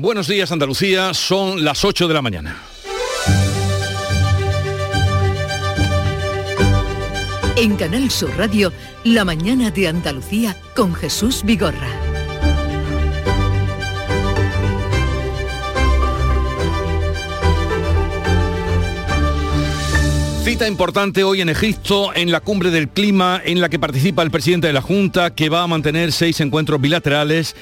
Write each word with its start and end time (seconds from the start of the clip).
Buenos 0.00 0.28
días 0.28 0.52
Andalucía, 0.52 1.12
son 1.12 1.64
las 1.64 1.84
8 1.84 2.06
de 2.06 2.14
la 2.14 2.22
mañana. 2.22 2.56
En 7.56 7.74
Canal 7.74 8.08
Sur 8.08 8.30
Radio, 8.36 8.72
La 9.02 9.24
mañana 9.24 9.72
de 9.72 9.88
Andalucía 9.88 10.56
con 10.76 10.94
Jesús 10.94 11.42
Vigorra. 11.44 11.88
Cita 20.44 20.68
importante 20.68 21.24
hoy 21.24 21.40
en 21.40 21.48
Egipto, 21.48 22.14
en 22.14 22.30
la 22.30 22.40
cumbre 22.40 22.70
del 22.70 22.88
clima, 22.88 23.42
en 23.44 23.60
la 23.60 23.68
que 23.68 23.78
participa 23.78 24.22
el 24.22 24.30
presidente 24.30 24.68
de 24.68 24.72
la 24.72 24.80
Junta, 24.80 25.34
que 25.34 25.48
va 25.48 25.64
a 25.64 25.66
mantener 25.66 26.10
seis 26.12 26.40
encuentros 26.40 26.80
bilaterales 26.80 27.54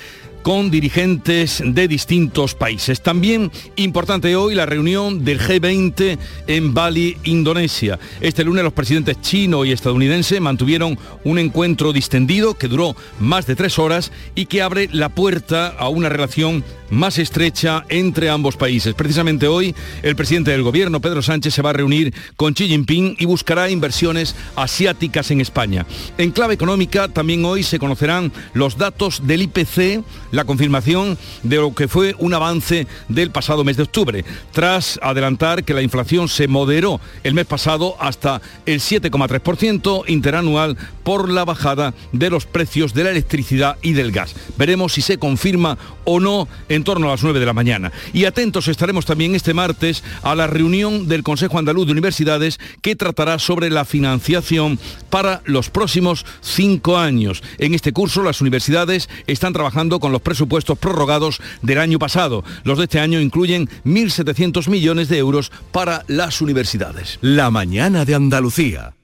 con 0.46 0.70
dirigentes 0.70 1.60
de 1.66 1.88
distintos 1.88 2.54
países. 2.54 3.02
También 3.02 3.50
importante 3.74 4.36
hoy 4.36 4.54
la 4.54 4.64
reunión 4.64 5.24
del 5.24 5.40
G20 5.40 6.18
en 6.46 6.72
Bali, 6.72 7.16
Indonesia. 7.24 7.98
Este 8.20 8.44
lunes 8.44 8.62
los 8.62 8.72
presidentes 8.72 9.20
chino 9.20 9.64
y 9.64 9.72
estadounidense 9.72 10.38
mantuvieron 10.38 10.96
un 11.24 11.40
encuentro 11.40 11.92
distendido 11.92 12.54
que 12.54 12.68
duró 12.68 12.94
más 13.18 13.48
de 13.48 13.56
tres 13.56 13.76
horas 13.80 14.12
y 14.36 14.46
que 14.46 14.62
abre 14.62 14.88
la 14.92 15.08
puerta 15.08 15.66
a 15.66 15.88
una 15.88 16.08
relación 16.08 16.62
más 16.90 17.18
estrecha 17.18 17.84
entre 17.88 18.30
ambos 18.30 18.56
países. 18.56 18.94
Precisamente 18.94 19.48
hoy 19.48 19.74
el 20.02 20.16
presidente 20.16 20.50
del 20.50 20.62
gobierno, 20.62 21.00
Pedro 21.00 21.22
Sánchez, 21.22 21.54
se 21.54 21.62
va 21.62 21.70
a 21.70 21.74
reunir 21.74 22.14
con 22.36 22.54
Xi 22.54 22.68
Jinping 22.68 23.16
y 23.18 23.24
buscará 23.24 23.70
inversiones 23.70 24.34
asiáticas 24.54 25.30
en 25.30 25.40
España. 25.40 25.86
En 26.18 26.30
clave 26.30 26.54
económica, 26.54 27.08
también 27.08 27.44
hoy 27.44 27.62
se 27.62 27.78
conocerán 27.78 28.32
los 28.54 28.78
datos 28.78 29.26
del 29.26 29.42
IPC, 29.42 30.04
la 30.36 30.44
confirmación 30.44 31.18
de 31.42 31.56
lo 31.56 31.74
que 31.74 31.88
fue 31.88 32.14
un 32.18 32.34
avance 32.34 32.86
del 33.08 33.30
pasado 33.30 33.64
mes 33.64 33.76
de 33.76 33.84
octubre, 33.84 34.24
tras 34.52 35.00
adelantar 35.02 35.64
que 35.64 35.74
la 35.74 35.82
inflación 35.82 36.28
se 36.28 36.46
moderó 36.46 37.00
el 37.24 37.34
mes 37.34 37.46
pasado 37.46 37.96
hasta 37.98 38.42
el 38.66 38.80
7,3% 38.80 40.04
interanual 40.08 40.76
por 41.02 41.30
la 41.30 41.44
bajada 41.44 41.94
de 42.12 42.30
los 42.30 42.46
precios 42.46 42.92
de 42.92 43.04
la 43.04 43.10
electricidad 43.10 43.78
y 43.80 43.92
del 43.94 44.12
gas. 44.12 44.34
Veremos 44.58 44.92
si 44.92 45.02
se 45.02 45.18
confirma 45.18 45.78
o 46.04 46.20
no 46.20 46.48
en 46.68 46.84
torno 46.84 47.08
a 47.08 47.12
las 47.12 47.22
9 47.22 47.40
de 47.40 47.46
la 47.46 47.52
mañana. 47.52 47.92
Y 48.12 48.24
atentos 48.24 48.68
estaremos 48.68 49.06
también 49.06 49.34
este 49.34 49.54
martes 49.54 50.04
a 50.22 50.34
la 50.34 50.46
reunión 50.46 51.08
del 51.08 51.22
Consejo 51.22 51.58
Andaluz 51.58 51.86
de 51.86 51.92
Universidades 51.92 52.58
que 52.82 52.96
tratará 52.96 53.38
sobre 53.38 53.70
la 53.70 53.84
financiación 53.84 54.78
para 55.08 55.42
los 55.46 55.70
próximos 55.70 56.26
cinco 56.42 56.98
años. 56.98 57.42
En 57.58 57.72
este 57.72 57.92
curso 57.92 58.22
las 58.22 58.40
universidades 58.40 59.08
están 59.26 59.52
trabajando 59.52 60.00
con 60.00 60.12
los 60.12 60.22
presupuestos 60.26 60.76
prorrogados 60.76 61.40
del 61.62 61.78
año 61.78 62.00
pasado. 62.00 62.42
Los 62.64 62.78
de 62.78 62.84
este 62.84 62.98
año 62.98 63.20
incluyen 63.20 63.68
1.700 63.84 64.68
millones 64.68 65.08
de 65.08 65.18
euros 65.18 65.52
para 65.70 66.02
las 66.08 66.40
universidades. 66.40 67.20
La 67.20 67.52
mañana 67.52 68.04
de 68.04 68.16
Andalucía. 68.16 68.94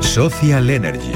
Social 0.00 0.68
Energy. 0.68 1.14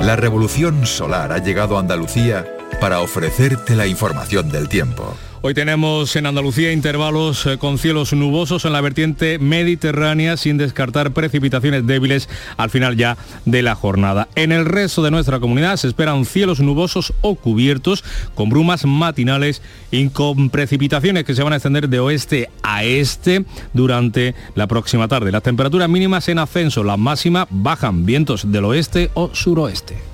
La 0.00 0.16
revolución 0.16 0.84
solar 0.84 1.32
ha 1.32 1.38
llegado 1.38 1.78
a 1.78 1.80
Andalucía 1.80 2.46
para 2.78 3.00
ofrecerte 3.00 3.74
la 3.74 3.86
información 3.86 4.50
del 4.50 4.68
tiempo. 4.68 5.16
Hoy 5.46 5.52
tenemos 5.52 6.16
en 6.16 6.24
Andalucía 6.24 6.72
intervalos 6.72 7.44
eh, 7.44 7.58
con 7.58 7.76
cielos 7.76 8.14
nubosos 8.14 8.64
en 8.64 8.72
la 8.72 8.80
vertiente 8.80 9.38
mediterránea 9.38 10.38
sin 10.38 10.56
descartar 10.56 11.12
precipitaciones 11.12 11.86
débiles 11.86 12.30
al 12.56 12.70
final 12.70 12.96
ya 12.96 13.18
de 13.44 13.60
la 13.60 13.74
jornada. 13.74 14.26
En 14.36 14.52
el 14.52 14.64
resto 14.64 15.02
de 15.02 15.10
nuestra 15.10 15.40
comunidad 15.40 15.76
se 15.76 15.88
esperan 15.88 16.24
cielos 16.24 16.60
nubosos 16.60 17.12
o 17.20 17.34
cubiertos 17.34 18.04
con 18.34 18.48
brumas 18.48 18.86
matinales 18.86 19.60
y 19.90 20.08
con 20.08 20.48
precipitaciones 20.48 21.24
que 21.24 21.34
se 21.34 21.42
van 21.42 21.52
a 21.52 21.56
extender 21.56 21.90
de 21.90 22.00
oeste 22.00 22.48
a 22.62 22.84
este 22.84 23.44
durante 23.74 24.34
la 24.54 24.66
próxima 24.66 25.08
tarde. 25.08 25.30
Las 25.30 25.42
temperaturas 25.42 25.90
mínimas 25.90 26.26
en 26.30 26.38
ascenso, 26.38 26.82
las 26.82 26.98
máximas 26.98 27.48
bajan 27.50 28.06
vientos 28.06 28.50
del 28.50 28.64
oeste 28.64 29.10
o 29.12 29.28
suroeste. 29.34 30.13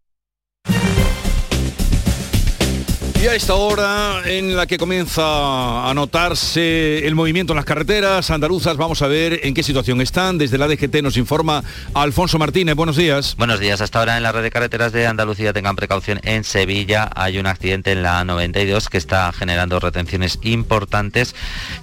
Y 3.21 3.27
a 3.27 3.35
esta 3.35 3.53
hora 3.53 4.23
en 4.25 4.55
la 4.55 4.65
que 4.65 4.79
comienza 4.79 5.21
a 5.87 5.93
notarse 5.93 7.05
el 7.05 7.13
movimiento 7.13 7.53
en 7.53 7.57
las 7.57 7.65
carreteras 7.65 8.31
andaluzas, 8.31 8.77
vamos 8.77 9.03
a 9.03 9.07
ver 9.07 9.41
en 9.43 9.53
qué 9.53 9.61
situación 9.61 10.01
están. 10.01 10.39
Desde 10.39 10.57
la 10.57 10.67
DGT 10.67 11.03
nos 11.03 11.17
informa 11.17 11.63
Alfonso 11.93 12.39
Martínez. 12.39 12.73
Buenos 12.73 12.95
días. 12.95 13.35
Buenos 13.37 13.59
días. 13.59 13.79
Hasta 13.79 13.99
ahora 13.99 14.17
en 14.17 14.23
la 14.23 14.31
red 14.31 14.41
de 14.41 14.49
carreteras 14.49 14.91
de 14.91 15.05
Andalucía 15.05 15.53
tengan 15.53 15.75
precaución. 15.75 16.19
En 16.23 16.43
Sevilla 16.43 17.11
hay 17.15 17.37
un 17.37 17.45
accidente 17.45 17.91
en 17.91 18.01
la 18.01 18.25
92 18.25 18.89
que 18.89 18.97
está 18.97 19.31
generando 19.33 19.79
retenciones 19.79 20.39
importantes 20.41 21.35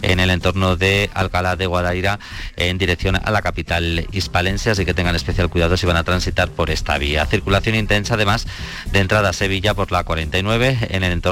en 0.02 0.18
el 0.18 0.30
entorno 0.30 0.74
de 0.74 1.08
Alcalá 1.14 1.54
de 1.54 1.66
Guadaira 1.66 2.18
en 2.56 2.78
dirección 2.78 3.14
a 3.14 3.30
la 3.30 3.42
capital 3.42 4.08
hispalense, 4.10 4.70
así 4.70 4.84
que 4.84 4.92
tengan 4.92 5.14
especial 5.14 5.50
cuidado 5.50 5.76
si 5.76 5.86
van 5.86 5.98
a 5.98 6.02
transitar 6.02 6.48
por 6.48 6.68
esta 6.70 6.98
vía. 6.98 7.26
Circulación 7.26 7.76
intensa 7.76 8.14
además 8.14 8.48
de 8.90 8.98
entrada 8.98 9.28
a 9.28 9.32
Sevilla 9.32 9.74
por 9.74 9.92
la 9.92 10.02
49 10.02 10.78
en 10.90 11.04
el 11.04 11.12
entorno 11.12 11.27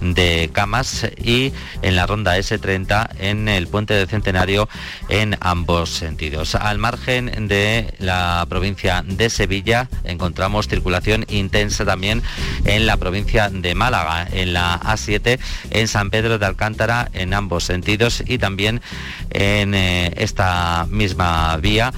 de 0.00 0.50
Camas 0.52 1.06
y 1.16 1.52
en 1.82 1.96
la 1.96 2.06
ronda 2.06 2.38
S30 2.38 3.08
en 3.18 3.48
el 3.48 3.66
puente 3.66 3.94
del 3.94 4.08
Centenario 4.08 4.68
en 5.08 5.36
ambos 5.40 5.90
sentidos. 5.90 6.54
Al 6.54 6.78
margen 6.78 7.48
de 7.48 7.94
la 7.98 8.44
provincia 8.48 9.02
de 9.06 9.30
Sevilla 9.30 9.88
encontramos 10.04 10.68
circulación 10.68 11.24
intensa 11.28 11.84
también 11.84 12.22
en 12.64 12.86
la 12.86 12.96
provincia 12.96 13.50
de 13.50 13.74
Málaga, 13.74 14.28
en 14.32 14.52
la 14.52 14.80
A7 14.80 15.38
en 15.70 15.88
San 15.88 16.10
Pedro 16.10 16.38
de 16.38 16.46
Alcántara 16.46 17.10
en 17.12 17.34
ambos 17.34 17.64
sentidos 17.64 18.22
y 18.26 18.38
también 18.38 18.80
en 19.30 19.74
eh, 19.74 20.12
esta 20.16 20.86
misma 20.90 21.56
vía 21.58 21.92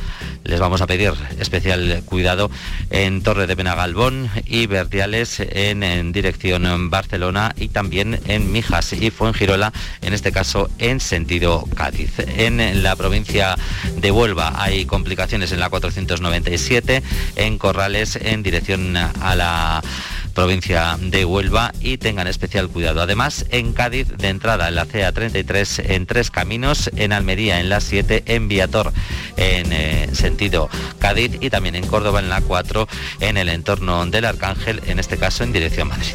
les 0.44 0.60
vamos 0.60 0.80
a 0.80 0.86
pedir 0.86 1.12
especial 1.38 2.02
cuidado 2.06 2.50
en 2.90 3.22
Torre 3.22 3.46
de 3.46 3.54
Benagalbón 3.54 4.30
y 4.46 4.66
Verdiales 4.66 5.40
en, 5.40 5.82
en 5.82 6.12
dirección 6.12 6.90
Barcelona 6.90 7.17
y 7.56 7.68
también 7.68 8.20
en 8.26 8.52
Mijas 8.52 8.92
y 8.92 9.10
Fuengirola, 9.10 9.72
en 10.02 10.12
este 10.14 10.32
caso 10.32 10.70
en 10.78 11.00
sentido 11.00 11.68
Cádiz. 11.74 12.12
En 12.18 12.82
la 12.82 12.96
provincia 12.96 13.56
de 13.96 14.10
Huelva 14.10 14.52
hay 14.56 14.84
complicaciones 14.86 15.52
en 15.52 15.60
la 15.60 15.68
497, 15.68 17.02
en 17.36 17.58
Corrales 17.58 18.16
en 18.16 18.42
dirección 18.42 18.96
a 18.96 19.34
la 19.34 19.82
provincia 20.38 20.96
de 21.00 21.24
Huelva 21.24 21.72
y 21.80 21.98
tengan 21.98 22.28
especial 22.28 22.68
cuidado. 22.68 23.02
Además, 23.02 23.44
en 23.50 23.72
Cádiz 23.72 24.06
de 24.06 24.28
entrada 24.28 24.68
en 24.68 24.76
la 24.76 24.86
CA33 24.86 25.90
en 25.90 26.06
tres 26.06 26.30
caminos, 26.30 26.90
en 26.94 27.12
Almería 27.12 27.58
en 27.58 27.68
la 27.68 27.80
7, 27.80 28.22
en 28.26 28.46
Viator 28.46 28.92
en 29.36 29.72
eh, 29.72 30.08
sentido 30.12 30.70
Cádiz 31.00 31.32
y 31.40 31.50
también 31.50 31.74
en 31.74 31.86
Córdoba 31.88 32.20
en 32.20 32.28
la 32.28 32.40
4 32.40 32.86
en 33.18 33.36
el 33.36 33.48
entorno 33.48 34.06
del 34.06 34.26
Arcángel, 34.26 34.80
en 34.86 35.00
este 35.00 35.16
caso 35.16 35.42
en 35.42 35.52
dirección 35.52 35.88
Madrid. 35.88 36.14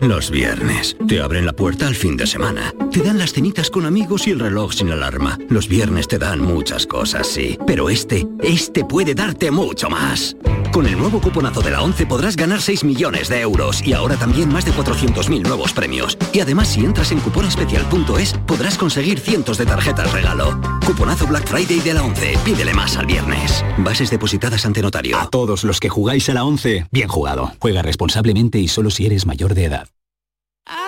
Los 0.00 0.30
viernes. 0.30 0.96
Te 1.08 1.20
abren 1.20 1.44
la 1.44 1.52
puerta 1.52 1.88
al 1.88 1.96
fin 1.96 2.16
de 2.16 2.24
semana. 2.24 2.72
Te 2.92 3.02
dan 3.02 3.18
las 3.18 3.32
cenitas 3.32 3.68
con 3.68 3.84
amigos 3.84 4.28
y 4.28 4.30
el 4.30 4.38
reloj 4.38 4.72
sin 4.72 4.92
alarma. 4.92 5.36
Los 5.48 5.66
viernes 5.66 6.06
te 6.06 6.18
dan 6.18 6.40
muchas 6.40 6.86
cosas, 6.86 7.26
sí. 7.26 7.58
Pero 7.66 7.90
este, 7.90 8.24
este 8.40 8.84
puede 8.84 9.16
darte 9.16 9.50
mucho 9.50 9.90
más. 9.90 10.36
Con 10.72 10.86
el 10.86 10.96
nuevo 10.96 11.20
cuponazo 11.20 11.62
de 11.62 11.72
la 11.72 11.82
11 11.82 12.06
podrás 12.06 12.36
ganar 12.36 12.60
6 12.60 12.84
millones 12.84 13.28
de 13.28 13.40
euros 13.40 13.84
y 13.84 13.92
ahora 13.92 14.14
también 14.14 14.52
más 14.52 14.64
de 14.64 14.72
400.000 14.72 15.42
nuevos 15.42 15.72
premios. 15.72 16.16
Y 16.32 16.38
además 16.38 16.68
si 16.68 16.84
entras 16.84 17.10
en 17.10 17.18
cuponespecial.es 17.18 18.34
podrás 18.46 18.78
conseguir 18.78 19.18
cientos 19.18 19.58
de 19.58 19.66
tarjetas 19.66 20.12
regalo. 20.12 20.60
Cuponazo 20.86 21.26
Black 21.26 21.48
Friday 21.48 21.80
de 21.80 21.94
la 21.94 22.04
11. 22.04 22.38
Pídele 22.44 22.72
más 22.72 22.96
al 22.96 23.06
viernes. 23.06 23.64
Bases 23.78 24.10
depositadas 24.10 24.64
ante 24.64 24.80
notario. 24.80 25.18
A 25.18 25.28
todos 25.28 25.64
los 25.64 25.80
que 25.80 25.88
jugáis 25.88 26.28
a 26.28 26.34
la 26.34 26.44
11, 26.44 26.86
bien 26.92 27.08
jugado. 27.08 27.52
Juega 27.58 27.82
responsablemente 27.82 28.60
y 28.60 28.68
solo 28.68 28.90
si 28.90 29.04
eres 29.04 29.26
mayor 29.26 29.54
de 29.54 29.64
edad. 29.64 29.87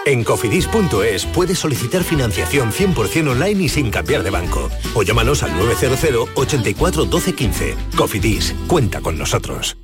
En 0.07 0.25
cofidis.es 0.25 1.27
puedes 1.27 1.59
solicitar 1.59 2.03
financiación 2.03 2.73
100% 2.73 3.31
online 3.31 3.65
y 3.65 3.69
sin 3.69 3.91
cambiar 3.91 4.23
de 4.23 4.31
banco. 4.31 4.71
O 4.95 5.03
llámanos 5.03 5.43
al 5.43 5.57
900 5.57 6.31
84 6.35 7.05
12 7.05 7.35
15. 7.35 7.77
Cofidis, 7.97 8.55
cuenta 8.67 9.01
con 9.01 9.19
nosotros. 9.19 9.77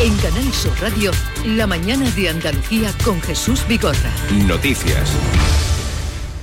En 0.00 0.16
Canal 0.16 0.52
Sur 0.52 0.72
Radio, 0.80 1.12
la 1.46 1.66
mañana 1.66 2.10
de 2.10 2.28
Andalucía 2.28 2.92
con 3.04 3.20
Jesús 3.22 3.66
Bigorra. 3.68 4.10
Noticias. 4.46 5.12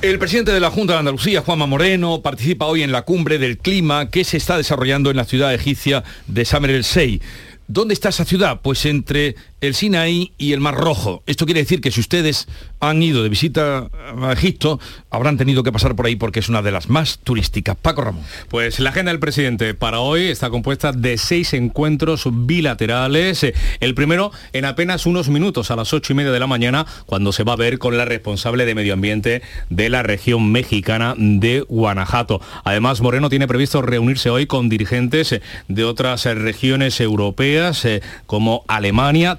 El 0.02 0.18
presidente 0.18 0.52
de 0.52 0.60
la 0.60 0.72
Junta 0.72 0.94
de 0.94 1.00
Andalucía, 1.00 1.42
Juanma 1.42 1.68
Moreno, 1.68 2.22
participa 2.22 2.66
hoy 2.66 2.82
en 2.82 2.92
la 2.92 3.04
cumbre 3.04 3.38
del 3.38 3.58
clima 3.58 4.10
que 4.10 4.24
se 4.24 4.38
está 4.38 4.58
desarrollando 4.58 5.12
en 5.12 5.18
la 5.18 5.26
ciudad 5.26 5.54
egipcia 5.54 6.04
de 6.28 6.46
Samer 6.46 6.72
el 6.72 6.84
Sey. 6.86 7.22
¿Dónde 7.68 7.94
está 7.94 8.10
esa 8.10 8.26
ciudad? 8.26 8.62
Pues 8.64 8.86
entre 8.86 9.36
el 9.62 9.75
Sinaí 9.75 10.34
y 10.40 10.54
el 10.54 10.60
Mar 10.60 10.75
Rojo. 10.75 11.24
Esto 11.28 11.46
quiere 11.46 11.62
decir 11.62 11.81
que 11.81 11.92
si 11.92 12.00
ustedes 12.00 12.48
han 12.80 13.02
ido 13.04 13.22
de 13.22 13.30
visita 13.30 13.90
a 14.22 14.34
Egipto, 14.34 14.80
habrán 15.12 15.38
tenido 15.38 15.62
que 15.62 15.72
pasar 15.72 15.96
por 15.96 16.08
ahí 16.08 16.16
porque 16.16 16.40
es 16.40 16.50
una 16.50 16.63
de 16.63 16.72
las 16.72 16.90
más 16.90 17.19
turísticas. 17.19 17.78
Paco 17.80 18.02
Ramón. 18.02 18.24
Pues 18.50 18.80
la 18.80 18.90
agenda 18.90 19.12
del 19.12 19.19
presidente 19.19 19.75
para 19.75 20.00
hoy 20.00 20.24
está 20.24 20.50
compuesta 20.50 20.92
de 20.92 21.19
seis 21.19 21.54
encuentros 21.54 22.28
bilaterales. 22.31 23.46
El 23.80 23.94
primero 23.94 24.31
en 24.52 24.66
apenas 24.66 25.06
unos 25.06 25.30
minutos 25.30 25.69
a 25.69 25.75
las 25.75 25.94
ocho 25.94 26.14
y 26.14 26.16
media 26.16 26.31
de 26.31 26.40
la 26.40 26.48
mañana, 26.48 26.88
cuando 27.06 27.31
se 27.31 27.44
va 27.44 27.54
a 27.54 27.57
ver 27.57 27.78
con 27.78 27.98
la 27.98 28.06
responsable 28.06 28.66
de 28.66 28.74
medio 28.74 28.94
ambiente 28.94 29.44
de 29.69 29.90
la 29.90 30.02
región 30.02 30.52
mexicana 30.52 31.14
de 31.18 31.62
Guanajuato. 31.62 32.42
Además, 32.64 33.02
Moreno 33.02 33.30
tiene 33.30 33.48
previsto 33.48 33.84
reunirse 33.84 34.31
hoy 34.31 34.48
con 34.48 34.69
dirigentes 34.69 35.40
de 35.68 35.84
otras 35.84 36.25
regiones 36.25 37.00
europeas 37.00 37.86
eh, 37.86 38.02
como 38.25 38.64
Alemania, 38.68 39.36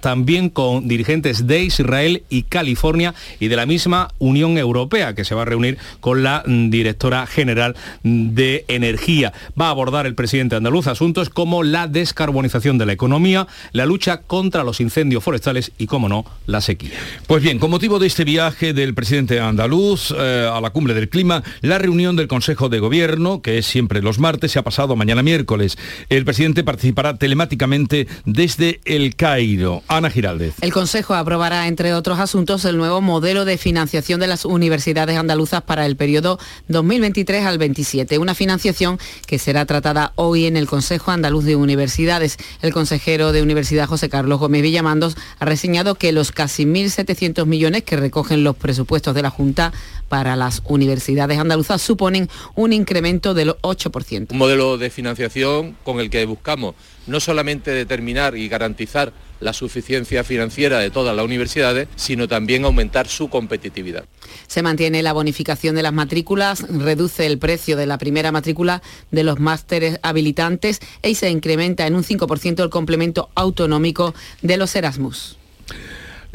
con 0.52 0.88
dirigentes 0.88 1.46
de 1.46 1.64
Israel 1.64 2.22
y 2.28 2.42
California 2.42 3.14
y 3.40 3.48
de 3.48 3.56
la 3.56 3.66
misma 3.66 4.08
Unión 4.18 4.58
Europea, 4.58 5.14
que 5.14 5.24
se 5.24 5.34
va 5.34 5.42
a 5.42 5.46
reunir 5.46 5.78
con 6.00 6.22
la 6.22 6.42
mm, 6.46 6.70
directora 6.70 7.26
general 7.26 7.74
de 8.02 8.64
Energía. 8.68 9.32
Va 9.60 9.66
a 9.66 9.70
abordar 9.70 10.06
el 10.06 10.14
presidente 10.14 10.56
andaluz 10.56 10.86
asuntos 10.86 11.30
como 11.30 11.62
la 11.62 11.86
descarbonización 11.86 12.78
de 12.78 12.86
la 12.86 12.92
economía, 12.92 13.46
la 13.72 13.86
lucha 13.86 14.18
contra 14.18 14.64
los 14.64 14.80
incendios 14.80 15.24
forestales 15.24 15.72
y, 15.78 15.86
como 15.86 16.08
no, 16.08 16.24
la 16.46 16.60
sequía. 16.60 16.92
Pues 17.26 17.42
bien, 17.42 17.58
con 17.58 17.70
motivo 17.70 17.98
de 17.98 18.06
este 18.06 18.24
viaje 18.24 18.72
del 18.72 18.94
presidente 18.94 19.40
andaluz 19.40 20.14
eh, 20.16 20.48
a 20.52 20.60
la 20.60 20.70
cumbre 20.70 20.94
del 20.94 21.08
clima, 21.08 21.42
la 21.62 21.78
reunión 21.78 22.16
del 22.16 22.28
Consejo 22.28 22.68
de 22.68 22.78
Gobierno, 22.78 23.42
que 23.42 23.58
es 23.58 23.66
siempre 23.66 24.02
los 24.02 24.18
martes, 24.18 24.52
se 24.52 24.58
ha 24.58 24.62
pasado 24.62 24.96
mañana 24.96 25.22
miércoles. 25.22 25.78
El 26.08 26.24
presidente 26.24 26.64
participará 26.64 27.16
telemáticamente 27.16 28.06
desde 28.24 28.80
el 28.84 29.16
Cairo. 29.16 29.82
Giraldez. 30.10 30.54
El 30.60 30.72
Consejo 30.72 31.14
aprobará, 31.14 31.66
entre 31.66 31.94
otros 31.94 32.18
asuntos, 32.18 32.64
el 32.64 32.76
nuevo 32.76 33.00
modelo 33.00 33.44
de 33.44 33.58
financiación 33.58 34.20
de 34.20 34.26
las 34.26 34.44
universidades 34.44 35.16
andaluzas 35.16 35.62
para 35.62 35.86
el 35.86 35.96
periodo 35.96 36.38
2023 36.68 37.44
al 37.44 37.58
27, 37.58 38.18
una 38.18 38.34
financiación 38.34 38.98
que 39.26 39.38
será 39.38 39.66
tratada 39.66 40.12
hoy 40.16 40.46
en 40.46 40.56
el 40.56 40.66
Consejo 40.66 41.10
Andaluz 41.10 41.44
de 41.44 41.56
Universidades. 41.56 42.38
El 42.60 42.72
consejero 42.72 43.32
de 43.32 43.42
Universidad, 43.42 43.86
José 43.86 44.08
Carlos 44.08 44.38
Gómez 44.38 44.62
Villamandos, 44.62 45.16
ha 45.38 45.44
reseñado 45.44 45.94
que 45.94 46.12
los 46.12 46.32
casi 46.32 46.64
1.700 46.64 47.46
millones 47.46 47.82
que 47.82 47.96
recogen 47.96 48.44
los 48.44 48.56
presupuestos 48.56 49.14
de 49.14 49.22
la 49.22 49.30
Junta 49.30 49.72
para 50.08 50.36
las 50.36 50.62
universidades 50.66 51.38
andaluzas 51.38 51.80
suponen 51.80 52.28
un 52.54 52.72
incremento 52.72 53.34
del 53.34 53.54
8%. 53.62 54.32
Un 54.32 54.38
modelo 54.38 54.76
de 54.76 54.90
financiación 54.90 55.76
con 55.84 56.00
el 56.00 56.10
que 56.10 56.24
buscamos 56.26 56.74
no 57.06 57.20
solamente 57.20 57.70
determinar 57.70 58.36
y 58.36 58.48
garantizar 58.48 59.12
la 59.42 59.52
suficiencia 59.52 60.24
financiera 60.24 60.78
de 60.78 60.90
todas 60.90 61.14
las 61.14 61.24
universidades, 61.24 61.88
sino 61.96 62.28
también 62.28 62.64
aumentar 62.64 63.08
su 63.08 63.28
competitividad. 63.28 64.04
Se 64.46 64.62
mantiene 64.62 65.02
la 65.02 65.12
bonificación 65.12 65.74
de 65.74 65.82
las 65.82 65.92
matrículas, 65.92 66.60
reduce 66.68 67.26
el 67.26 67.38
precio 67.38 67.76
de 67.76 67.86
la 67.86 67.98
primera 67.98 68.32
matrícula 68.32 68.82
de 69.10 69.24
los 69.24 69.40
másteres 69.40 69.98
habilitantes 70.02 70.80
y 71.02 71.14
se 71.16 71.30
incrementa 71.30 71.86
en 71.86 71.94
un 71.94 72.04
5% 72.04 72.62
el 72.62 72.70
complemento 72.70 73.30
autonómico 73.34 74.14
de 74.40 74.56
los 74.56 74.74
Erasmus. 74.74 75.41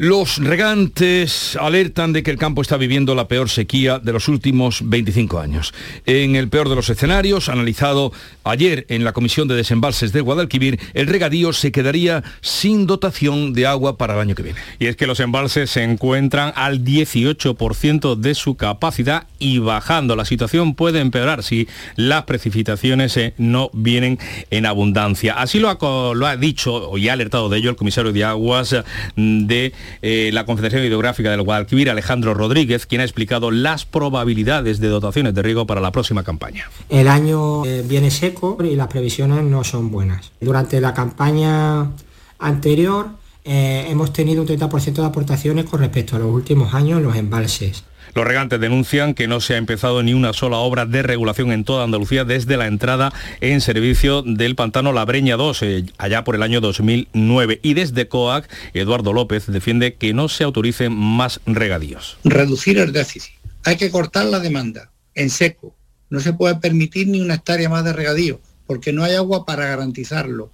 Los 0.00 0.38
regantes 0.38 1.56
alertan 1.56 2.12
de 2.12 2.22
que 2.22 2.30
el 2.30 2.38
campo 2.38 2.62
está 2.62 2.76
viviendo 2.76 3.16
la 3.16 3.26
peor 3.26 3.50
sequía 3.50 3.98
de 3.98 4.12
los 4.12 4.28
últimos 4.28 4.82
25 4.84 5.40
años. 5.40 5.74
En 6.06 6.36
el 6.36 6.48
peor 6.48 6.68
de 6.68 6.76
los 6.76 6.88
escenarios, 6.88 7.48
analizado 7.48 8.12
ayer 8.44 8.86
en 8.90 9.02
la 9.02 9.12
Comisión 9.12 9.48
de 9.48 9.56
Desembalses 9.56 10.12
de 10.12 10.20
Guadalquivir, 10.20 10.78
el 10.94 11.08
regadío 11.08 11.52
se 11.52 11.72
quedaría 11.72 12.22
sin 12.42 12.86
dotación 12.86 13.54
de 13.54 13.66
agua 13.66 13.98
para 13.98 14.14
el 14.14 14.20
año 14.20 14.36
que 14.36 14.44
viene. 14.44 14.60
Y 14.78 14.86
es 14.86 14.94
que 14.94 15.08
los 15.08 15.18
embalses 15.18 15.68
se 15.68 15.82
encuentran 15.82 16.52
al 16.54 16.84
18% 16.84 18.14
de 18.14 18.36
su 18.36 18.54
capacidad 18.54 19.26
y 19.40 19.58
bajando. 19.58 20.14
La 20.14 20.24
situación 20.24 20.76
puede 20.76 21.00
empeorar 21.00 21.42
si 21.42 21.66
las 21.96 22.22
precipitaciones 22.22 23.16
eh, 23.16 23.34
no 23.36 23.68
vienen 23.72 24.20
en 24.50 24.64
abundancia. 24.64 25.34
Así 25.34 25.58
lo 25.58 25.70
ha, 25.70 26.36
dicho 26.36 26.96
y 26.96 27.08
ha 27.08 27.14
alertado 27.14 27.48
de 27.48 27.58
ello 27.58 27.70
el 27.70 27.76
comisario 27.76 28.12
de 28.12 28.22
Aguas 28.22 28.76
de 29.16 29.72
eh, 30.02 30.30
la 30.32 30.44
Confederación 30.44 30.84
Hidrográfica 30.84 31.30
del 31.30 31.42
Guadalquivir, 31.42 31.90
Alejandro 31.90 32.34
Rodríguez, 32.34 32.86
quien 32.86 33.00
ha 33.00 33.04
explicado 33.04 33.50
las 33.50 33.84
probabilidades 33.84 34.80
de 34.80 34.88
dotaciones 34.88 35.34
de 35.34 35.42
riego 35.42 35.66
para 35.66 35.80
la 35.80 35.92
próxima 35.92 36.22
campaña. 36.22 36.70
El 36.88 37.08
año 37.08 37.64
eh, 37.64 37.84
viene 37.86 38.10
seco 38.10 38.58
y 38.62 38.76
las 38.76 38.88
previsiones 38.88 39.42
no 39.44 39.64
son 39.64 39.90
buenas. 39.90 40.32
Durante 40.40 40.80
la 40.80 40.94
campaña 40.94 41.90
anterior 42.38 43.08
eh, 43.44 43.86
hemos 43.88 44.12
tenido 44.12 44.42
un 44.42 44.48
30% 44.48 44.92
de 44.92 45.06
aportaciones 45.06 45.64
con 45.64 45.80
respecto 45.80 46.16
a 46.16 46.18
los 46.18 46.32
últimos 46.32 46.74
años 46.74 46.98
en 46.98 47.04
los 47.04 47.16
embalses. 47.16 47.84
Los 48.18 48.26
regantes 48.26 48.58
denuncian 48.58 49.14
que 49.14 49.28
no 49.28 49.40
se 49.40 49.54
ha 49.54 49.58
empezado 49.58 50.02
ni 50.02 50.12
una 50.12 50.32
sola 50.32 50.56
obra 50.56 50.86
de 50.86 51.04
regulación 51.04 51.52
en 51.52 51.62
toda 51.62 51.84
Andalucía 51.84 52.24
desde 52.24 52.56
la 52.56 52.66
entrada 52.66 53.12
en 53.40 53.60
servicio 53.60 54.22
del 54.22 54.56
pantano 54.56 54.92
La 54.92 55.04
Breña 55.04 55.36
2, 55.36 55.62
eh, 55.62 55.84
allá 55.98 56.24
por 56.24 56.34
el 56.34 56.42
año 56.42 56.60
2009. 56.60 57.60
Y 57.62 57.74
desde 57.74 58.08
COAC, 58.08 58.50
Eduardo 58.74 59.12
López 59.12 59.46
defiende 59.46 59.94
que 59.94 60.14
no 60.14 60.28
se 60.28 60.42
autoricen 60.42 60.92
más 60.92 61.38
regadíos. 61.46 62.18
Reducir 62.24 62.78
el 62.78 62.92
déficit. 62.92 63.34
Hay 63.62 63.76
que 63.76 63.88
cortar 63.88 64.24
la 64.24 64.40
demanda 64.40 64.90
en 65.14 65.30
seco. 65.30 65.76
No 66.10 66.18
se 66.18 66.32
puede 66.32 66.56
permitir 66.56 67.06
ni 67.06 67.20
una 67.20 67.34
hectárea 67.34 67.68
más 67.68 67.84
de 67.84 67.92
regadío, 67.92 68.40
porque 68.66 68.92
no 68.92 69.04
hay 69.04 69.14
agua 69.14 69.46
para 69.46 69.66
garantizarlo. 69.66 70.50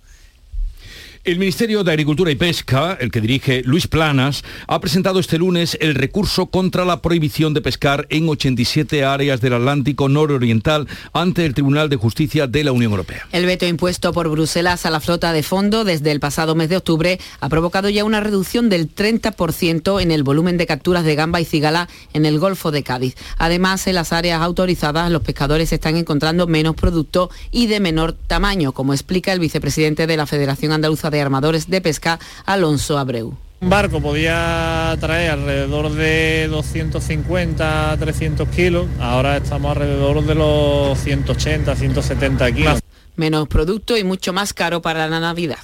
El 1.24 1.38
Ministerio 1.38 1.84
de 1.84 1.90
Agricultura 1.90 2.30
y 2.30 2.34
Pesca, 2.34 2.98
el 3.00 3.10
que 3.10 3.22
dirige 3.22 3.62
Luis 3.64 3.86
Planas, 3.86 4.44
ha 4.66 4.78
presentado 4.78 5.18
este 5.18 5.38
lunes 5.38 5.78
el 5.80 5.94
recurso 5.94 6.48
contra 6.48 6.84
la 6.84 7.00
prohibición 7.00 7.54
de 7.54 7.62
pescar 7.62 8.06
en 8.10 8.28
87 8.28 9.06
áreas 9.06 9.40
del 9.40 9.54
Atlántico 9.54 10.10
nororiental 10.10 10.86
ante 11.14 11.46
el 11.46 11.54
Tribunal 11.54 11.88
de 11.88 11.96
Justicia 11.96 12.46
de 12.46 12.62
la 12.62 12.72
Unión 12.72 12.92
Europea. 12.92 13.26
El 13.32 13.46
veto 13.46 13.64
impuesto 13.64 14.12
por 14.12 14.28
Bruselas 14.28 14.84
a 14.84 14.90
la 14.90 15.00
flota 15.00 15.32
de 15.32 15.42
fondo 15.42 15.84
desde 15.84 16.12
el 16.12 16.20
pasado 16.20 16.54
mes 16.54 16.68
de 16.68 16.76
octubre 16.76 17.18
ha 17.40 17.48
provocado 17.48 17.88
ya 17.88 18.04
una 18.04 18.20
reducción 18.20 18.68
del 18.68 18.94
30% 18.94 20.02
en 20.02 20.10
el 20.10 20.24
volumen 20.24 20.58
de 20.58 20.66
capturas 20.66 21.04
de 21.04 21.14
gamba 21.14 21.40
y 21.40 21.46
cigala 21.46 21.88
en 22.12 22.26
el 22.26 22.38
Golfo 22.38 22.70
de 22.70 22.82
Cádiz. 22.82 23.16
Además, 23.38 23.86
en 23.86 23.94
las 23.94 24.12
áreas 24.12 24.42
autorizadas 24.42 25.10
los 25.10 25.22
pescadores 25.22 25.72
están 25.72 25.96
encontrando 25.96 26.46
menos 26.46 26.74
producto 26.74 27.30
y 27.50 27.66
de 27.66 27.80
menor 27.80 28.12
tamaño, 28.12 28.72
como 28.72 28.92
explica 28.92 29.32
el 29.32 29.40
vicepresidente 29.40 30.06
de 30.06 30.18
la 30.18 30.26
Federación 30.26 30.72
Andaluza 30.72 31.13
de 31.14 31.22
Armadores 31.22 31.70
de 31.70 31.80
Pesca, 31.80 32.18
Alonso 32.44 32.98
Abreu. 32.98 33.34
Un 33.60 33.70
barco 33.70 34.02
podía 34.02 34.94
traer 35.00 35.30
alrededor 35.30 35.90
de 35.90 36.48
250, 36.48 37.96
300 37.98 38.48
kilos, 38.50 38.86
ahora 39.00 39.38
estamos 39.38 39.70
alrededor 39.70 40.22
de 40.22 40.34
los 40.34 40.98
180, 40.98 41.74
170 41.74 42.52
kilos. 42.52 42.80
Menos 43.16 43.48
producto 43.48 43.96
y 43.96 44.04
mucho 44.04 44.34
más 44.34 44.52
caro 44.52 44.82
para 44.82 45.08
la 45.08 45.20
Navidad. 45.20 45.60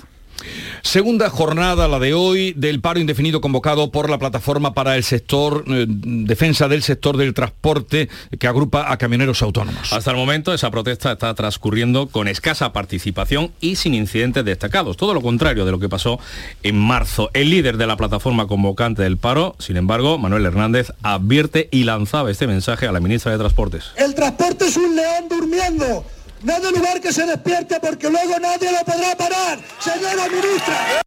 Segunda 0.83 1.31
jornada, 1.31 1.89
la 1.89 1.99
de 1.99 2.15
hoy, 2.15 2.53
del 2.57 2.81
paro 2.81 3.01
indefinido 3.01 3.41
convocado 3.41 3.91
por 3.91 4.11
la 4.11 4.19
plataforma 4.19 4.75
para 4.75 4.97
el 4.97 5.05
sector, 5.05 5.65
eh, 5.69 5.87
defensa 5.89 6.69
del 6.69 6.83
sector 6.83 7.17
del 7.17 7.35
transporte 7.35 8.09
que 8.39 8.47
agrupa 8.47 8.91
a 8.91 8.97
camioneros 8.97 9.43
autónomos. 9.43 9.93
Hasta 9.93 10.11
el 10.11 10.17
momento 10.17 10.55
esa 10.55 10.71
protesta 10.71 11.13
está 11.13 11.35
transcurriendo 11.35 12.09
con 12.09 12.29
escasa 12.29 12.73
participación 12.73 13.53
y 13.61 13.77
sin 13.77 13.95
incidentes 13.95 14.45
destacados, 14.45 14.97
todo 14.97 15.15
lo 15.15 15.21
contrario 15.21 15.65
de 15.65 15.73
lo 15.73 15.79
que 15.79 15.89
pasó 15.89 16.19
en 16.63 16.79
marzo. 16.79 17.31
El 17.35 17.51
líder 17.51 17.77
de 17.77 17.87
la 17.87 17.97
plataforma 17.97 18.47
convocante 18.47 19.03
del 19.03 19.17
paro, 19.17 19.57
sin 19.59 19.77
embargo, 19.77 20.19
Manuel 20.19 20.47
Hernández, 20.47 20.93
advierte 21.03 21.69
y 21.71 21.85
lanzaba 21.85 22.31
este 22.31 22.47
mensaje 22.47 22.87
a 22.87 22.93
la 22.93 23.01
ministra 23.01 23.33
de 23.33 23.39
Transportes. 23.39 23.93
El 23.97 24.15
transporte 24.15 24.67
es 24.67 24.77
un 24.77 24.97
león 24.97 25.29
durmiendo 25.29 26.05
no 26.43 26.61
de 26.61 26.71
lugar 26.71 27.01
que 27.01 27.13
se 27.13 27.27
despierte 27.27 27.79
porque 27.81 28.09
luego 28.09 28.39
nadie 28.39 28.71
lo 28.73 28.85
podrá 28.85 29.17
parar, 29.17 29.59
señora 29.79 30.29
ministra. 30.29 31.03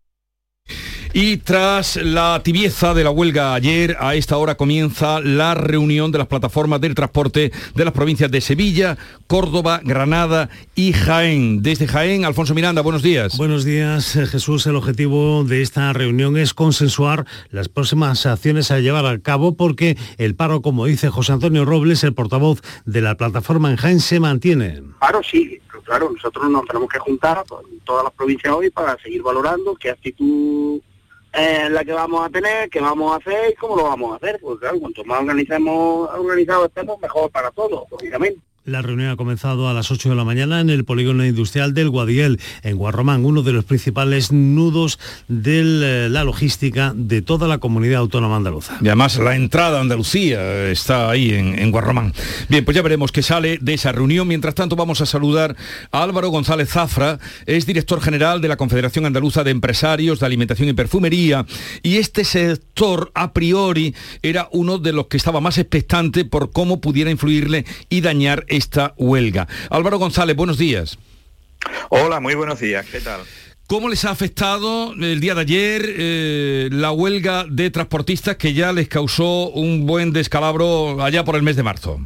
Y 1.15 1.37
tras 1.37 1.97
la 1.97 2.41
tibieza 2.43 2.95
de 2.95 3.03
la 3.03 3.11
huelga 3.11 3.53
ayer, 3.53 3.95
a 3.99 4.15
esta 4.15 4.35
hora 4.37 4.55
comienza 4.55 5.21
la 5.21 5.53
reunión 5.53 6.11
de 6.11 6.17
las 6.17 6.25
plataformas 6.25 6.81
del 6.81 6.95
transporte 6.95 7.51
de 7.75 7.85
las 7.85 7.93
provincias 7.93 8.31
de 8.31 8.41
Sevilla, 8.41 8.97
Córdoba, 9.27 9.79
Granada 9.83 10.49
y 10.73 10.91
Jaén. 10.91 11.61
Desde 11.61 11.85
Jaén, 11.85 12.25
Alfonso 12.25 12.55
Miranda, 12.55 12.81
buenos 12.81 13.03
días. 13.03 13.37
Buenos 13.37 13.63
días, 13.63 14.15
eh, 14.15 14.25
Jesús. 14.25 14.65
El 14.65 14.75
objetivo 14.75 15.43
de 15.43 15.61
esta 15.61 15.93
reunión 15.93 16.35
es 16.35 16.55
consensuar 16.55 17.27
las 17.51 17.69
próximas 17.69 18.25
acciones 18.25 18.71
a 18.71 18.79
llevar 18.79 19.05
a 19.05 19.19
cabo 19.19 19.53
porque 19.53 19.95
el 20.17 20.33
paro, 20.33 20.63
como 20.63 20.87
dice 20.87 21.09
José 21.09 21.33
Antonio 21.33 21.63
Robles, 21.63 22.03
el 22.03 22.15
portavoz 22.15 22.63
de 22.85 23.01
la 23.01 23.13
plataforma 23.13 23.69
en 23.69 23.77
Jaén, 23.77 23.99
se 23.99 24.19
mantiene. 24.19 24.81
Paro 24.99 25.21
sí, 25.21 25.61
claro, 25.83 26.09
nosotros 26.11 26.49
nos 26.49 26.65
tenemos 26.65 26.89
que 26.89 26.97
juntar 26.97 27.43
con 27.47 27.65
todas 27.83 28.03
las 28.03 28.13
provincias 28.13 28.51
hoy 28.51 28.71
para 28.71 28.97
seguir 28.97 29.21
valorando 29.21 29.75
qué 29.75 29.91
actitud 29.91 30.81
es 31.33 31.71
la 31.71 31.83
que 31.83 31.93
vamos 31.93 32.25
a 32.25 32.29
tener, 32.29 32.69
qué 32.69 32.79
vamos 32.79 33.11
a 33.11 33.17
hacer 33.17 33.51
y 33.51 33.55
cómo 33.55 33.75
lo 33.75 33.83
vamos 33.83 34.13
a 34.13 34.15
hacer. 34.17 34.39
Porque 34.39 34.61
claro, 34.61 34.79
cuanto 34.79 35.03
más 35.03 35.19
organizamos, 35.19 36.09
organizados 36.11 36.67
estemos, 36.67 36.99
mejor 36.99 37.31
para 37.31 37.51
todos, 37.51 37.89
lógicamente. 37.89 38.39
La 38.65 38.81
reunión 38.81 39.09
ha 39.09 39.17
comenzado 39.17 39.67
a 39.67 39.73
las 39.73 39.91
8 39.91 40.07
de 40.07 40.15
la 40.15 40.23
mañana 40.23 40.61
en 40.61 40.69
el 40.69 40.85
polígono 40.85 41.25
industrial 41.25 41.73
del 41.73 41.89
Guadiel, 41.89 42.39
en 42.61 42.77
Guarromán, 42.77 43.25
uno 43.25 43.41
de 43.41 43.51
los 43.51 43.65
principales 43.65 44.31
nudos 44.31 44.99
de 45.27 46.07
la 46.09 46.23
logística 46.23 46.93
de 46.95 47.21
toda 47.21 47.49
la 47.49 47.57
comunidad 47.57 47.99
autónoma 47.99 48.37
andaluza. 48.37 48.77
Y 48.79 48.87
además 48.87 49.17
la 49.17 49.35
entrada 49.35 49.79
a 49.79 49.81
Andalucía 49.81 50.69
está 50.69 51.09
ahí 51.09 51.31
en, 51.31 51.59
en 51.59 51.71
Guarromán. 51.71 52.13
Bien, 52.47 52.63
pues 52.63 52.73
ya 52.73 52.81
veremos 52.81 53.11
qué 53.11 53.21
sale 53.21 53.57
de 53.59 53.73
esa 53.73 53.91
reunión. 53.91 54.29
Mientras 54.29 54.55
tanto 54.55 54.77
vamos 54.77 55.01
a 55.01 55.05
saludar 55.05 55.57
a 55.91 56.01
Álvaro 56.01 56.29
González 56.29 56.69
Zafra, 56.69 57.19
es 57.45 57.65
director 57.65 57.99
general 57.99 58.39
de 58.39 58.47
la 58.47 58.55
Confederación 58.55 59.05
Andaluza 59.05 59.43
de 59.43 59.51
Empresarios 59.51 60.21
de 60.21 60.25
Alimentación 60.25 60.69
y 60.69 60.73
Perfumería. 60.73 61.45
Y 61.81 61.97
este 61.97 62.23
sector, 62.23 63.11
a 63.13 63.33
priori, 63.33 63.93
era 64.21 64.47
uno 64.53 64.77
de 64.77 64.93
los 64.93 65.07
que 65.07 65.17
estaba 65.17 65.41
más 65.41 65.57
expectante 65.57 66.23
por 66.23 66.53
cómo 66.53 66.79
pudiera 66.79 67.11
influirle 67.11 67.65
y 67.89 67.99
dañar 67.99 68.45
esta 68.55 68.93
huelga. 68.97 69.47
Álvaro 69.69 69.99
González, 69.99 70.35
buenos 70.35 70.57
días. 70.57 70.97
Hola, 71.89 72.19
muy 72.19 72.35
buenos 72.35 72.59
días, 72.59 72.85
¿qué 72.85 72.99
tal? 72.99 73.21
¿Cómo 73.67 73.89
les 73.89 74.05
ha 74.05 74.11
afectado 74.11 74.93
el 74.93 75.19
día 75.19 75.35
de 75.35 75.41
ayer 75.41 75.85
eh, 75.87 76.69
la 76.71 76.91
huelga 76.91 77.45
de 77.49 77.71
transportistas 77.71 78.35
que 78.35 78.53
ya 78.53 78.73
les 78.73 78.87
causó 78.87 79.49
un 79.49 79.85
buen 79.85 80.11
descalabro 80.11 81.01
allá 81.01 81.23
por 81.23 81.35
el 81.35 81.43
mes 81.43 81.55
de 81.55 81.63
marzo? 81.63 81.99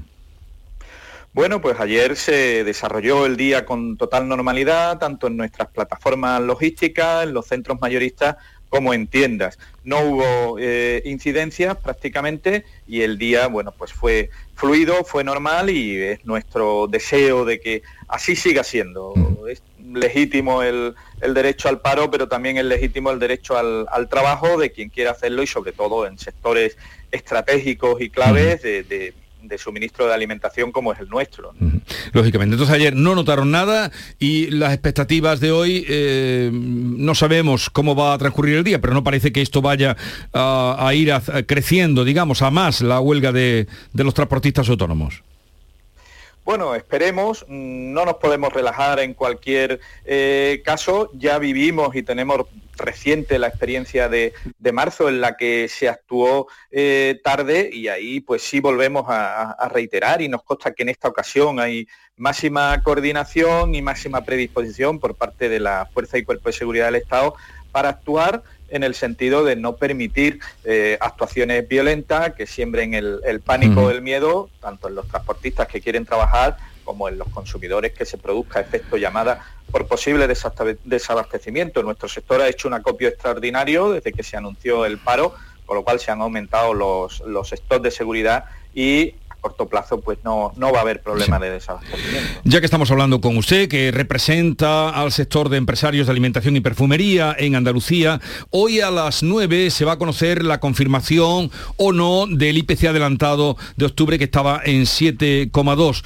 Bueno, 1.34 1.62
pues 1.62 1.80
ayer 1.80 2.16
se 2.16 2.64
desarrolló 2.64 3.26
el 3.26 3.38
día 3.38 3.66
con 3.66 3.98
total 3.98 4.28
normalidad, 4.28 4.98
tanto 4.98 5.28
en 5.28 5.38
nuestras 5.38 5.68
plataformas 5.68 6.42
logísticas, 6.42 7.26
en 7.26 7.34
los 7.34 7.46
centros 7.46 7.80
mayoristas, 7.82 8.38
como 8.70 8.94
en 8.94 9.08
tiendas. 9.08 9.58
No 9.84 10.02
hubo 10.02 10.58
eh, 10.60 11.02
incidencias 11.06 11.78
prácticamente 11.78 12.66
y 12.88 13.02
el 13.02 13.18
día, 13.18 13.48
bueno, 13.48 13.72
pues 13.72 13.94
fue 13.94 14.30
fluido, 14.56 15.04
fue 15.04 15.24
normal 15.24 15.70
y 15.70 16.02
es 16.02 16.26
nuestro 16.26 16.88
deseo 16.88 17.46
de 17.46 17.60
que 17.60 17.84
así 18.08 18.36
siga 18.36 18.64
siendo. 18.64 19.14
Es 19.50 19.62
legítimo 19.94 20.64
el, 20.64 20.96
derecho 21.22 21.70
al 21.70 21.80
paro, 21.80 22.12
pero 22.12 22.28
también 22.28 22.58
es 22.58 22.66
legítimo 22.66 23.12
el 23.12 23.20
derecho 23.20 23.58
al, 23.58 24.10
trabajo 24.10 24.58
de 24.58 24.72
quien 24.72 24.90
quiera 24.90 25.12
hacerlo 25.12 25.44
y 25.44 25.48
sobre 25.48 25.72
todo 25.72 26.06
en 26.06 26.18
sectores 26.18 26.78
estratégicos 27.12 28.02
y 28.02 28.10
claves 28.10 28.62
de 28.62 28.84
de 28.84 29.14
suministro 29.58 30.08
de 30.08 30.14
alimentación 30.14 30.72
como 30.72 30.92
es 30.94 31.00
el 31.00 31.10
nuestro. 31.10 31.54
Lógicamente. 32.14 32.56
Entonces 32.56 32.76
ayer 32.76 32.96
no 32.96 33.14
notaron 33.14 33.52
nada 33.52 33.92
y 34.20 34.48
las 34.48 34.74
expectativas 34.74 35.40
de 35.40 35.52
hoy 35.52 35.86
eh, 35.88 36.50
no 36.52 37.14
sabemos 37.14 37.70
cómo 37.70 37.96
va 37.96 38.14
a 38.14 38.18
transcurrir 38.18 38.58
el 38.58 38.64
día, 38.64 38.82
pero 38.82 38.94
no 38.94 39.04
parece 39.04 39.32
que 39.32 39.42
esto 39.42 39.62
vaya 39.62 39.96
a, 40.34 40.92
ir 40.94 41.14
creciendo, 41.46 42.04
digamos, 42.04 42.42
a 42.42 42.52
más 42.52 42.82
la 42.82 43.00
huelga 43.00 43.32
de, 43.32 43.68
los 43.94 44.14
transportistas 44.14 44.70
autónomos. 44.70 45.24
Bueno, 46.48 46.76
esperemos, 46.76 47.44
no 47.50 48.06
nos 48.06 48.16
podemos 48.16 48.54
relajar 48.54 49.02
en 49.02 49.14
cualquier 49.16 49.82
eh, 50.06 50.62
caso, 50.64 51.12
ya 51.14 51.40
vivimos 51.40 51.94
y 51.94 52.04
tenemos 52.04 52.48
reciente 52.78 53.38
la 53.38 53.48
experiencia 53.48 54.08
de, 54.08 54.32
marzo 54.72 55.10
en 55.10 55.20
la 55.20 55.36
que 55.36 55.68
se 55.68 55.90
actuó 55.90 56.48
eh, 56.72 57.20
tarde 57.22 57.70
y 57.74 57.90
ahí 57.90 58.22
pues 58.22 58.44
sí 58.44 58.62
volvemos 58.62 59.08
a, 59.10 59.68
reiterar 59.74 60.22
y 60.22 60.30
nos 60.30 60.42
consta 60.44 60.72
que 60.72 60.84
en 60.84 60.90
esta 60.90 61.10
ocasión 61.10 61.60
hay 61.60 61.86
máxima 62.16 62.82
coordinación 62.82 63.76
y 63.76 63.82
máxima 63.82 64.24
predisposición 64.24 65.02
por 65.02 65.16
parte 65.16 65.50
de 65.50 65.60
la 65.60 65.90
Fuerza 65.94 66.18
y 66.18 66.24
Cuerpo 66.24 66.48
de 66.48 66.54
Seguridad 66.54 66.86
del 66.86 66.96
Estado 66.96 67.36
para 67.74 67.90
actuar 67.90 68.42
en 68.70 68.84
el 68.84 68.96
sentido 68.96 69.44
de 69.44 69.56
no 69.56 69.76
permitir 69.76 70.40
eh, 70.64 70.98
actuaciones 71.00 71.68
violentas 71.68 72.34
que 72.34 72.46
siembren 72.46 72.94
el, 72.94 73.42
pánico 73.44 73.84
o 73.84 73.90
el 73.90 74.02
miedo, 74.02 74.50
tanto 74.60 74.88
en 74.88 74.96
los 74.96 75.08
transportistas 75.08 75.68
que 75.68 75.82
quieren 75.82 76.06
trabajar 76.06 76.58
como 76.84 77.10
en 77.10 77.18
los 77.18 77.28
consumidores 77.30 77.92
que 77.94 78.06
se 78.06 78.18
produzca 78.18 78.62
efecto 78.62 78.98
llamada 78.98 79.46
por 79.72 79.88
posible 79.88 80.28
desabastecimiento. 80.28 81.84
Nuestro 81.84 82.08
sector 82.08 82.42
ha 82.42 82.48
hecho 82.48 82.68
un 82.68 82.74
acopio 82.74 83.10
extraordinario 83.10 83.92
desde 83.92 84.14
que 84.14 84.24
se 84.24 84.38
anunció 84.38 84.86
el 84.86 84.98
paro, 84.98 85.36
con 85.66 85.76
lo 85.76 85.84
cual 85.84 86.00
se 86.00 86.12
han 86.12 86.22
aumentado 86.22 86.74
los, 86.74 87.20
los 87.22 87.50
stocks 87.50 87.84
de 87.84 87.92
seguridad 87.92 88.46
y 88.74 89.16
corto 89.48 89.68
plazo 89.70 90.02
pues 90.02 90.20
no, 90.26 90.52
no 90.58 90.72
va 90.74 90.80
a 90.80 90.82
haber 90.82 91.02
problema 91.02 91.40
de 91.40 91.52
desabastecimiento. 91.52 92.42
Ya 92.44 92.60
que 92.60 92.66
estamos 92.66 92.92
hablando 92.92 93.22
con 93.22 93.38
usted, 93.38 93.70
que 93.70 93.92
representa 93.92 94.90
al 94.90 95.14
sector 95.14 95.48
de 95.48 95.58
empresarios 95.58 96.08
de 96.08 96.12
alimentación 96.12 96.58
y 96.58 96.62
perfumería 96.62 97.34
en 97.38 97.56
Andalucía, 97.56 98.20
hoy 98.50 98.82
a 98.82 98.92
las 98.92 99.24
9 99.24 99.70
se 99.70 99.86
va 99.86 99.94
a 99.94 99.98
conocer 99.98 100.44
la 100.44 100.60
confirmación 100.60 101.50
o 101.78 101.94
no 101.94 102.26
del 102.28 102.58
IPC 102.58 102.86
adelantado 102.86 103.56
de 103.78 103.86
octubre 103.86 104.18
que 104.18 104.26
estaba 104.26 104.62
en 104.66 104.82
7,2 104.82 106.04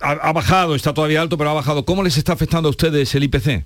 ha, 0.00 0.32
bajado, 0.32 0.74
está 0.74 0.94
todavía 0.94 1.20
alto, 1.20 1.36
pero 1.36 1.50
ha 1.50 1.54
bajado. 1.54 1.84
¿Cómo 1.84 2.02
les 2.02 2.16
está 2.16 2.32
afectando 2.32 2.68
a 2.68 2.70
ustedes 2.70 3.14
el 3.14 3.24
IPC? 3.24 3.64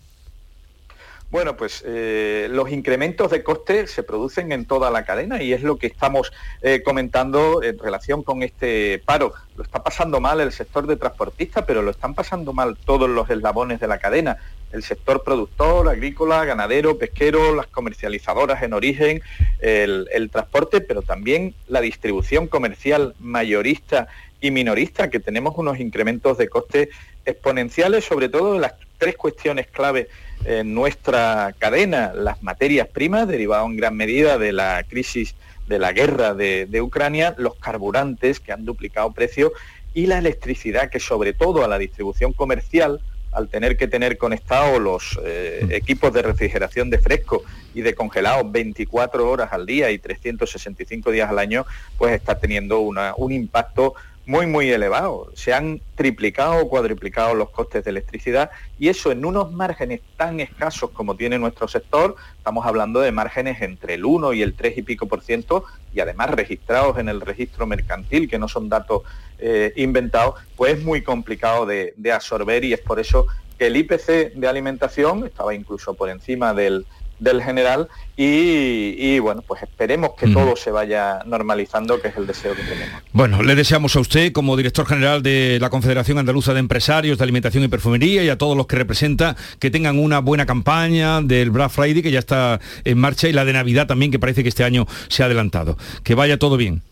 Bueno, 1.35 1.57
pues 1.57 1.83
eh, 1.85 2.47
los 2.49 2.71
incrementos 2.71 3.29
de 3.33 3.43
coste 3.43 3.88
se 3.88 4.05
producen 4.05 4.53
en 4.53 4.67
toda 4.67 4.93
la 4.93 5.05
cadena 5.05 5.43
y 5.43 5.53
es 5.53 5.64
lo 5.64 5.79
que 5.79 5.88
estamos 5.88 6.33
eh, 6.62 6.81
comentando 6.85 7.61
en 7.61 7.76
relación 7.76 8.23
con 8.23 8.45
este 8.45 9.03
paro. 9.05 9.33
Lo 9.57 9.64
está 9.64 9.83
pasando 9.83 10.21
mal 10.21 10.41
el 10.41 10.53
sector 10.53 10.87
de 10.87 10.95
transportistas, 10.95 11.64
pero 11.67 11.83
lo 11.83 11.91
están 11.91 12.14
pasando 12.14 12.53
mal 12.53 12.76
todos 12.76 13.11
los 13.11 13.29
eslabones 13.29 13.81
de 13.81 13.88
la 13.88 13.99
cadena. 13.99 14.37
El 14.71 14.85
sector 14.85 15.25
productor, 15.25 15.88
agrícola, 15.88 16.45
ganadero, 16.45 16.99
pesquero, 16.99 17.53
las 17.53 17.67
comercializadoras 17.67 18.62
en 18.62 18.73
origen, 18.73 19.21
el, 19.59 20.07
el 20.12 20.31
transporte, 20.31 20.83
pero 20.83 21.03
también 21.03 21.57
la 21.67 21.81
distribución 21.81 22.47
comercial 22.47 23.17
mayorista 23.19 24.07
y 24.45 24.51
minorista, 24.51 25.09
que 25.09 25.21
tenemos 25.21 25.55
unos 25.57 25.81
incrementos 25.81 26.37
de 26.37 26.49
coste 26.49 26.91
exponenciales, 27.25 28.05
sobre 28.05 28.29
todo 28.29 28.55
en 28.55 28.61
las 28.61 28.75
tres 28.99 29.17
cuestiones 29.17 29.69
clave 29.69 30.09
en 30.45 30.75
nuestra 30.75 31.55
cadena, 31.59 32.13
las 32.15 32.43
materias 32.43 32.89
primas, 32.89 33.27
derivadas 33.27 33.67
en 33.67 33.77
gran 33.79 33.97
medida 33.97 34.37
de 34.37 34.53
la 34.53 34.85
crisis 34.87 35.35
de 35.67 35.79
la 35.79 35.93
guerra 35.93 36.35
de, 36.35 36.83
Ucrania, 36.83 37.35
los 37.39 37.55
carburantes, 37.55 38.39
que 38.39 38.53
han 38.53 38.67
duplicado 38.67 39.13
precio, 39.13 39.53
y 39.95 40.07
la 40.07 40.19
electricidad, 40.19 40.91
que 40.91 41.01
sobre 41.01 41.33
todo 41.33 41.65
a 41.65 41.69
la 41.69 41.79
distribución 41.79 42.35
comercial, 42.35 43.01
al 43.33 43.49
tener 43.49 43.79
que 43.79 43.89
tener 43.89 44.19
conectados 44.19 44.79
los 44.81 45.19
eh, 45.25 45.67
equipos 45.71 46.13
de 46.13 46.21
refrigeración 46.21 46.91
de 46.91 46.99
fresco 46.99 47.43
y 47.75 47.81
de 47.81 47.95
congelado 47.95 48.49
24 48.49 49.29
horas 49.29 49.53
al 49.53 49.65
día 49.65 49.91
y 49.91 49.99
365 49.99 51.11
días 51.11 51.31
al 51.31 51.39
año, 51.39 51.65
pues 51.97 52.13
está 52.13 52.39
teniendo 52.39 52.81
un 52.81 53.33
impacto 53.33 53.95
muy, 54.26 54.47
muy 54.47 54.71
elevado. 54.71 55.31
Se 55.35 55.52
han 55.52 55.81
triplicado 55.95 56.62
o 56.62 56.69
cuadriplicado 56.69 57.35
los 57.35 57.50
costes 57.50 57.85
de 57.85 57.90
electricidad 57.90 58.50
y 58.78 58.88
eso 58.88 59.12
en 59.12 59.25
unos 59.25 59.52
márgenes 59.52 60.00
tan 60.16 60.40
escasos 60.40 60.90
como 60.90 61.16
tiene 61.16 61.38
nuestro 61.38 61.69
sector, 61.69 62.16
estamos 62.38 62.66
hablando 62.66 63.00
de 63.00 63.12
márgenes 63.12 63.61
entre 63.61 63.95
el 63.95 64.04
1 64.04 64.33
y 64.33 64.43
el 64.43 64.54
3 64.54 64.78
y 64.78 64.83
pico 64.83 65.07
por 65.07 65.23
ciento 65.23 65.64
y 65.93 66.00
además 66.00 66.31
registrados 66.31 66.99
en 66.99 67.09
el 67.09 67.21
registro 67.21 67.66
mercantil, 67.66 68.28
que 68.28 68.38
no 68.38 68.49
son 68.49 68.69
datos 68.69 69.02
eh, 69.38 69.73
inventados, 69.76 70.37
pues 70.57 70.78
es 70.78 70.85
muy 70.85 71.02
complicado 71.02 71.66
de, 71.66 71.93
de 71.97 72.12
absorber 72.12 72.64
y 72.64 72.73
es 72.73 72.81
por 72.81 73.00
eso 73.00 73.26
que 73.59 73.66
el 73.66 73.76
IPC 73.76 74.35
de 74.35 74.49
alimentación 74.49 75.26
estaba 75.26 75.54
incluso 75.54 75.95
por 75.95 76.09
encima 76.09 76.54
del 76.54 76.87
del 77.25 77.43
general 77.43 77.88
y, 78.16 79.19
bueno, 79.19 79.43
pues 79.43 79.62
esperemos 79.62 80.11
que 80.16 80.28
todo 80.28 80.54
se 80.54 80.71
vaya 80.71 81.21
normalizando, 81.26 82.00
que 82.00 82.09
es 82.09 82.16
el 82.16 82.28
deseo 82.28 82.54
que 82.54 82.62
tenemos. 82.62 83.02
Bueno, 83.12 83.43
le 83.43 83.57
deseamos 83.57 83.97
a 83.97 84.00
usted 84.00 84.31
como 84.31 84.57
director 84.57 84.87
general 84.87 85.23
de 85.23 85.59
la 85.61 85.69
Confederación 85.69 86.19
Andaluza 86.19 86.54
de 86.54 86.61
Empresarios 86.61 87.19
de 87.19 87.25
Alimentación 87.25 87.64
y 87.64 87.69
Perfumería 87.69 88.23
y 88.23 88.28
a 88.28 88.38
todos 88.38 88.57
los 88.57 88.69
que 88.69 88.76
representa 88.76 89.35
que 89.59 89.71
tengan 89.71 89.99
una 89.99 90.21
buena 90.21 90.47
campaña 90.47 91.21
del 91.23 91.50
Black 91.50 91.71
Friday 91.71 92.02
que 92.02 92.12
ya 92.12 92.21
está 92.21 92.61
en 92.85 92.99
marcha 92.99 93.28
y 93.28 93.33
la 93.33 93.45
de 93.45 93.52
Navidad 93.52 93.88
también 93.88 94.12
que 94.12 94.21
parece 94.21 94.45
que 94.45 94.49
este 94.49 94.62
año 94.62 94.87
se 95.09 95.25
ha 95.25 95.26
adelantado. 95.26 95.76
Que 96.04 96.14
vaya 96.14 96.38
todo 96.38 96.57
bien. 96.57 96.83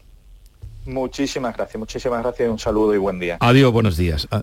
Muchísimas 0.84 1.56
gracias, 1.56 1.78
muchísimas 1.78 2.22
gracias, 2.22 2.48
un 2.50 2.58
saludo 2.58 2.94
y 2.94 2.98
buen 2.98 3.20
día. 3.20 3.36
Adiós, 3.40 3.72
buenos 3.72 3.96
días. 3.96 4.26
Ah, 4.30 4.42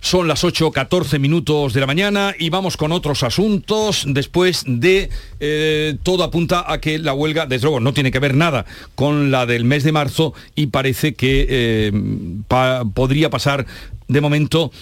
son 0.00 0.28
las 0.28 0.44
8.14 0.44 1.18
minutos 1.18 1.72
de 1.72 1.80
la 1.80 1.86
mañana 1.86 2.32
y 2.38 2.48
vamos 2.48 2.76
con 2.76 2.92
otros 2.92 3.24
asuntos 3.24 4.04
después 4.06 4.62
de 4.66 5.10
eh, 5.40 5.96
todo 6.04 6.22
apunta 6.22 6.70
a 6.70 6.80
que 6.80 6.98
la 6.98 7.12
huelga, 7.12 7.46
desde 7.46 7.64
luego, 7.64 7.80
no 7.80 7.92
tiene 7.92 8.12
que 8.12 8.20
ver 8.20 8.34
nada 8.34 8.66
con 8.94 9.32
la 9.32 9.46
del 9.46 9.64
mes 9.64 9.82
de 9.82 9.90
marzo 9.90 10.32
y 10.54 10.68
parece 10.68 11.14
que 11.14 11.46
eh, 11.48 11.92
podría 12.94 13.30
pasar 13.30 13.66
de 14.06 14.20
momento 14.20 14.72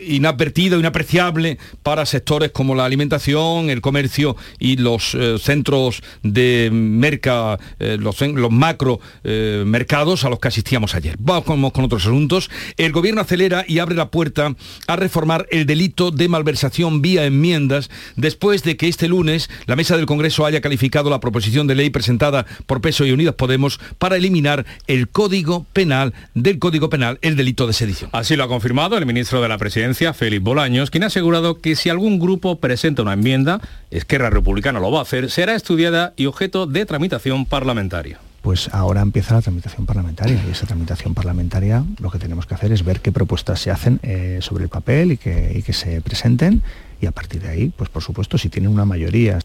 inadvertido, 0.00 0.78
inapreciable 0.78 1.58
para 1.82 2.06
sectores 2.06 2.50
como 2.50 2.74
la 2.74 2.84
alimentación, 2.84 3.70
el 3.70 3.80
comercio 3.80 4.36
y 4.58 4.76
los 4.76 5.14
eh, 5.14 5.36
centros 5.38 6.02
de 6.22 6.70
merca, 6.72 7.58
eh, 7.78 7.96
los, 7.98 8.16
macro 8.50 9.00
eh, 9.22 9.64
mercados 9.66 10.24
a 10.24 10.30
los 10.30 10.38
que 10.38 10.48
asistíamos 10.48 10.94
ayer. 10.94 11.16
Vamos 11.18 11.44
con, 11.44 11.70
con, 11.70 11.84
otros 11.84 12.06
asuntos. 12.06 12.50
El 12.76 12.92
gobierno 12.92 13.20
acelera 13.20 13.64
y 13.66 13.78
abre 13.78 13.94
la 13.94 14.10
puerta 14.10 14.54
a 14.86 14.96
reformar 14.96 15.46
el 15.50 15.66
delito 15.66 16.10
de 16.10 16.28
malversación 16.28 17.02
vía 17.02 17.24
enmiendas 17.24 17.90
después 18.16 18.62
de 18.62 18.76
que 18.76 18.88
este 18.88 19.08
lunes 19.08 19.50
la 19.66 19.76
mesa 19.76 19.96
del 19.96 20.06
Congreso 20.06 20.46
haya 20.46 20.60
calificado 20.60 21.10
la 21.10 21.20
proposición 21.20 21.66
de 21.66 21.74
ley 21.74 21.90
presentada 21.90 22.46
por 22.66 22.80
Peso 22.80 23.04
y 23.04 23.12
Unidas 23.12 23.34
Podemos 23.34 23.80
para 23.98 24.16
eliminar 24.16 24.64
el 24.86 25.08
Código 25.08 25.66
Penal 25.72 26.14
del 26.34 26.58
Código 26.58 26.88
Penal 26.88 27.18
el 27.22 27.36
delito 27.36 27.66
de 27.66 27.72
sedición. 27.72 28.10
Así 28.12 28.36
lo 28.36 28.44
ha 28.44 28.48
confirmado 28.48 28.96
el 28.96 29.06
ministro 29.06 29.42
de 29.42 29.48
la 29.48 29.58
Presidencia 29.58 29.83
Félix 29.92 30.42
Bolaños, 30.42 30.90
quien 30.90 31.02
ha 31.02 31.08
asegurado 31.08 31.60
que 31.60 31.76
si 31.76 31.90
algún 31.90 32.18
grupo 32.18 32.56
presenta 32.56 33.02
una 33.02 33.12
enmienda, 33.12 33.60
Esquerra 33.90 34.30
Republicana 34.30 34.80
lo 34.80 34.90
va 34.90 35.00
a 35.00 35.02
hacer, 35.02 35.30
será 35.30 35.54
estudiada 35.54 36.14
y 36.16 36.26
objeto 36.26 36.66
de 36.66 36.86
tramitación 36.86 37.44
parlamentaria. 37.44 38.18
Pues 38.40 38.68
ahora 38.72 39.00
empieza 39.00 39.34
la 39.34 39.42
tramitación 39.42 39.86
parlamentaria 39.86 40.40
y 40.46 40.52
esa 40.52 40.66
tramitación 40.66 41.14
parlamentaria 41.14 41.84
lo 41.98 42.10
que 42.10 42.18
tenemos 42.18 42.46
que 42.46 42.54
hacer 42.54 42.72
es 42.72 42.84
ver 42.84 43.00
qué 43.00 43.10
propuestas 43.10 43.60
se 43.60 43.70
hacen 43.70 44.00
eh, 44.02 44.38
sobre 44.42 44.64
el 44.64 44.70
papel 44.70 45.12
y 45.12 45.16
que, 45.16 45.52
y 45.54 45.62
que 45.62 45.72
se 45.72 46.00
presenten 46.00 46.62
y 47.00 47.06
a 47.06 47.12
partir 47.12 47.42
de 47.42 47.48
ahí, 47.48 47.72
pues 47.76 47.90
por 47.90 48.02
supuesto, 48.02 48.38
si 48.38 48.48
tienen 48.48 48.70
una 48.70 48.84
mayoría 48.84 49.38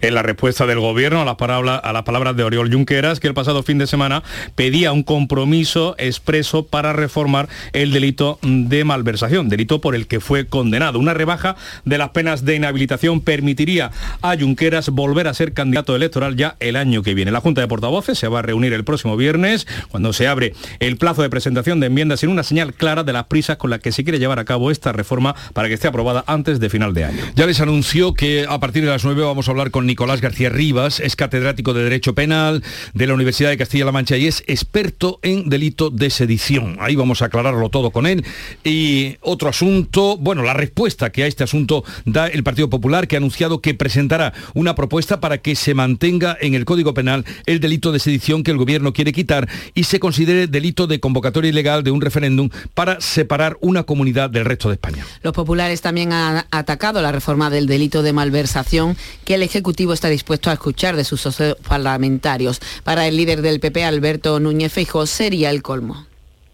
en 0.00 0.14
la 0.14 0.22
respuesta 0.22 0.66
del 0.66 0.80
gobierno 0.80 1.22
a 1.22 1.24
las, 1.24 1.36
palabras, 1.36 2.36
de 2.36 2.44
Oriol 2.44 2.72
Junqueras, 2.72 3.20
que 3.20 3.28
el 3.28 3.34
pasado 3.34 3.62
fin 3.62 3.78
de 3.78 3.86
semana 3.86 4.22
pedía 4.54 4.92
un 4.92 5.02
compromiso 5.02 5.94
expreso 5.98 6.66
para 6.66 6.92
reformar 6.92 7.48
el 7.72 7.92
delito 7.92 8.38
de 8.42 8.84
malversación, 8.84 9.48
delito 9.48 9.80
por 9.80 9.94
el 9.94 10.06
que 10.06 10.20
fue 10.20 10.46
condenado. 10.46 10.98
Una 10.98 11.14
rebaja 11.14 11.56
de 11.84 11.98
las 11.98 12.10
penas 12.10 12.44
de 12.44 12.56
inhabilitación 12.56 13.20
permitiría 13.20 13.90
a 14.22 14.36
Junqueras 14.36 14.90
volver 14.90 15.28
a 15.28 15.34
ser 15.34 15.52
candidato 15.52 15.96
electoral 15.96 16.36
ya 16.36 16.56
el 16.60 16.76
año 16.76 17.02
que 17.02 17.14
viene. 17.14 17.30
La 17.30 17.40
Junta 17.40 17.60
de 17.60 17.68
Portavoces 17.68 18.18
se 18.18 18.28
va 18.28 18.40
a 18.40 18.42
reunir 18.42 18.72
el 18.72 18.84
próximo 18.84 19.16
viernes, 19.16 19.66
cuando 19.88 20.12
se 20.12 20.26
abre 20.26 20.54
el 20.80 20.96
plazo 20.96 21.22
de 21.22 21.30
presentación 21.30 21.80
de 21.80 21.86
enmiendas 21.86 22.22
en 22.22 22.30
una 22.30 22.42
señal 22.42 22.74
clara 22.74 23.04
de 23.04 23.12
las 23.12 23.24
prisas 23.24 23.56
con 23.56 23.70
las 23.70 23.80
que 23.80 23.92
se 23.92 24.04
quiere 24.04 24.18
llevar 24.18 24.38
a 24.38 24.44
cabo 24.44 24.70
esta 24.70 24.92
reforma 24.92 25.34
para 25.52 25.68
que 25.68 25.74
esté 25.74 25.88
aprobada 25.88 26.24
antes 26.26 26.60
de 26.60 26.70
final 26.70 26.94
de 26.94 27.04
año. 27.04 27.22
Ya 27.34 27.46
les 27.46 27.60
anunció 27.60 28.14
que 28.14 28.46
a 28.48 28.58
partir 28.58 28.84
de 28.84 28.90
las 28.90 29.04
9 29.04 29.22
vamos 29.22 29.48
a 29.48 29.50
hablar 29.50 29.63
con 29.70 29.86
Nicolás 29.86 30.20
García 30.20 30.48
Rivas, 30.48 31.00
es 31.00 31.16
catedrático 31.16 31.74
de 31.74 31.84
Derecho 31.84 32.14
Penal 32.14 32.62
de 32.92 33.06
la 33.06 33.14
Universidad 33.14 33.50
de 33.50 33.56
Castilla-La 33.56 33.92
Mancha 33.92 34.16
y 34.16 34.26
es 34.26 34.42
experto 34.46 35.18
en 35.22 35.48
delito 35.48 35.90
de 35.90 36.10
sedición. 36.10 36.76
Ahí 36.80 36.96
vamos 36.96 37.22
a 37.22 37.26
aclararlo 37.26 37.68
todo 37.68 37.90
con 37.90 38.06
él. 38.06 38.24
Y 38.64 39.16
otro 39.20 39.48
asunto, 39.48 40.16
bueno, 40.16 40.42
la 40.42 40.54
respuesta 40.54 41.10
que 41.10 41.24
a 41.24 41.26
este 41.26 41.44
asunto 41.44 41.84
da 42.04 42.26
el 42.26 42.42
Partido 42.42 42.68
Popular, 42.70 43.08
que 43.08 43.16
ha 43.16 43.18
anunciado 43.18 43.60
que 43.60 43.74
presentará 43.74 44.32
una 44.54 44.74
propuesta 44.74 45.20
para 45.20 45.38
que 45.38 45.54
se 45.54 45.74
mantenga 45.74 46.36
en 46.40 46.54
el 46.54 46.64
Código 46.64 46.94
Penal 46.94 47.24
el 47.46 47.60
delito 47.60 47.92
de 47.92 47.98
sedición 47.98 48.42
que 48.42 48.50
el 48.50 48.58
Gobierno 48.58 48.92
quiere 48.92 49.12
quitar 49.12 49.48
y 49.74 49.84
se 49.84 50.00
considere 50.00 50.46
delito 50.46 50.86
de 50.86 51.00
convocatoria 51.00 51.50
ilegal 51.50 51.84
de 51.84 51.90
un 51.90 52.00
referéndum 52.00 52.50
para 52.74 53.00
separar 53.00 53.56
una 53.60 53.84
comunidad 53.84 54.30
del 54.30 54.44
resto 54.44 54.68
de 54.68 54.74
España. 54.74 55.04
Los 55.22 55.32
populares 55.32 55.80
también 55.80 56.12
han 56.12 56.44
atacado 56.50 57.00
la 57.02 57.12
reforma 57.12 57.50
del 57.50 57.66
delito 57.66 58.02
de 58.02 58.12
malversación 58.12 58.96
que 59.24 59.34
el 59.34 59.42
Ejecutivo 59.54 59.92
está 59.92 60.08
dispuesto 60.08 60.50
a 60.50 60.54
escuchar 60.54 60.96
de 60.96 61.04
sus 61.04 61.20
socios 61.20 61.56
parlamentarios. 61.66 62.60
Para 62.82 63.06
el 63.06 63.16
líder 63.16 63.40
del 63.40 63.60
PP, 63.60 63.84
Alberto 63.84 64.40
Núñez 64.40 64.72
Feijóo, 64.72 65.06
sería 65.06 65.50
el 65.50 65.62
colmo. 65.62 66.06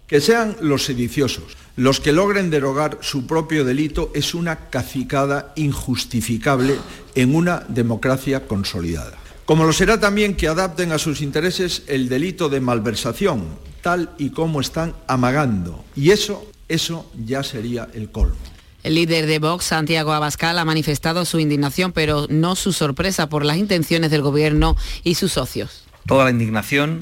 Que 0.06 0.20
sean 0.20 0.56
los 0.60 0.84
sediciosos 0.84 1.56
los 1.80 1.98
que 1.98 2.12
logren 2.12 2.50
derogar 2.50 2.98
su 3.00 3.26
propio 3.26 3.64
delito 3.64 4.10
es 4.14 4.34
una 4.34 4.68
cacicada 4.68 5.54
injustificable 5.56 6.76
en 7.14 7.34
una 7.34 7.64
democracia 7.68 8.46
consolidada. 8.46 9.16
Como 9.46 9.64
lo 9.64 9.72
será 9.72 9.98
también 9.98 10.36
que 10.36 10.46
adapten 10.46 10.92
a 10.92 10.98
sus 10.98 11.22
intereses 11.22 11.84
el 11.86 12.10
delito 12.10 12.50
de 12.50 12.60
malversación, 12.60 13.46
tal 13.80 14.10
y 14.18 14.28
como 14.28 14.60
están 14.60 14.94
amagando. 15.06 15.82
Y 15.96 16.10
eso, 16.10 16.44
eso 16.68 17.10
ya 17.24 17.42
sería 17.42 17.88
el 17.94 18.10
colmo. 18.10 18.36
El 18.82 18.94
líder 18.94 19.26
de 19.26 19.38
Vox, 19.38 19.66
Santiago 19.66 20.12
Abascal, 20.12 20.58
ha 20.58 20.64
manifestado 20.64 21.26
su 21.26 21.38
indignación, 21.38 21.92
pero 21.92 22.26
no 22.30 22.56
su 22.56 22.72
sorpresa 22.72 23.28
por 23.28 23.44
las 23.44 23.58
intenciones 23.58 24.10
del 24.10 24.22
gobierno 24.22 24.74
y 25.04 25.16
sus 25.16 25.32
socios. 25.32 25.84
Toda 26.06 26.24
la 26.24 26.30
indignación 26.30 27.00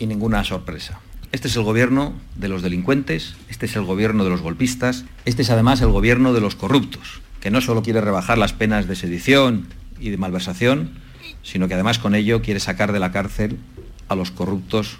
y 0.00 0.06
ninguna 0.06 0.42
sorpresa. 0.42 1.00
Este 1.30 1.46
es 1.46 1.56
el 1.56 1.62
gobierno 1.62 2.12
de 2.34 2.48
los 2.48 2.60
delincuentes, 2.60 3.36
este 3.48 3.66
es 3.66 3.76
el 3.76 3.84
gobierno 3.84 4.24
de 4.24 4.30
los 4.30 4.42
golpistas, 4.42 5.04
este 5.24 5.42
es 5.42 5.50
además 5.50 5.80
el 5.80 5.88
gobierno 5.88 6.32
de 6.32 6.40
los 6.40 6.56
corruptos, 6.56 7.22
que 7.40 7.50
no 7.50 7.60
solo 7.60 7.82
quiere 7.82 8.00
rebajar 8.00 8.36
las 8.36 8.52
penas 8.52 8.88
de 8.88 8.96
sedición 8.96 9.68
y 10.00 10.10
de 10.10 10.16
malversación, 10.16 10.90
sino 11.42 11.68
que 11.68 11.74
además 11.74 12.00
con 12.00 12.16
ello 12.16 12.42
quiere 12.42 12.58
sacar 12.58 12.92
de 12.92 12.98
la 12.98 13.12
cárcel 13.12 13.58
a 14.08 14.16
los 14.16 14.32
corruptos 14.32 14.98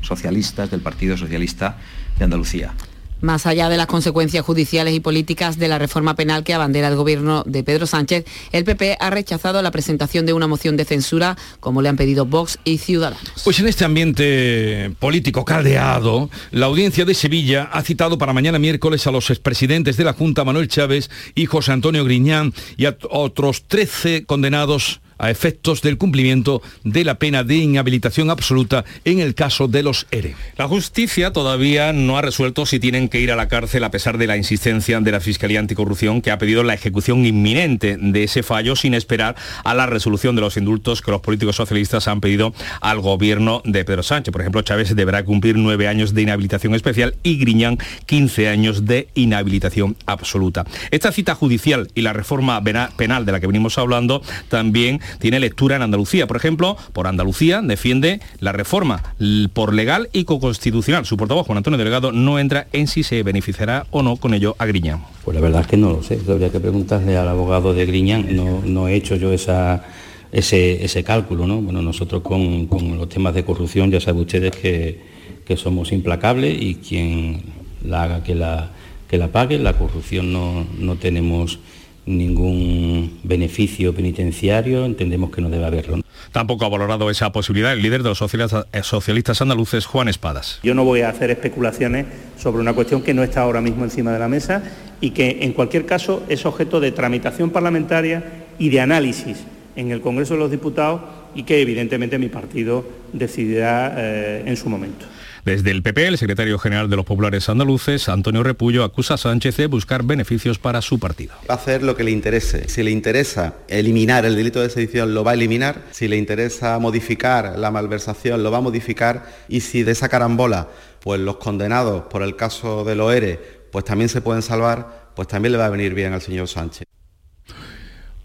socialistas 0.00 0.70
del 0.70 0.80
Partido 0.80 1.16
Socialista 1.16 1.78
de 2.16 2.24
Andalucía. 2.24 2.72
Más 3.20 3.46
allá 3.46 3.68
de 3.68 3.76
las 3.76 3.86
consecuencias 3.86 4.44
judiciales 4.44 4.94
y 4.94 5.00
políticas 5.00 5.58
de 5.58 5.68
la 5.68 5.78
reforma 5.78 6.14
penal 6.14 6.44
que 6.44 6.54
abandera 6.54 6.88
el 6.88 6.96
gobierno 6.96 7.42
de 7.46 7.62
Pedro 7.62 7.86
Sánchez, 7.86 8.24
el 8.52 8.64
PP 8.64 8.98
ha 9.00 9.10
rechazado 9.10 9.62
la 9.62 9.70
presentación 9.70 10.26
de 10.26 10.32
una 10.32 10.46
moción 10.46 10.76
de 10.76 10.84
censura, 10.84 11.36
como 11.60 11.80
le 11.80 11.88
han 11.88 11.96
pedido 11.96 12.26
Vox 12.26 12.58
y 12.64 12.78
Ciudadanos. 12.78 13.32
Pues 13.44 13.58
en 13.60 13.68
este 13.68 13.84
ambiente 13.84 14.90
político 14.98 15.44
caldeado, 15.44 16.30
la 16.50 16.66
audiencia 16.66 17.04
de 17.04 17.14
Sevilla 17.14 17.70
ha 17.72 17.82
citado 17.82 18.18
para 18.18 18.32
mañana 18.32 18.58
miércoles 18.58 19.06
a 19.06 19.10
los 19.10 19.30
expresidentes 19.30 19.96
de 19.96 20.04
la 20.04 20.12
Junta, 20.12 20.44
Manuel 20.44 20.68
Chávez 20.68 21.10
y 21.34 21.46
José 21.46 21.72
Antonio 21.72 22.04
Griñán, 22.04 22.52
y 22.76 22.86
a 22.86 22.96
otros 23.10 23.64
13 23.66 24.24
condenados 24.26 25.00
a 25.24 25.30
efectos 25.30 25.80
del 25.80 25.96
cumplimiento 25.96 26.60
de 26.84 27.02
la 27.02 27.18
pena 27.18 27.44
de 27.44 27.56
inhabilitación 27.56 28.30
absoluta 28.30 28.84
en 29.04 29.20
el 29.20 29.34
caso 29.34 29.68
de 29.68 29.82
los 29.82 30.06
ERE. 30.10 30.34
La 30.58 30.68
justicia 30.68 31.32
todavía 31.32 31.92
no 31.94 32.18
ha 32.18 32.22
resuelto 32.22 32.66
si 32.66 32.78
tienen 32.78 33.08
que 33.08 33.20
ir 33.20 33.32
a 33.32 33.36
la 33.36 33.48
cárcel 33.48 33.84
a 33.84 33.90
pesar 33.90 34.18
de 34.18 34.26
la 34.26 34.36
insistencia 34.36 35.00
de 35.00 35.12
la 35.12 35.20
Fiscalía 35.20 35.60
Anticorrupción 35.60 36.20
que 36.20 36.30
ha 36.30 36.38
pedido 36.38 36.62
la 36.62 36.74
ejecución 36.74 37.24
inminente 37.24 37.96
de 37.98 38.24
ese 38.24 38.42
fallo 38.42 38.76
sin 38.76 38.92
esperar 38.92 39.34
a 39.64 39.74
la 39.74 39.86
resolución 39.86 40.34
de 40.34 40.42
los 40.42 40.58
indultos 40.58 41.00
que 41.00 41.10
los 41.10 41.22
políticos 41.22 41.56
socialistas 41.56 42.06
han 42.06 42.20
pedido 42.20 42.52
al 42.82 43.00
gobierno 43.00 43.62
de 43.64 43.84
Pedro 43.84 44.02
Sánchez. 44.02 44.30
Por 44.30 44.42
ejemplo, 44.42 44.60
Chávez 44.60 44.94
deberá 44.94 45.24
cumplir 45.24 45.56
nueve 45.56 45.88
años 45.88 46.12
de 46.12 46.22
inhabilitación 46.22 46.74
especial 46.74 47.14
y 47.22 47.38
Griñán 47.38 47.78
15 48.04 48.48
años 48.48 48.84
de 48.84 49.08
inhabilitación 49.14 49.96
absoluta. 50.04 50.66
Esta 50.90 51.12
cita 51.12 51.34
judicial 51.34 51.88
y 51.94 52.02
la 52.02 52.12
reforma 52.12 52.62
penal 52.62 53.24
de 53.24 53.32
la 53.32 53.40
que 53.40 53.46
venimos 53.46 53.78
hablando 53.78 54.22
también 54.48 55.00
tiene 55.18 55.40
lectura 55.40 55.76
en 55.76 55.82
Andalucía. 55.82 56.26
Por 56.26 56.36
ejemplo, 56.36 56.76
por 56.92 57.06
Andalucía 57.06 57.62
defiende 57.62 58.20
la 58.40 58.52
reforma 58.52 59.14
por 59.52 59.74
legal 59.74 60.08
y 60.12 60.24
co-constitucional. 60.24 61.06
Su 61.06 61.16
portavoz, 61.16 61.46
Juan 61.46 61.58
Antonio 61.58 61.78
Delgado, 61.78 62.12
no 62.12 62.38
entra 62.38 62.66
en 62.72 62.86
si 62.86 63.02
se 63.02 63.22
beneficiará 63.22 63.86
o 63.90 64.02
no 64.02 64.16
con 64.16 64.34
ello 64.34 64.56
a 64.58 64.66
Griñán. 64.66 65.02
Pues 65.24 65.34
la 65.34 65.40
verdad 65.40 65.62
es 65.62 65.66
que 65.66 65.76
no 65.76 65.90
lo 65.90 66.02
sé. 66.02 66.18
Habría 66.28 66.50
que 66.50 66.60
preguntarle 66.60 67.16
al 67.16 67.28
abogado 67.28 67.74
de 67.74 67.86
Griñán. 67.86 68.26
No, 68.34 68.88
he 68.88 68.94
hecho 68.94 69.16
yo 69.16 69.32
ese, 69.32 71.04
cálculo. 71.04 71.46
¿no? 71.46 71.60
Bueno, 71.60 71.82
nosotros 71.82 72.22
con, 72.22 72.68
los 72.96 73.08
temas 73.08 73.34
de 73.34 73.44
corrupción 73.44 73.90
ya 73.90 74.00
saben 74.00 74.22
ustedes 74.22 74.52
que, 74.52 75.14
somos 75.56 75.92
implacables 75.92 76.56
y 76.60 76.76
quien 76.76 77.42
la 77.84 78.04
haga 78.04 78.24
que 78.24 78.34
la, 78.34 78.70
que 79.08 79.18
la 79.18 79.28
pague. 79.28 79.58
La 79.58 79.74
corrupción 79.74 80.32
no, 80.32 80.66
no 80.78 80.96
tenemos 80.96 81.58
ningún 82.06 83.18
beneficio 83.22 83.94
penitenciario, 83.94 84.84
entendemos 84.84 85.30
que 85.30 85.40
no 85.40 85.48
debe 85.48 85.64
haberlo. 85.64 86.00
Tampoco 86.32 86.64
ha 86.64 86.68
valorado 86.68 87.10
esa 87.10 87.32
posibilidad 87.32 87.72
el 87.72 87.82
líder 87.82 88.02
de 88.02 88.10
los 88.10 88.20
eh, 88.22 88.82
socialistas 88.82 89.40
andaluces, 89.40 89.86
Juan 89.86 90.08
Espadas. 90.08 90.60
Yo 90.62 90.74
no 90.74 90.84
voy 90.84 91.00
a 91.02 91.08
hacer 91.08 91.30
especulaciones 91.30 92.06
sobre 92.38 92.60
una 92.60 92.72
cuestión 92.72 93.02
que 93.02 93.14
no 93.14 93.22
está 93.22 93.42
ahora 93.42 93.60
mismo 93.60 93.84
encima 93.84 94.12
de 94.12 94.18
la 94.18 94.28
mesa 94.28 94.62
y 95.00 95.10
que 95.10 95.38
en 95.42 95.52
cualquier 95.52 95.86
caso 95.86 96.22
es 96.28 96.44
objeto 96.46 96.80
de 96.80 96.92
tramitación 96.92 97.50
parlamentaria 97.50 98.46
y 98.58 98.68
de 98.68 98.80
análisis 98.80 99.44
en 99.76 99.90
el 99.90 100.00
Congreso 100.00 100.34
de 100.34 100.40
los 100.40 100.50
Diputados 100.50 101.00
y 101.34 101.42
que 101.42 101.60
evidentemente 101.60 102.18
mi 102.18 102.28
partido 102.28 102.84
decidirá 103.12 103.94
eh, 103.96 104.42
en 104.46 104.56
su 104.56 104.68
momento. 104.68 105.06
Desde 105.44 105.72
el 105.72 105.82
PP, 105.82 106.06
el 106.06 106.16
secretario 106.16 106.58
general 106.58 106.88
de 106.88 106.96
los 106.96 107.04
populares 107.04 107.50
andaluces, 107.50 108.08
Antonio 108.08 108.42
Repullo, 108.42 108.82
acusa 108.82 109.14
a 109.14 109.18
Sánchez 109.18 109.58
de 109.58 109.66
buscar 109.66 110.02
beneficios 110.02 110.58
para 110.58 110.80
su 110.80 110.98
partido. 110.98 111.34
Va 111.48 111.54
a 111.54 111.58
hacer 111.58 111.82
lo 111.82 111.96
que 111.96 112.02
le 112.02 112.12
interese. 112.12 112.66
Si 112.70 112.82
le 112.82 112.90
interesa 112.90 113.52
eliminar 113.68 114.24
el 114.24 114.36
delito 114.36 114.62
de 114.62 114.70
sedición, 114.70 115.12
lo 115.12 115.22
va 115.22 115.32
a 115.32 115.34
eliminar. 115.34 115.82
Si 115.90 116.08
le 116.08 116.16
interesa 116.16 116.78
modificar 116.78 117.58
la 117.58 117.70
malversación, 117.70 118.42
lo 118.42 118.50
va 118.50 118.58
a 118.58 118.62
modificar. 118.62 119.26
Y 119.46 119.60
si 119.60 119.82
de 119.82 119.92
esa 119.92 120.08
carambola, 120.08 120.68
pues 121.00 121.20
los 121.20 121.36
condenados 121.36 122.04
por 122.04 122.22
el 122.22 122.36
caso 122.36 122.82
de 122.84 122.94
Loere, 122.94 123.38
pues 123.70 123.84
también 123.84 124.08
se 124.08 124.22
pueden 124.22 124.40
salvar, 124.40 125.10
pues 125.14 125.28
también 125.28 125.52
le 125.52 125.58
va 125.58 125.66
a 125.66 125.70
venir 125.70 125.92
bien 125.92 126.14
al 126.14 126.22
señor 126.22 126.48
Sánchez. 126.48 126.86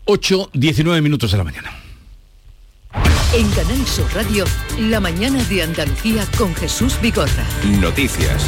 8, 0.05 0.51
19 0.53 1.01
minutos 1.01 1.33
de 1.33 1.37
la 1.37 1.43
mañana. 1.43 1.88
En 3.31 3.47
Canal 3.51 3.85
Sur 3.85 4.11
Radio, 4.15 4.43
la 4.79 4.99
mañana 4.99 5.43
de 5.43 5.61
Andalucía 5.61 6.25
con 6.35 6.55
Jesús 6.55 6.99
Bigorra. 6.99 7.45
Noticias. 7.79 8.43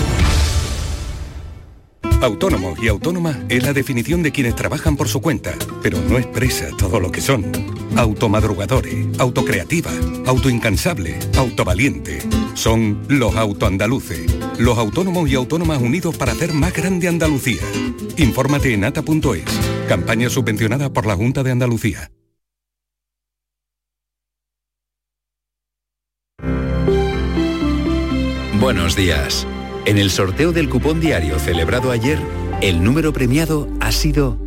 Autónomo 2.20 2.74
y 2.82 2.88
autónoma 2.88 3.38
es 3.48 3.62
la 3.62 3.74
definición 3.74 4.24
de 4.24 4.32
quienes 4.32 4.56
trabajan 4.56 4.98
por 4.98 5.08
su 5.08 5.22
cuenta, 5.22 5.54
pero 5.84 6.02
no 6.02 6.18
expresa 6.18 6.70
todo 6.80 7.00
lo 7.00 7.12
que 7.12 7.22
son. 7.22 7.52
Automadrugadores, 7.96 9.20
autocreativa, 9.20 9.92
autoincansable, 10.26 11.20
autovaliente. 11.38 12.20
Son 12.56 13.04
los 13.08 13.36
autoandaluces, 13.36 14.36
los 14.58 14.80
autónomos 14.80 15.30
y 15.30 15.36
autónomas 15.36 15.80
unidos 15.80 16.18
para 16.18 16.32
hacer 16.32 16.54
más 16.54 16.74
grande 16.74 17.08
Andalucía. 17.08 17.62
Infórmate 18.18 18.74
en 18.74 18.84
ata.es, 18.84 19.44
campaña 19.88 20.32
subvencionada 20.32 20.92
por 20.92 21.06
la 21.06 21.16
Junta 21.16 21.44
de 21.44 21.52
Andalucía. 21.52 22.10
Buenos 28.74 28.96
días. 28.96 29.46
En 29.84 29.98
el 29.98 30.10
sorteo 30.10 30.54
del 30.54 30.70
cupón 30.70 31.02
diario 31.02 31.38
celebrado 31.40 31.92
ayer, 31.92 32.18
el 32.62 32.82
número 32.82 33.12
premiado 33.12 33.68
ha 33.82 33.92
sido 33.92 34.38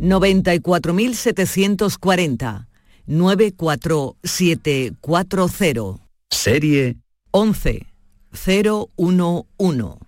94.740 0.00 2.66
94740. 3.06 6.06
serie 6.28 6.98
11011. 7.32 9.98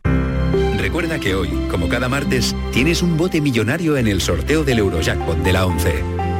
Recuerda 0.76 1.18
que 1.18 1.34
hoy, 1.34 1.48
como 1.70 1.88
cada 1.88 2.10
martes, 2.10 2.54
tienes 2.74 3.00
un 3.00 3.16
bote 3.16 3.40
millonario 3.40 3.96
en 3.96 4.06
el 4.06 4.20
sorteo 4.20 4.64
del 4.64 4.80
Eurojackpot 4.80 5.38
de 5.38 5.52
la 5.54 5.64
11. 5.64 5.94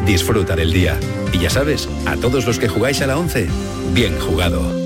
Disfruta 0.05 0.55
del 0.55 0.71
día. 0.71 1.01
Y 1.33 1.39
ya 1.39 1.49
sabes, 1.49 1.89
a 2.05 2.17
todos 2.17 2.47
los 2.47 2.59
que 2.59 2.69
jugáis 2.69 3.01
a 3.01 3.07
la 3.07 3.17
11, 3.17 3.49
bien 3.95 4.19
jugado. 4.19 4.86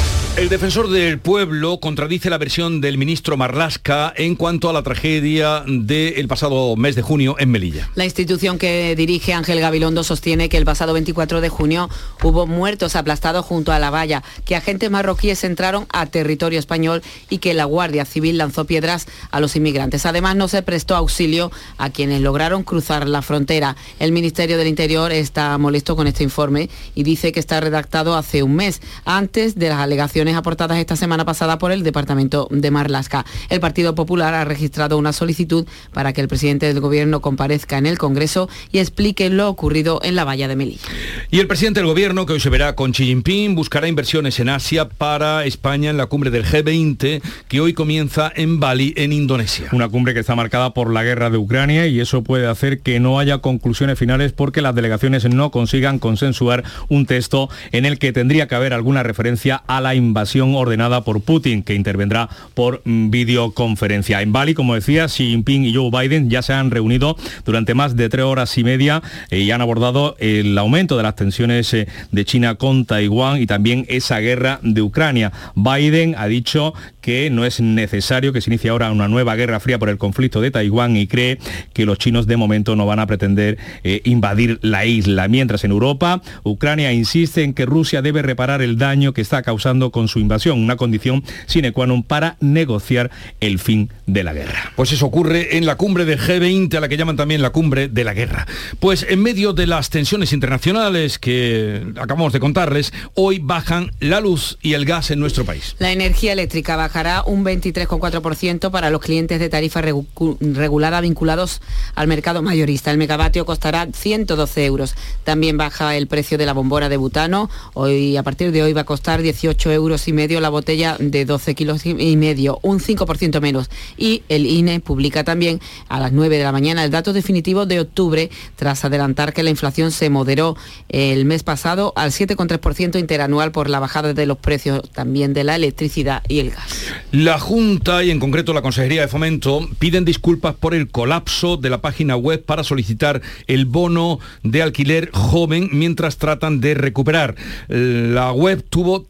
El 0.37 0.47
defensor 0.47 0.89
del 0.89 1.19
pueblo 1.19 1.81
contradice 1.81 2.29
la 2.29 2.37
versión 2.37 2.79
del 2.79 2.97
ministro 2.97 3.35
Marlasca 3.35 4.13
en 4.15 4.35
cuanto 4.35 4.69
a 4.69 4.73
la 4.73 4.81
tragedia 4.81 5.61
del 5.67 6.25
pasado 6.29 6.77
mes 6.77 6.95
de 6.95 7.01
junio 7.01 7.35
en 7.37 7.51
Melilla. 7.51 7.89
La 7.95 8.05
institución 8.05 8.57
que 8.57 8.95
dirige 8.95 9.33
Ángel 9.33 9.59
Gabilondo 9.59 10.05
sostiene 10.05 10.47
que 10.47 10.55
el 10.55 10.63
pasado 10.63 10.93
24 10.93 11.41
de 11.41 11.49
junio 11.49 11.89
hubo 12.23 12.47
muertos 12.47 12.95
aplastados 12.95 13.45
junto 13.45 13.73
a 13.73 13.79
la 13.79 13.89
valla, 13.89 14.23
que 14.45 14.55
agentes 14.55 14.89
marroquíes 14.89 15.43
entraron 15.43 15.85
a 15.91 16.05
territorio 16.05 16.59
español 16.59 17.03
y 17.29 17.39
que 17.39 17.53
la 17.53 17.65
Guardia 17.65 18.05
Civil 18.05 18.37
lanzó 18.37 18.63
piedras 18.63 19.07
a 19.31 19.41
los 19.41 19.57
inmigrantes. 19.57 20.05
Además, 20.05 20.37
no 20.37 20.47
se 20.47 20.61
prestó 20.61 20.95
auxilio 20.95 21.51
a 21.77 21.89
quienes 21.89 22.21
lograron 22.21 22.63
cruzar 22.63 23.05
la 23.05 23.21
frontera. 23.21 23.75
El 23.99 24.13
Ministerio 24.13 24.57
del 24.57 24.69
Interior 24.69 25.11
está 25.11 25.57
molesto 25.57 25.97
con 25.97 26.07
este 26.07 26.23
informe 26.23 26.69
y 26.95 27.03
dice 27.03 27.33
que 27.33 27.41
está 27.41 27.59
redactado 27.59 28.15
hace 28.15 28.43
un 28.43 28.55
mes, 28.55 28.81
antes 29.03 29.55
de 29.55 29.67
las 29.67 29.79
alegaciones 29.79 30.20
aportadas 30.29 30.77
esta 30.77 30.95
semana 30.95 31.25
pasada 31.25 31.57
por 31.57 31.71
el 31.71 31.83
Departamento 31.83 32.47
de 32.51 32.71
Marlasca. 32.71 33.25
El 33.49 33.59
Partido 33.59 33.95
Popular 33.95 34.33
ha 34.33 34.45
registrado 34.45 34.97
una 34.97 35.13
solicitud 35.13 35.65
para 35.93 36.13
que 36.13 36.21
el 36.21 36.27
presidente 36.27 36.67
del 36.67 36.79
Gobierno 36.79 37.21
comparezca 37.21 37.77
en 37.77 37.87
el 37.87 37.97
Congreso 37.97 38.47
y 38.71 38.79
explique 38.79 39.29
lo 39.29 39.49
ocurrido 39.49 39.99
en 40.03 40.15
la 40.15 40.23
valla 40.23 40.47
de 40.47 40.55
Melilla. 40.55 40.87
Y 41.31 41.39
el 41.39 41.47
presidente 41.47 41.79
del 41.79 41.87
gobierno, 41.87 42.25
que 42.25 42.33
hoy 42.33 42.39
se 42.39 42.49
verá 42.49 42.75
con 42.75 42.91
Xi 42.91 43.05
Jinping, 43.05 43.55
buscará 43.55 43.87
inversiones 43.87 44.39
en 44.39 44.49
Asia 44.49 44.87
para 44.89 45.45
España 45.45 45.89
en 45.89 45.97
la 45.97 46.05
cumbre 46.05 46.29
del 46.29 46.45
G20, 46.45 47.21
que 47.47 47.59
hoy 47.59 47.73
comienza 47.73 48.31
en 48.35 48.59
Bali, 48.59 48.93
en 48.97 49.13
Indonesia. 49.13 49.69
Una 49.71 49.89
cumbre 49.89 50.13
que 50.13 50.19
está 50.19 50.35
marcada 50.35 50.73
por 50.73 50.93
la 50.93 51.03
guerra 51.03 51.29
de 51.29 51.37
Ucrania 51.37 51.87
y 51.87 51.99
eso 51.99 52.21
puede 52.21 52.47
hacer 52.47 52.81
que 52.81 52.99
no 52.99 53.19
haya 53.19 53.39
conclusiones 53.39 53.97
finales 53.97 54.33
porque 54.33 54.61
las 54.61 54.75
delegaciones 54.75 55.27
no 55.27 55.49
consigan 55.51 55.99
consensuar 55.99 56.63
un 56.89 57.05
texto 57.05 57.49
en 57.71 57.85
el 57.85 57.97
que 57.97 58.13
tendría 58.13 58.47
que 58.47 58.55
haber 58.55 58.73
alguna 58.73 59.03
referencia 59.03 59.63
a 59.67 59.81
la 59.81 59.95
invasión 59.95 60.10
ordenada 60.55 61.03
por 61.03 61.21
Putin, 61.21 61.63
que 61.63 61.75
intervendrá 61.75 62.29
por 62.53 62.81
mm, 62.85 63.09
videoconferencia. 63.09 64.21
En 64.21 64.31
Bali, 64.31 64.53
como 64.53 64.75
decía, 64.75 65.07
Xi 65.07 65.29
Jinping 65.29 65.65
y 65.65 65.73
Joe 65.73 65.91
Biden 65.91 66.29
ya 66.29 66.41
se 66.41 66.53
han 66.53 66.71
reunido 66.71 67.15
durante 67.45 67.73
más 67.73 67.95
de 67.95 68.09
tres 68.09 68.25
horas 68.25 68.57
y 68.57 68.63
media 68.63 69.01
eh, 69.29 69.39
y 69.39 69.51
han 69.51 69.61
abordado 69.61 70.15
el 70.19 70.57
aumento 70.57 70.97
de 70.97 71.03
las 71.03 71.15
tensiones 71.15 71.73
eh, 71.73 71.87
de 72.11 72.25
China 72.25 72.55
con 72.55 72.85
Taiwán 72.85 73.41
y 73.41 73.45
también 73.45 73.85
esa 73.89 74.19
guerra 74.19 74.59
de 74.63 74.81
Ucrania. 74.81 75.31
Biden 75.55 76.15
ha 76.17 76.27
dicho 76.27 76.73
que 77.01 77.29
no 77.29 77.45
es 77.45 77.59
necesario 77.59 78.33
que 78.33 78.41
se 78.41 78.49
inicie 78.49 78.69
ahora 78.69 78.91
una 78.91 79.07
nueva 79.07 79.35
guerra 79.35 79.59
fría 79.59 79.79
por 79.79 79.89
el 79.89 79.97
conflicto 79.97 80.41
de 80.41 80.51
Taiwán 80.51 80.95
y 80.95 81.07
cree 81.07 81.39
que 81.73 81.85
los 81.85 81.97
chinos 81.97 82.27
de 82.27 82.37
momento 82.37 82.75
no 82.75 82.85
van 82.85 82.99
a 82.99 83.07
pretender 83.07 83.57
eh, 83.83 84.01
invadir 84.05 84.59
la 84.61 84.85
isla. 84.85 85.27
Mientras 85.27 85.63
en 85.63 85.71
Europa, 85.71 86.21
Ucrania 86.43 86.93
insiste 86.93 87.43
en 87.43 87.53
que 87.53 87.65
Rusia 87.65 88.01
debe 88.01 88.21
reparar 88.21 88.61
el 88.61 88.77
daño 88.77 89.13
que 89.13 89.21
está 89.21 89.41
causando 89.41 89.91
con 89.91 90.00
su 90.07 90.19
invasión, 90.19 90.59
una 90.59 90.75
condición 90.77 91.23
sine 91.47 91.71
qua 91.71 91.85
non 91.87 92.03
para 92.03 92.37
negociar 92.39 93.11
el 93.39 93.59
fin 93.59 93.89
de 94.07 94.23
la 94.23 94.33
guerra. 94.33 94.71
Pues 94.75 94.91
eso 94.91 95.05
ocurre 95.05 95.57
en 95.57 95.65
la 95.65 95.75
cumbre 95.75 96.05
del 96.05 96.19
G20, 96.19 96.75
a 96.75 96.79
la 96.79 96.87
que 96.87 96.97
llaman 96.97 97.17
también 97.17 97.41
la 97.41 97.49
cumbre 97.51 97.87
de 97.87 98.03
la 98.03 98.13
guerra. 98.13 98.45
Pues 98.79 99.05
en 99.09 99.21
medio 99.21 99.53
de 99.53 99.67
las 99.67 99.89
tensiones 99.89 100.33
internacionales 100.33 101.19
que 101.19 101.83
acabamos 101.97 102.33
de 102.33 102.39
contarles, 102.39 102.93
hoy 103.15 103.39
bajan 103.39 103.91
la 103.99 104.21
luz 104.21 104.57
y 104.61 104.73
el 104.73 104.85
gas 104.85 105.11
en 105.11 105.19
nuestro 105.19 105.45
país. 105.45 105.75
La 105.79 105.91
energía 105.91 106.33
eléctrica 106.33 106.75
bajará 106.75 107.23
un 107.25 107.43
23,4% 107.43 108.71
para 108.71 108.89
los 108.89 109.01
clientes 109.01 109.39
de 109.39 109.49
tarifa 109.49 109.81
regu- 109.81 110.05
regulada 110.39 111.01
vinculados 111.01 111.61
al 111.95 112.07
mercado 112.07 112.41
mayorista. 112.41 112.91
El 112.91 112.97
megavatio 112.97 113.45
costará 113.45 113.87
112 113.91 114.65
euros. 114.65 114.95
También 115.23 115.57
baja 115.57 115.95
el 115.95 116.07
precio 116.07 116.37
de 116.37 116.45
la 116.45 116.53
bombona 116.53 116.89
de 116.89 116.97
butano. 116.97 117.49
Hoy, 117.73 118.17
a 118.17 118.23
partir 118.23 118.51
de 118.51 118.63
hoy, 118.63 118.73
va 118.73 118.81
a 118.81 118.85
costar 118.85 119.21
18 119.21 119.71
euros 119.71 119.90
y 119.91 120.13
medio 120.13 120.39
la 120.39 120.49
botella 120.49 120.95
de 120.99 121.25
12 121.25 121.55
kilos 121.55 121.85
y 121.85 122.15
medio, 122.17 122.59
un 122.61 122.79
5% 122.79 123.41
menos. 123.41 123.69
Y 123.97 124.23
el 124.29 124.45
INE 124.45 124.79
publica 124.79 125.23
también 125.23 125.59
a 125.89 125.99
las 125.99 126.11
9 126.11 126.37
de 126.37 126.43
la 126.43 126.51
mañana 126.51 126.83
el 126.83 126.91
dato 126.91 127.13
definitivo 127.13 127.65
de 127.65 127.79
octubre, 127.79 128.29
tras 128.55 128.85
adelantar 128.85 129.33
que 129.33 129.43
la 129.43 129.49
inflación 129.49 129.91
se 129.91 130.09
moderó 130.09 130.55
el 130.89 131.25
mes 131.25 131.43
pasado 131.43 131.93
al 131.95 132.11
7,3% 132.11 132.99
interanual 132.99 133.51
por 133.51 133.69
la 133.69 133.79
bajada 133.79 134.13
de 134.13 134.25
los 134.25 134.37
precios 134.37 134.81
también 134.91 135.33
de 135.33 135.43
la 135.43 135.55
electricidad 135.55 136.23
y 136.27 136.39
el 136.39 136.51
gas. 136.51 136.85
La 137.11 137.39
Junta 137.39 138.03
y 138.03 138.11
en 138.11 138.19
concreto 138.19 138.53
la 138.53 138.61
Consejería 138.61 139.01
de 139.01 139.07
Fomento 139.07 139.67
piden 139.79 140.05
disculpas 140.05 140.55
por 140.55 140.73
el 140.73 140.89
colapso 140.89 141.57
de 141.57 141.69
la 141.69 141.81
página 141.81 142.15
web 142.15 142.43
para 142.43 142.63
solicitar 142.63 143.21
el 143.47 143.65
bono 143.65 144.19
de 144.43 144.61
alquiler 144.61 145.09
joven 145.13 145.69
mientras 145.71 146.17
tratan 146.17 146.61
de 146.61 146.73
recuperar. 146.73 147.35
La 147.67 148.31
web 148.31 148.63
tuvo 148.69 149.03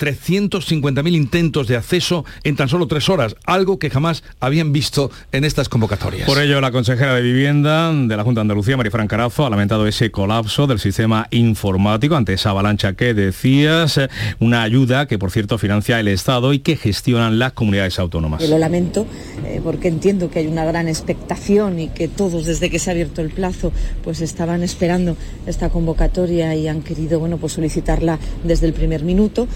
350.000 0.71 1.15
intentos 1.15 1.67
de 1.67 1.75
acceso 1.75 2.25
en 2.43 2.55
tan 2.55 2.69
solo 2.69 2.87
tres 2.87 3.09
horas, 3.09 3.35
algo 3.45 3.79
que 3.79 3.89
jamás 3.89 4.23
habían 4.39 4.71
visto 4.71 5.11
en 5.31 5.43
estas 5.43 5.69
convocatorias. 5.69 6.27
Por 6.27 6.39
ello, 6.39 6.61
la 6.61 6.71
consejera 6.71 7.15
de 7.15 7.21
Vivienda 7.21 7.91
de 7.93 8.17
la 8.17 8.23
Junta 8.23 8.39
de 8.39 8.43
Andalucía, 8.43 8.77
Marifran 8.77 9.07
Carazo, 9.07 9.45
ha 9.45 9.49
lamentado 9.49 9.87
ese 9.87 10.11
colapso 10.11 10.67
del 10.67 10.79
sistema 10.79 11.27
informático 11.31 12.15
ante 12.15 12.33
esa 12.33 12.51
avalancha 12.51 12.93
que 12.93 13.13
decías, 13.13 13.97
eh, 13.97 14.09
una 14.39 14.63
ayuda 14.63 15.07
que, 15.07 15.19
por 15.19 15.31
cierto, 15.31 15.57
financia 15.57 15.99
el 15.99 16.07
Estado 16.07 16.53
y 16.53 16.59
que 16.59 16.75
gestionan 16.75 17.39
las 17.39 17.53
comunidades 17.53 17.99
autónomas. 17.99 18.41
Yo 18.41 18.49
lo 18.49 18.57
lamento 18.57 19.05
eh, 19.45 19.61
porque 19.63 19.87
entiendo 19.87 20.29
que 20.29 20.39
hay 20.39 20.47
una 20.47 20.65
gran 20.65 20.87
expectación 20.87 21.79
y 21.79 21.87
que 21.89 22.07
todos 22.07 22.45
desde 22.45 22.69
que 22.69 22.79
se 22.79 22.89
ha 22.89 22.93
abierto 22.93 23.21
el 23.21 23.29
plazo 23.29 23.71
pues 24.03 24.21
estaban 24.21 24.63
esperando 24.63 25.15
esta 25.45 25.69
convocatoria 25.69 26.55
y 26.55 26.67
han 26.67 26.81
querido 26.81 27.19
bueno 27.19 27.37
pues 27.37 27.53
solicitarla 27.53 28.19
desde 28.43 28.67
el 28.67 28.73
primer 28.73 29.03
minuto. 29.03 29.47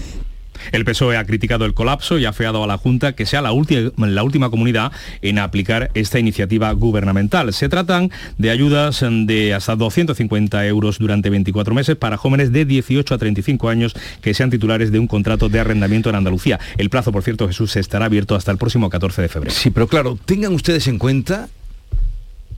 El 0.72 0.84
PSOE 0.84 1.16
ha 1.16 1.24
criticado 1.24 1.64
el 1.64 1.74
colapso 1.74 2.18
y 2.18 2.24
ha 2.24 2.32
feado 2.32 2.62
a 2.62 2.66
la 2.66 2.78
Junta 2.78 3.14
que 3.14 3.26
sea 3.26 3.42
la, 3.42 3.50
la 3.50 4.22
última 4.22 4.50
comunidad 4.50 4.92
en 5.22 5.38
aplicar 5.38 5.90
esta 5.94 6.18
iniciativa 6.18 6.72
gubernamental. 6.72 7.52
Se 7.52 7.68
tratan 7.68 8.10
de 8.38 8.50
ayudas 8.50 9.04
de 9.08 9.54
hasta 9.54 9.76
250 9.76 10.66
euros 10.66 10.98
durante 10.98 11.30
24 11.30 11.74
meses 11.74 11.96
para 11.96 12.16
jóvenes 12.16 12.52
de 12.52 12.64
18 12.64 13.14
a 13.14 13.18
35 13.18 13.68
años 13.68 13.94
que 14.20 14.34
sean 14.34 14.50
titulares 14.50 14.92
de 14.92 14.98
un 14.98 15.06
contrato 15.06 15.48
de 15.48 15.60
arrendamiento 15.60 16.08
en 16.10 16.16
Andalucía. 16.16 16.60
El 16.76 16.90
plazo, 16.90 17.12
por 17.12 17.22
cierto, 17.22 17.46
Jesús, 17.46 17.76
estará 17.76 18.06
abierto 18.06 18.34
hasta 18.34 18.50
el 18.50 18.58
próximo 18.58 18.90
14 18.90 19.22
de 19.22 19.28
febrero. 19.28 19.54
Sí, 19.54 19.70
pero 19.70 19.86
claro, 19.88 20.18
tengan 20.24 20.52
ustedes 20.52 20.86
en 20.88 20.98
cuenta 20.98 21.48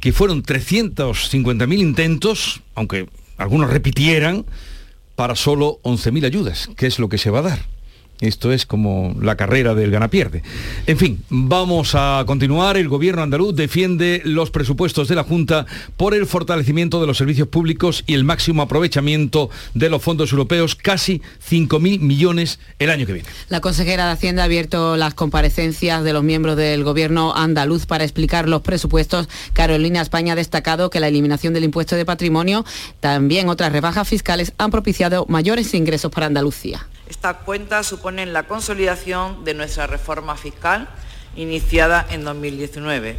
que 0.00 0.12
fueron 0.12 0.42
350.000 0.42 1.78
intentos, 1.78 2.60
aunque 2.74 3.08
algunos 3.36 3.70
repitieran, 3.70 4.44
para 5.16 5.34
solo 5.34 5.80
11.000 5.82 6.26
ayudas, 6.26 6.70
que 6.76 6.86
es 6.86 6.98
lo 6.98 7.08
que 7.08 7.18
se 7.18 7.30
va 7.30 7.40
a 7.40 7.42
dar. 7.42 7.77
Esto 8.20 8.52
es 8.52 8.66
como 8.66 9.14
la 9.20 9.36
carrera 9.36 9.74
del 9.74 9.90
gana-pierde. 9.90 10.42
En 10.86 10.98
fin, 10.98 11.22
vamos 11.28 11.94
a 11.94 12.24
continuar. 12.26 12.76
El 12.76 12.88
gobierno 12.88 13.22
andaluz 13.22 13.54
defiende 13.54 14.22
los 14.24 14.50
presupuestos 14.50 15.06
de 15.06 15.14
la 15.14 15.22
Junta 15.22 15.66
por 15.96 16.14
el 16.14 16.26
fortalecimiento 16.26 17.00
de 17.00 17.06
los 17.06 17.16
servicios 17.16 17.46
públicos 17.46 18.02
y 18.06 18.14
el 18.14 18.24
máximo 18.24 18.62
aprovechamiento 18.62 19.50
de 19.74 19.88
los 19.88 20.02
fondos 20.02 20.32
europeos, 20.32 20.74
casi 20.74 21.22
5.000 21.48 22.00
millones 22.00 22.58
el 22.78 22.90
año 22.90 23.06
que 23.06 23.12
viene. 23.12 23.28
La 23.48 23.60
consejera 23.60 24.06
de 24.06 24.12
Hacienda 24.12 24.42
ha 24.42 24.46
abierto 24.46 24.96
las 24.96 25.14
comparecencias 25.14 26.02
de 26.02 26.12
los 26.12 26.24
miembros 26.24 26.56
del 26.56 26.82
gobierno 26.82 27.34
andaluz 27.36 27.86
para 27.86 28.04
explicar 28.04 28.48
los 28.48 28.62
presupuestos. 28.62 29.28
Carolina 29.52 30.00
España 30.00 30.32
ha 30.32 30.36
destacado 30.36 30.90
que 30.90 31.00
la 31.00 31.08
eliminación 31.08 31.54
del 31.54 31.64
impuesto 31.64 31.94
de 31.94 32.04
patrimonio, 32.04 32.64
también 33.00 33.48
otras 33.48 33.72
rebajas 33.72 34.08
fiscales, 34.08 34.52
han 34.58 34.70
propiciado 34.70 35.24
mayores 35.28 35.72
ingresos 35.74 36.10
para 36.10 36.26
Andalucía. 36.26 36.86
Estas 37.08 37.36
cuentas 37.36 37.86
suponen 37.86 38.34
la 38.34 38.42
consolidación 38.42 39.42
de 39.42 39.54
nuestra 39.54 39.86
reforma 39.86 40.36
fiscal 40.36 40.88
iniciada 41.36 42.06
en 42.10 42.22
2019. 42.22 43.18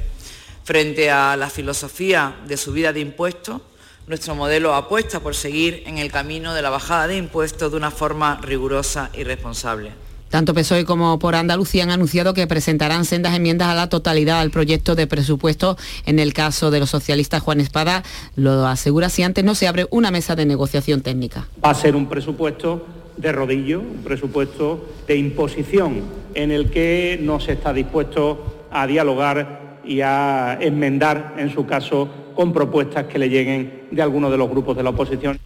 Frente 0.63 1.09
a 1.09 1.35
la 1.35 1.49
filosofía 1.49 2.35
de 2.47 2.55
subida 2.57 2.93
de 2.93 2.99
impuestos, 2.99 3.61
nuestro 4.05 4.35
modelo 4.35 4.75
apuesta 4.75 5.21
por 5.21 5.33
seguir 5.33 5.81
en 5.87 5.97
el 5.97 6.11
camino 6.11 6.53
de 6.53 6.61
la 6.61 6.69
bajada 6.69 7.07
de 7.07 7.17
impuestos 7.17 7.71
de 7.71 7.77
una 7.77 7.89
forma 7.89 8.39
rigurosa 8.43 9.09
y 9.13 9.23
responsable. 9.23 9.91
Tanto 10.29 10.53
PSOE 10.53 10.85
como 10.85 11.17
por 11.17 11.33
Andalucía 11.33 11.81
han 11.81 11.89
anunciado 11.89 12.35
que 12.35 12.45
presentarán 12.45 13.05
sendas 13.05 13.35
enmiendas 13.35 13.69
a 13.69 13.73
la 13.73 13.89
totalidad 13.89 14.39
al 14.39 14.51
proyecto 14.51 14.93
de 14.93 15.07
presupuesto. 15.07 15.75
En 16.05 16.19
el 16.19 16.33
caso 16.33 16.69
de 16.69 16.79
los 16.79 16.91
socialistas, 16.91 17.41
Juan 17.41 17.59
Espada 17.59 18.03
lo 18.35 18.67
asegura 18.67 19.09
si 19.09 19.23
antes 19.23 19.43
no 19.43 19.55
se 19.55 19.67
abre 19.67 19.87
una 19.89 20.11
mesa 20.11 20.35
de 20.35 20.45
negociación 20.45 21.01
técnica. 21.01 21.47
Va 21.65 21.71
a 21.71 21.75
ser 21.75 21.95
un 21.95 22.07
presupuesto 22.07 22.85
de 23.19 23.31
rodillo, 23.31 23.81
un 23.81 24.01
presupuesto 24.03 24.87
de 25.07 25.17
imposición 25.17 26.01
en 26.33 26.51
el 26.51 26.69
que 26.69 27.19
no 27.21 27.39
se 27.39 27.53
está 27.53 27.73
dispuesto 27.73 28.67
a 28.71 28.87
dialogar 28.87 29.79
y 29.83 30.01
a 30.01 30.57
enmendar, 30.61 31.35
en 31.37 31.53
su 31.53 31.65
caso, 31.65 32.09
con 32.35 32.53
propuestas 32.53 33.05
que 33.05 33.19
le 33.19 33.29
lleguen 33.29 33.87
de 33.91 34.01
algunos 34.01 34.31
de 34.31 34.37
los 34.37 34.49
grupos 34.49 34.77
de 34.77 34.83
la 34.83 34.91
oposición. 34.91 35.37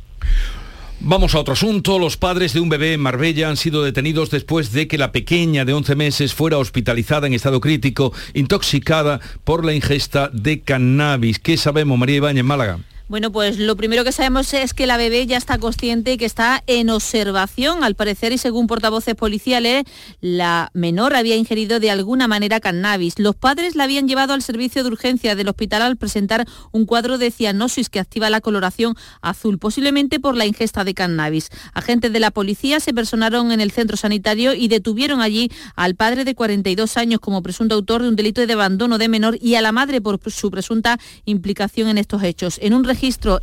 Vamos 0.99 1.35
a 1.35 1.39
otro 1.39 1.53
asunto. 1.53 1.99
Los 1.99 2.15
padres 2.15 2.53
de 2.53 2.59
un 2.59 2.69
bebé 2.69 2.93
en 2.93 3.01
Marbella 3.01 3.49
han 3.49 3.57
sido 3.57 3.83
detenidos 3.83 4.29
después 4.29 4.71
de 4.71 4.87
que 4.87 4.97
la 4.97 5.11
pequeña 5.11 5.65
de 5.65 5.73
11 5.73 5.95
meses 5.95 6.33
fuera 6.33 6.59
hospitalizada 6.59 7.27
en 7.27 7.33
estado 7.33 7.59
crítico, 7.59 8.13
intoxicada 8.33 9.19
por 9.43 9.65
la 9.65 9.73
ingesta 9.73 10.29
de 10.31 10.61
cannabis. 10.61 11.39
¿Qué 11.39 11.57
sabemos, 11.57 11.97
María 11.97 12.17
Ibáñez, 12.17 12.43
Málaga? 12.43 12.79
Bueno, 13.13 13.31
pues 13.31 13.59
lo 13.59 13.75
primero 13.75 14.03
que 14.03 14.11
sabemos 14.11 14.51
es 14.55 14.73
que 14.73 14.87
la 14.87 14.97
bebé 14.97 15.27
ya 15.27 15.37
está 15.37 15.59
consciente 15.59 16.13
y 16.13 16.17
que 16.17 16.25
está 16.25 16.63
en 16.65 16.89
observación. 16.89 17.83
Al 17.83 17.93
parecer, 17.93 18.33
y 18.33 18.39
según 18.39 18.65
portavoces 18.65 19.13
policiales, 19.13 19.83
la 20.19 20.71
menor 20.73 21.15
había 21.15 21.35
ingerido 21.35 21.79
de 21.79 21.91
alguna 21.91 22.27
manera 22.27 22.59
cannabis. 22.59 23.19
Los 23.19 23.35
padres 23.35 23.75
la 23.75 23.83
habían 23.83 24.07
llevado 24.07 24.33
al 24.33 24.41
servicio 24.41 24.81
de 24.81 24.89
urgencia 24.89 25.35
del 25.35 25.47
hospital 25.47 25.83
al 25.83 25.95
presentar 25.95 26.47
un 26.71 26.87
cuadro 26.87 27.19
de 27.19 27.29
cianosis 27.29 27.89
que 27.89 27.99
activa 27.99 28.31
la 28.31 28.41
coloración 28.41 28.95
azul, 29.21 29.59
posiblemente 29.59 30.19
por 30.19 30.35
la 30.35 30.47
ingesta 30.47 30.83
de 30.83 30.95
cannabis. 30.95 31.51
Agentes 31.75 32.11
de 32.13 32.19
la 32.19 32.31
policía 32.31 32.79
se 32.79 32.95
personaron 32.95 33.51
en 33.51 33.61
el 33.61 33.69
centro 33.69 33.95
sanitario 33.95 34.55
y 34.55 34.69
detuvieron 34.69 35.21
allí 35.21 35.51
al 35.75 35.93
padre 35.93 36.25
de 36.25 36.33
42 36.33 36.97
años 36.97 37.19
como 37.19 37.43
presunto 37.43 37.75
autor 37.75 38.01
de 38.01 38.07
un 38.07 38.15
delito 38.15 38.43
de 38.43 38.53
abandono 38.53 38.97
de 38.97 39.07
menor 39.07 39.37
y 39.39 39.53
a 39.53 39.61
la 39.61 39.71
madre 39.71 40.01
por 40.01 40.19
su 40.31 40.49
presunta 40.49 40.97
implicación 41.25 41.89
en 41.89 41.99
estos 41.99 42.23
hechos. 42.23 42.57
En 42.59 42.73
un 42.73 42.83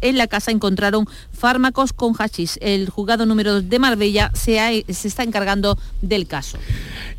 en 0.00 0.16
la 0.16 0.26
casa 0.26 0.50
encontraron 0.50 1.06
fármacos 1.32 1.92
con 1.92 2.14
hachís. 2.18 2.58
El 2.62 2.88
juzgado 2.88 3.26
número 3.26 3.60
de 3.60 3.78
Marbella 3.78 4.30
se, 4.34 4.86
se 4.88 5.08
está 5.08 5.22
encargando 5.22 5.78
del 6.00 6.26
caso. 6.26 6.56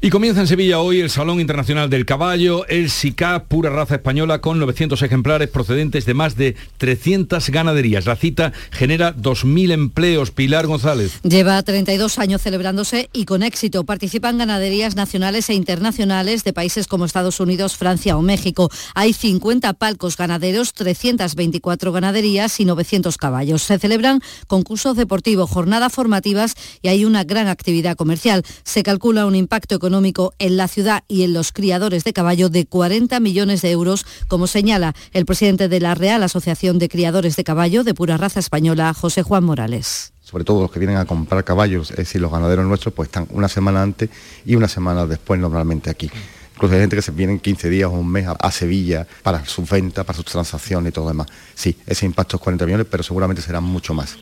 Y 0.04 0.10
comienza 0.10 0.42
en 0.42 0.48
Sevilla 0.48 0.80
hoy 0.80 1.00
el 1.02 1.12
Salón 1.12 1.40
Internacional 1.40 1.88
del 1.92 2.08
Caballo, 2.08 2.66
el 2.68 2.90
SICA, 2.90 3.44
pura 3.44 3.70
raza 3.70 3.96
española, 3.96 4.42
con 4.42 4.58
900 4.58 5.00
ejemplares 5.04 5.50
procedentes 5.50 6.08
de 6.08 6.16
más 6.16 6.36
de 6.36 6.56
300 6.78 7.48
ganaderías. 7.50 8.08
La 8.08 8.16
cita 8.16 8.54
genera 8.72 9.16
2.000 9.16 9.72
empleos. 9.72 10.32
Pilar 10.32 10.66
González. 10.66 11.20
Lleva 11.22 11.62
32 11.62 12.18
años 12.18 12.42
celebrándose 12.42 13.10
y 13.14 13.26
con 13.26 13.44
éxito. 13.44 13.84
Participan 13.84 14.40
ganaderías 14.40 14.96
nacionales 14.96 15.48
e 15.52 15.54
internacionales 15.54 16.44
de 16.44 16.54
países 16.54 16.88
como 16.88 17.06
Estados 17.06 17.40
Unidos, 17.40 17.78
Francia 17.78 18.18
o 18.18 18.24
México. 18.24 18.72
Hay 18.96 19.14
50 19.14 19.74
palcos 19.74 20.18
ganaderos, 20.18 20.74
324 20.74 21.92
ganaderías 21.92 22.21
y 22.22 22.66
900 22.66 23.18
caballos. 23.18 23.64
Se 23.64 23.80
celebran 23.80 24.22
concursos 24.48 24.96
deportivos, 24.96 25.50
jornadas 25.50 25.92
formativas 25.92 26.54
y 26.82 26.90
hay 26.90 27.06
una 27.06 27.24
gran 27.24 27.48
actividad 27.48 27.96
comercial. 27.96 28.44
Se 28.64 28.84
calcula 28.84 29.26
un 29.26 29.36
impacto 29.36 29.76
económico 29.76 30.34
en 30.40 30.58
la 30.58 30.68
ciudad 30.68 31.04
y 31.08 31.24
en 31.24 31.34
los 31.34 31.52
criadores 31.52 32.04
de 32.04 32.14
caballo 32.14 32.50
de 32.50 32.66
40 32.66 33.20
millones 33.20 33.62
de 33.62 33.72
euros, 33.72 34.06
como 34.28 34.48
señala 34.48 34.94
el 35.14 35.26
presidente 35.26 35.68
de 35.68 35.80
la 35.80 35.96
Real 35.96 36.24
Asociación 36.24 36.80
de 36.80 36.90
Criadores 36.90 37.36
de 37.36 37.44
Caballo 37.44 37.84
de 37.84 37.94
pura 37.94 38.18
raza 38.18 38.40
española, 38.40 38.94
José 38.94 39.24
Juan 39.24 39.44
Morales 39.44 40.14
sobre 40.22 40.46
todo 40.46 40.62
los 40.62 40.72
que 40.72 40.80
vienen 40.80 40.96
a 40.96 41.04
comprar 41.04 41.44
caballos, 41.44 41.92
es 41.92 41.98
decir, 41.98 42.22
los 42.22 42.32
ganaderos 42.32 42.66
nuestros, 42.66 42.94
pues 42.94 43.08
están 43.08 43.28
una 43.32 43.50
semana 43.50 43.82
antes 43.82 44.10
y 44.46 44.56
una 44.56 44.70
semana 44.70 45.06
después 45.06 45.42
normalmente 45.42 45.90
aquí. 45.90 46.10
Incluso 46.56 46.76
hay 46.76 46.82
gente 46.82 46.96
que 46.96 47.02
se 47.02 47.12
vienen 47.12 47.40
15 47.40 47.70
días 47.70 47.90
o 47.90 47.94
un 47.94 48.12
mes 48.12 48.28
a, 48.28 48.52
Sevilla 48.52 49.08
para 49.24 49.46
sus 49.46 49.70
ventas, 49.70 50.06
para 50.06 50.16
sus 50.16 50.26
transacciones 50.26 50.92
y 50.92 50.94
todo 50.94 51.08
demás. 51.08 51.28
Sí, 51.56 51.76
ese 51.88 52.06
impacto 52.06 52.38
es 52.38 52.42
40 52.42 52.66
millones, 52.66 52.88
pero 52.90 53.04
seguramente 53.04 53.42
será 53.42 53.62
mucho 53.62 53.94
más. 53.94 54.18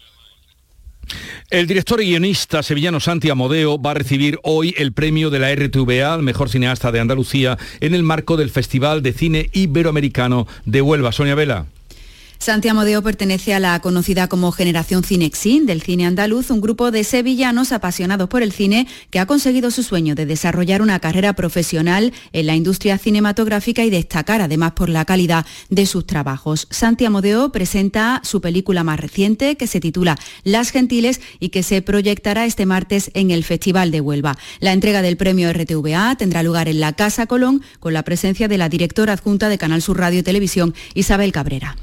El 1.50 1.65
director 1.65 2.02
y 2.02 2.06
guionista 2.06 2.62
sevillano 2.62 3.00
Santi 3.00 3.30
Amodeo 3.32 3.82
va 3.82 3.92
a 3.92 3.96
recibir 3.96 4.39
hoy 4.44 4.76
el 4.78 4.94
premio 4.94 5.32
de 5.32 5.39
la 5.39 5.54
RTVA 5.54 6.13
al 6.13 6.22
mejor 6.22 6.50
cineasta 6.50 6.92
de 6.92 7.00
Andalucía 7.00 7.58
en 7.80 7.96
el 7.96 8.04
marco 8.04 8.38
del 8.38 8.52
Festival 8.52 9.02
de 9.02 9.13
Cine 9.13 9.50
Iberoamericano 9.54 10.48
de 10.65 10.82
Huelva. 10.82 11.12
Sonia 11.12 11.34
Vela. 11.34 11.65
Santi 12.41 12.69
Amodeo 12.69 13.02
pertenece 13.04 13.54
a 13.54 13.60
la 13.60 13.78
conocida 13.82 14.30
como 14.30 14.54
Generación 14.54 15.04
Cinexin 15.04 15.65
del 15.65 15.82
cine 15.82 16.06
andaluz, 16.06 16.52
un 16.52 16.62
grupo 16.62 16.89
de 16.89 17.04
sevillanos 17.04 17.73
apasionados 17.73 18.30
por 18.30 18.43
el 18.43 18.54
cine 18.54 18.88
que 19.10 19.19
ha 19.19 19.25
conseguido 19.25 19.71
su 19.71 19.84
sueño 19.84 20.15
de 20.15 20.25
desarrollar 20.25 20.82
una 20.82 20.99
carrera 20.99 21.34
profesional 21.34 22.13
en 22.32 22.47
la 22.47 22.56
industria 22.56 22.97
cinematográfica 22.97 23.84
y 23.84 23.89
destacar 23.89 24.39
además 24.41 24.71
por 24.71 24.88
la 24.88 25.04
calidad 25.04 25.45
de 25.69 25.86
sus 25.86 26.08
trabajos. 26.08 26.67
Santi 26.71 27.04
Amodeo 27.04 27.52
presenta 27.52 28.21
su 28.23 28.39
película 28.39 28.86
más 28.86 29.02
reciente 29.02 29.58
que 29.58 29.67
se 29.67 29.82
titula 29.82 30.15
Las 30.45 30.71
Gentiles 30.71 31.19
y 31.41 31.49
que 31.49 31.62
se 31.62 31.82
proyectará 31.82 32.45
este 32.45 32.65
martes 32.65 33.12
en 33.15 33.32
el 33.32 33.43
Festival 33.43 33.91
de 33.91 33.99
Huelva. 33.99 34.38
La 34.62 34.71
entrega 34.71 35.02
del 35.02 35.17
premio 35.17 35.52
RTVA 35.52 36.15
tendrá 36.15 36.41
lugar 36.41 36.69
en 36.69 36.80
la 36.80 36.93
Casa 36.93 37.28
Colón 37.28 37.63
con 37.82 37.91
la 37.91 38.04
presencia 38.04 38.47
de 38.47 38.58
la 38.58 38.69
directora 38.69 39.12
adjunta 39.12 39.49
de 39.49 39.58
Canal 39.58 39.82
Sur 39.82 39.99
Radio 39.99 40.19
y 40.19 40.23
Televisión, 40.23 40.73
Isabel 40.93 41.34
Cabrera. 41.34 41.75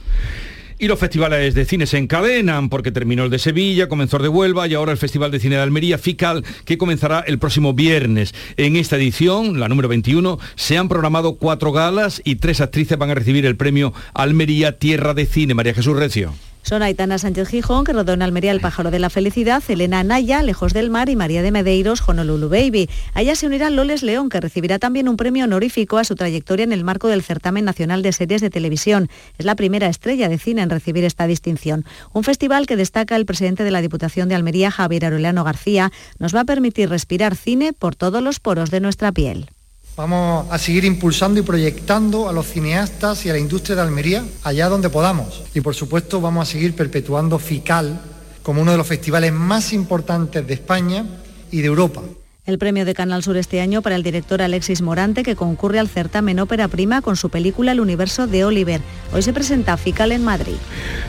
Y 0.78 0.88
los 0.88 0.98
festivales 0.98 1.54
de 1.54 1.64
cine 1.64 1.86
se 1.86 1.96
encadenan 1.96 2.68
porque 2.68 2.92
terminó 2.92 3.24
el 3.24 3.30
de 3.30 3.38
Sevilla, 3.38 3.88
comenzó 3.88 4.18
el 4.18 4.24
de 4.24 4.28
Huelva 4.28 4.66
y 4.66 4.74
ahora 4.74 4.92
el 4.92 4.98
Festival 4.98 5.30
de 5.30 5.40
Cine 5.40 5.56
de 5.56 5.62
Almería, 5.62 5.96
FICAL, 5.96 6.44
que 6.66 6.76
comenzará 6.76 7.20
el 7.20 7.38
próximo 7.38 7.72
viernes. 7.72 8.34
En 8.58 8.76
esta 8.76 8.96
edición, 8.96 9.58
la 9.58 9.68
número 9.68 9.88
21, 9.88 10.38
se 10.54 10.76
han 10.76 10.88
programado 10.88 11.36
cuatro 11.36 11.72
galas 11.72 12.20
y 12.24 12.36
tres 12.36 12.60
actrices 12.60 12.98
van 12.98 13.08
a 13.08 13.14
recibir 13.14 13.46
el 13.46 13.56
premio 13.56 13.94
Almería 14.12 14.76
Tierra 14.78 15.14
de 15.14 15.24
Cine. 15.24 15.54
María 15.54 15.72
Jesús 15.72 15.96
Recio. 15.96 16.34
Son 16.68 16.82
Aitana 16.82 17.16
Sánchez 17.16 17.46
Gijón, 17.46 17.84
que 17.84 17.92
rodó 17.92 18.14
Almería 18.14 18.50
El 18.50 18.60
pájaro 18.60 18.90
de 18.90 18.98
la 18.98 19.08
felicidad, 19.08 19.62
Elena 19.68 20.02
Naya, 20.02 20.42
Lejos 20.42 20.72
del 20.72 20.90
mar 20.90 21.08
y 21.08 21.14
María 21.14 21.40
de 21.40 21.52
Medeiros, 21.52 22.02
Honolulu 22.04 22.48
Baby. 22.48 22.90
A 23.14 23.22
ella 23.22 23.36
se 23.36 23.46
unirá 23.46 23.70
Loles 23.70 24.02
León, 24.02 24.28
que 24.28 24.40
recibirá 24.40 24.80
también 24.80 25.08
un 25.08 25.16
premio 25.16 25.44
honorífico 25.44 25.96
a 25.96 26.02
su 26.02 26.16
trayectoria 26.16 26.64
en 26.64 26.72
el 26.72 26.82
marco 26.82 27.06
del 27.06 27.22
Certamen 27.22 27.64
Nacional 27.64 28.02
de 28.02 28.10
Series 28.10 28.40
de 28.40 28.50
Televisión. 28.50 29.08
Es 29.38 29.46
la 29.46 29.54
primera 29.54 29.86
estrella 29.86 30.28
de 30.28 30.38
cine 30.38 30.62
en 30.62 30.70
recibir 30.70 31.04
esta 31.04 31.28
distinción. 31.28 31.84
Un 32.12 32.24
festival 32.24 32.66
que 32.66 32.74
destaca 32.74 33.14
el 33.14 33.26
presidente 33.26 33.62
de 33.62 33.70
la 33.70 33.80
Diputación 33.80 34.28
de 34.28 34.34
Almería, 34.34 34.72
Javier 34.72 35.04
Aureliano 35.04 35.44
García, 35.44 35.92
nos 36.18 36.34
va 36.34 36.40
a 36.40 36.44
permitir 36.46 36.88
respirar 36.88 37.36
cine 37.36 37.74
por 37.74 37.94
todos 37.94 38.24
los 38.24 38.40
poros 38.40 38.72
de 38.72 38.80
nuestra 38.80 39.12
piel. 39.12 39.50
Vamos 39.96 40.46
a 40.50 40.58
seguir 40.58 40.84
impulsando 40.84 41.40
y 41.40 41.42
proyectando 41.42 42.28
a 42.28 42.32
los 42.34 42.46
cineastas 42.46 43.24
y 43.24 43.30
a 43.30 43.32
la 43.32 43.38
industria 43.38 43.76
de 43.76 43.82
Almería 43.82 44.24
allá 44.44 44.68
donde 44.68 44.90
podamos. 44.90 45.42
Y 45.54 45.62
por 45.62 45.74
supuesto 45.74 46.20
vamos 46.20 46.46
a 46.46 46.52
seguir 46.52 46.76
perpetuando 46.76 47.38
FICAL 47.38 47.98
como 48.42 48.60
uno 48.60 48.72
de 48.72 48.76
los 48.76 48.86
festivales 48.86 49.32
más 49.32 49.72
importantes 49.72 50.46
de 50.46 50.52
España 50.52 51.06
y 51.50 51.62
de 51.62 51.68
Europa. 51.68 52.02
El 52.44 52.58
premio 52.58 52.84
de 52.84 52.94
Canal 52.94 53.22
Sur 53.24 53.38
este 53.38 53.62
año 53.62 53.80
para 53.80 53.96
el 53.96 54.02
director 54.02 54.42
Alexis 54.42 54.82
Morante, 54.82 55.24
que 55.24 55.34
concurre 55.34 55.80
al 55.80 55.88
certamen 55.88 56.38
ópera 56.40 56.68
prima 56.68 57.00
con 57.00 57.16
su 57.16 57.30
película 57.30 57.72
El 57.72 57.80
universo 57.80 58.26
de 58.26 58.44
Oliver. 58.44 58.82
Hoy 59.14 59.22
se 59.22 59.32
presenta 59.32 59.78
FICAL 59.78 60.12
en 60.12 60.22
Madrid. 60.22 60.54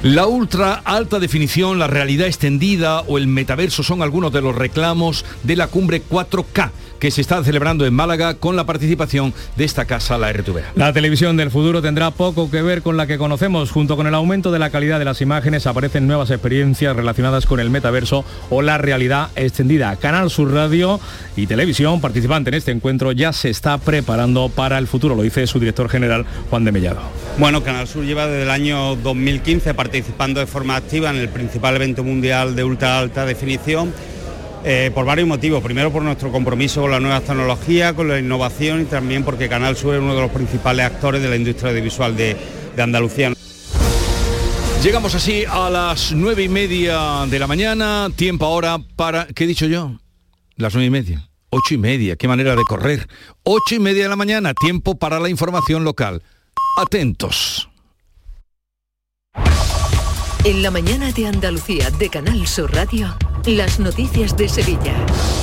La 0.02 0.28
ultra 0.28 0.76
alta 0.76 1.20
definición, 1.20 1.78
la 1.78 1.88
realidad 1.88 2.26
extendida 2.26 3.02
o 3.02 3.18
el 3.18 3.28
metaverso 3.28 3.84
son 3.84 4.02
algunos 4.02 4.32
de 4.32 4.42
los 4.42 4.56
reclamos 4.56 5.26
de 5.44 5.58
la 5.58 5.68
cumbre 5.68 6.02
4K 6.02 6.72
que 7.00 7.12
se 7.12 7.22
está 7.22 7.44
celebrando 7.44 7.86
en 7.86 7.94
Málaga 7.94 8.36
con 8.36 8.56
la 8.56 8.66
participación 8.66 9.34
de 9.56 9.66
esta 9.66 9.86
casa, 9.86 10.18
la 10.18 10.32
RTVA. 10.32 10.62
La 10.76 10.94
televisión 10.94 11.38
del 11.38 11.52
futuro 11.52 11.82
tendrá 11.82 12.12
poco 12.12 12.50
que 12.50 12.62
ver 12.62 12.82
con 12.82 12.98
la 12.98 13.08
que 13.08 13.18
conocemos. 13.18 13.72
Junto 13.72 13.96
con 13.96 14.08
el 14.08 14.16
aumento 14.16 14.52
de 14.52 14.60
la 14.60 14.70
calidad 14.70 15.00
de 15.00 15.06
las 15.06 15.22
imágenes 15.22 15.68
aparecen 15.68 16.08
nuevas 16.08 16.32
experiencias 16.32 16.96
relacionadas 16.96 17.46
con 17.46 17.60
el 17.60 17.70
metaverso 17.70 18.26
o 18.50 18.62
la 18.62 18.78
realidad 18.78 19.30
extendida. 19.36 19.96
Canal 19.98 20.30
Sur 20.30 20.54
Radio 20.54 21.00
y 21.36 21.48
Televisión, 21.48 22.02
participante 22.02 22.50
en 22.50 22.56
este 22.56 22.72
encuentro, 22.72 23.12
ya 23.12 23.34
se 23.34 23.50
está 23.50 23.78
preparando 23.78 24.50
para 24.50 24.78
el 24.78 24.88
futuro, 24.88 25.16
lo 25.16 25.22
dice 25.22 25.48
su 25.48 25.60
director 25.60 25.90
general 25.90 26.26
Juan 26.50 26.66
de 26.66 26.72
Mellado. 26.72 27.02
Bueno, 27.38 27.64
Canal 27.64 27.88
Sur 27.88 28.04
lleva 28.04 28.28
desde 28.28 28.44
el 28.44 28.50
año 28.50 28.96
2015 28.96 29.74
participando 29.74 30.40
de 30.40 30.48
forma 30.48 30.76
activa 30.76 31.10
en 31.10 31.18
el 31.18 31.30
principal 31.30 31.76
evento 31.76 32.04
mundial 32.04 32.56
de 32.56 32.64
ultra 32.64 33.00
alta 33.00 33.26
definición 33.26 33.94
eh, 34.70 34.92
por 34.94 35.06
varios 35.06 35.28
motivos. 35.28 35.64
Primero 35.64 35.92
por 35.92 36.04
nuestro 36.04 36.30
compromiso 36.30 36.82
con 36.82 36.92
las 36.92 37.02
nuevas 37.02 37.24
tecnologías, 37.24 37.94
con 37.94 38.10
la 38.10 38.20
innovación 38.20 38.82
y 38.82 38.86
también 38.86 39.24
porque 39.24 39.48
Canal 39.48 39.78
Sur 39.78 39.96
es 39.96 40.02
uno 40.02 40.14
de 40.14 40.22
los 40.22 40.32
principales 40.32 40.86
actores 40.86 41.22
de 41.22 41.30
la 41.30 41.38
industria 41.38 41.72
audiovisual 41.72 42.18
de, 42.18 42.36
de 42.76 42.84
Andalucía. 42.84 43.32
Llegamos 44.84 45.16
así 45.16 45.46
a 45.50 45.70
las 45.70 46.12
nueve 46.12 46.44
y 46.44 46.50
media 46.50 47.26
de 47.28 47.40
la 47.40 47.48
mañana, 47.48 48.10
tiempo 48.16 48.46
ahora 48.46 48.78
para... 48.96 49.26
¿Qué 49.28 49.46
he 49.46 49.48
dicho 49.48 49.66
yo? 49.68 50.00
Las 50.58 50.74
nueve 50.74 50.88
y 50.88 50.92
media. 50.92 51.30
Ocho 51.50 51.76
y 51.76 51.78
media, 51.78 52.18
qué 52.18 52.28
manera 52.28 52.56
de 52.56 52.64
correr. 52.64 53.08
Ocho 53.44 53.76
y 53.76 53.80
media 53.80 54.04
de 54.04 54.10
la 54.10 54.18
mañana, 54.18 54.54
tiempo 54.54 55.00
para 55.00 55.20
la 55.22 55.30
información 55.30 55.86
local. 55.86 56.22
Atentos. 56.78 57.70
En 60.48 60.64
la 60.64 60.72
mañana 60.72 61.12
de 61.12 61.28
Andalucía 61.28 61.92
de 61.92 62.08
Canal 62.08 62.48
Sur 62.48 62.74
Radio, 62.74 63.14
las 63.46 63.82
noticias 63.82 64.38
de 64.38 64.48
Sevilla. 64.48 64.96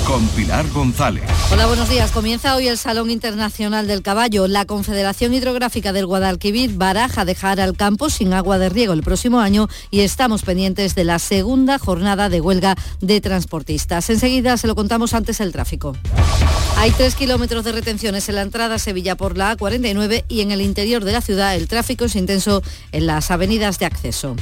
Con 0.07 0.27
Pilar 0.29 0.67
González. 0.71 1.25
Hola, 1.53 1.67
buenos 1.67 1.91
días. 1.91 2.11
Comienza 2.11 2.57
hoy 2.57 2.69
el 2.69 2.79
Salón 2.79 3.11
Internacional 3.11 3.87
del 3.87 4.01
Caballo. 4.01 4.49
La 4.49 4.65
Confederación 4.65 5.35
Hidrográfica 5.35 5.93
del 5.93 6.07
Guadalquivir 6.07 6.73
baraja 6.79 7.27
dejar 7.27 7.61
al 7.61 7.77
campo 7.77 8.09
sin 8.09 8.33
agua 8.33 8.57
de 8.57 8.71
riego 8.71 8.95
el 8.95 9.03
próximo 9.03 9.41
año 9.41 9.69
y 9.91 10.01
estamos 10.01 10.41
pendientes 10.41 10.95
de 10.95 11.05
la 11.05 11.19
segunda 11.19 11.79
jornada 11.79 12.31
de 12.31 12.41
huelga 12.41 12.75
de 13.03 13.21
transportistas. 13.21 14.09
Enseguida 14.09 14.57
se 14.57 14.69
lo 14.69 14.75
contamos 14.75 15.13
antes 15.13 15.39
el 15.41 15.53
tráfico. 15.53 15.95
Hay 16.79 16.93
tres 16.93 17.15
kilómetros 17.15 17.63
de 17.63 17.73
retenciones 17.73 18.27
en 18.31 18.37
la 18.37 18.43
entrada 18.43 18.77
a 18.77 18.79
Sevilla 18.79 19.19
por 19.19 19.37
la 19.37 19.55
A49 19.55 20.25
y 20.31 20.41
en 20.41 20.51
el 20.51 20.63
interior 20.63 21.05
de 21.05 21.13
la 21.13 21.21
ciudad 21.21 21.55
el 21.57 21.69
tráfico 21.69 22.07
es 22.07 22.17
intenso 22.17 22.63
en 22.91 23.07
las 23.07 23.31
avenidas 23.31 23.79
de 23.79 23.85
acceso. 23.85 24.35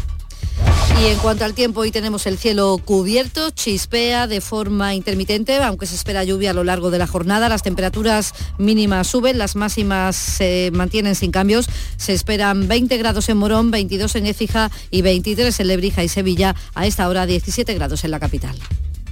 Y 1.02 1.06
en 1.06 1.18
cuanto 1.18 1.44
al 1.44 1.52
tiempo, 1.52 1.80
hoy 1.80 1.90
tenemos 1.90 2.26
el 2.26 2.38
cielo 2.38 2.80
cubierto, 2.84 3.50
chispea 3.50 4.28
de 4.28 4.40
forma 4.40 4.94
intermitente, 4.94 5.56
aunque 5.58 5.86
se 5.86 5.96
espera 5.96 6.22
lluvia 6.22 6.50
a 6.50 6.54
lo 6.54 6.62
largo 6.62 6.92
de 6.92 6.98
la 6.98 7.08
jornada. 7.08 7.48
Las 7.48 7.64
temperaturas 7.64 8.34
mínimas 8.58 9.08
suben, 9.08 9.36
las 9.36 9.56
máximas 9.56 10.14
se 10.14 10.70
mantienen 10.72 11.16
sin 11.16 11.32
cambios. 11.32 11.66
Se 11.96 12.12
esperan 12.12 12.68
20 12.68 12.98
grados 12.98 13.28
en 13.28 13.36
Morón, 13.36 13.72
22 13.72 14.14
en 14.14 14.26
Écija 14.26 14.70
y 14.92 15.02
23 15.02 15.58
en 15.58 15.66
Lebrija 15.66 16.04
y 16.04 16.08
Sevilla. 16.08 16.54
A 16.74 16.86
esta 16.86 17.08
hora 17.08 17.26
17 17.26 17.74
grados 17.74 18.04
en 18.04 18.12
la 18.12 18.20
capital. 18.20 18.56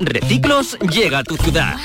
Reciclos 0.00 0.78
llega 0.92 1.18
a 1.18 1.24
tu 1.24 1.36
ciudad. 1.36 1.76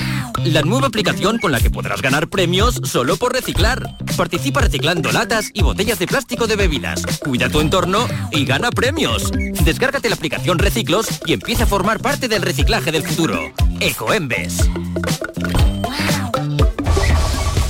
La 0.44 0.62
nueva 0.62 0.88
aplicación 0.88 1.38
con 1.38 1.52
la 1.52 1.60
que 1.60 1.70
podrás 1.70 2.02
ganar 2.02 2.28
premios 2.28 2.80
solo 2.84 3.16
por 3.16 3.32
reciclar. 3.32 3.96
Participa 4.16 4.60
reciclando 4.60 5.12
latas 5.12 5.50
y 5.54 5.62
botellas 5.62 5.98
de 5.98 6.06
plástico 6.06 6.46
de 6.46 6.56
bebidas. 6.56 7.06
Cuida 7.18 7.48
tu 7.48 7.60
entorno 7.60 8.06
y 8.30 8.44
gana 8.44 8.70
premios. 8.70 9.30
Descárgate 9.64 10.08
la 10.08 10.16
aplicación 10.16 10.58
Reciclos 10.58 11.08
y 11.26 11.32
empieza 11.32 11.64
a 11.64 11.66
formar 11.66 12.00
parte 12.00 12.28
del 12.28 12.42
reciclaje 12.42 12.92
del 12.92 13.02
futuro. 13.02 13.52
Ecoembes. 13.80 14.68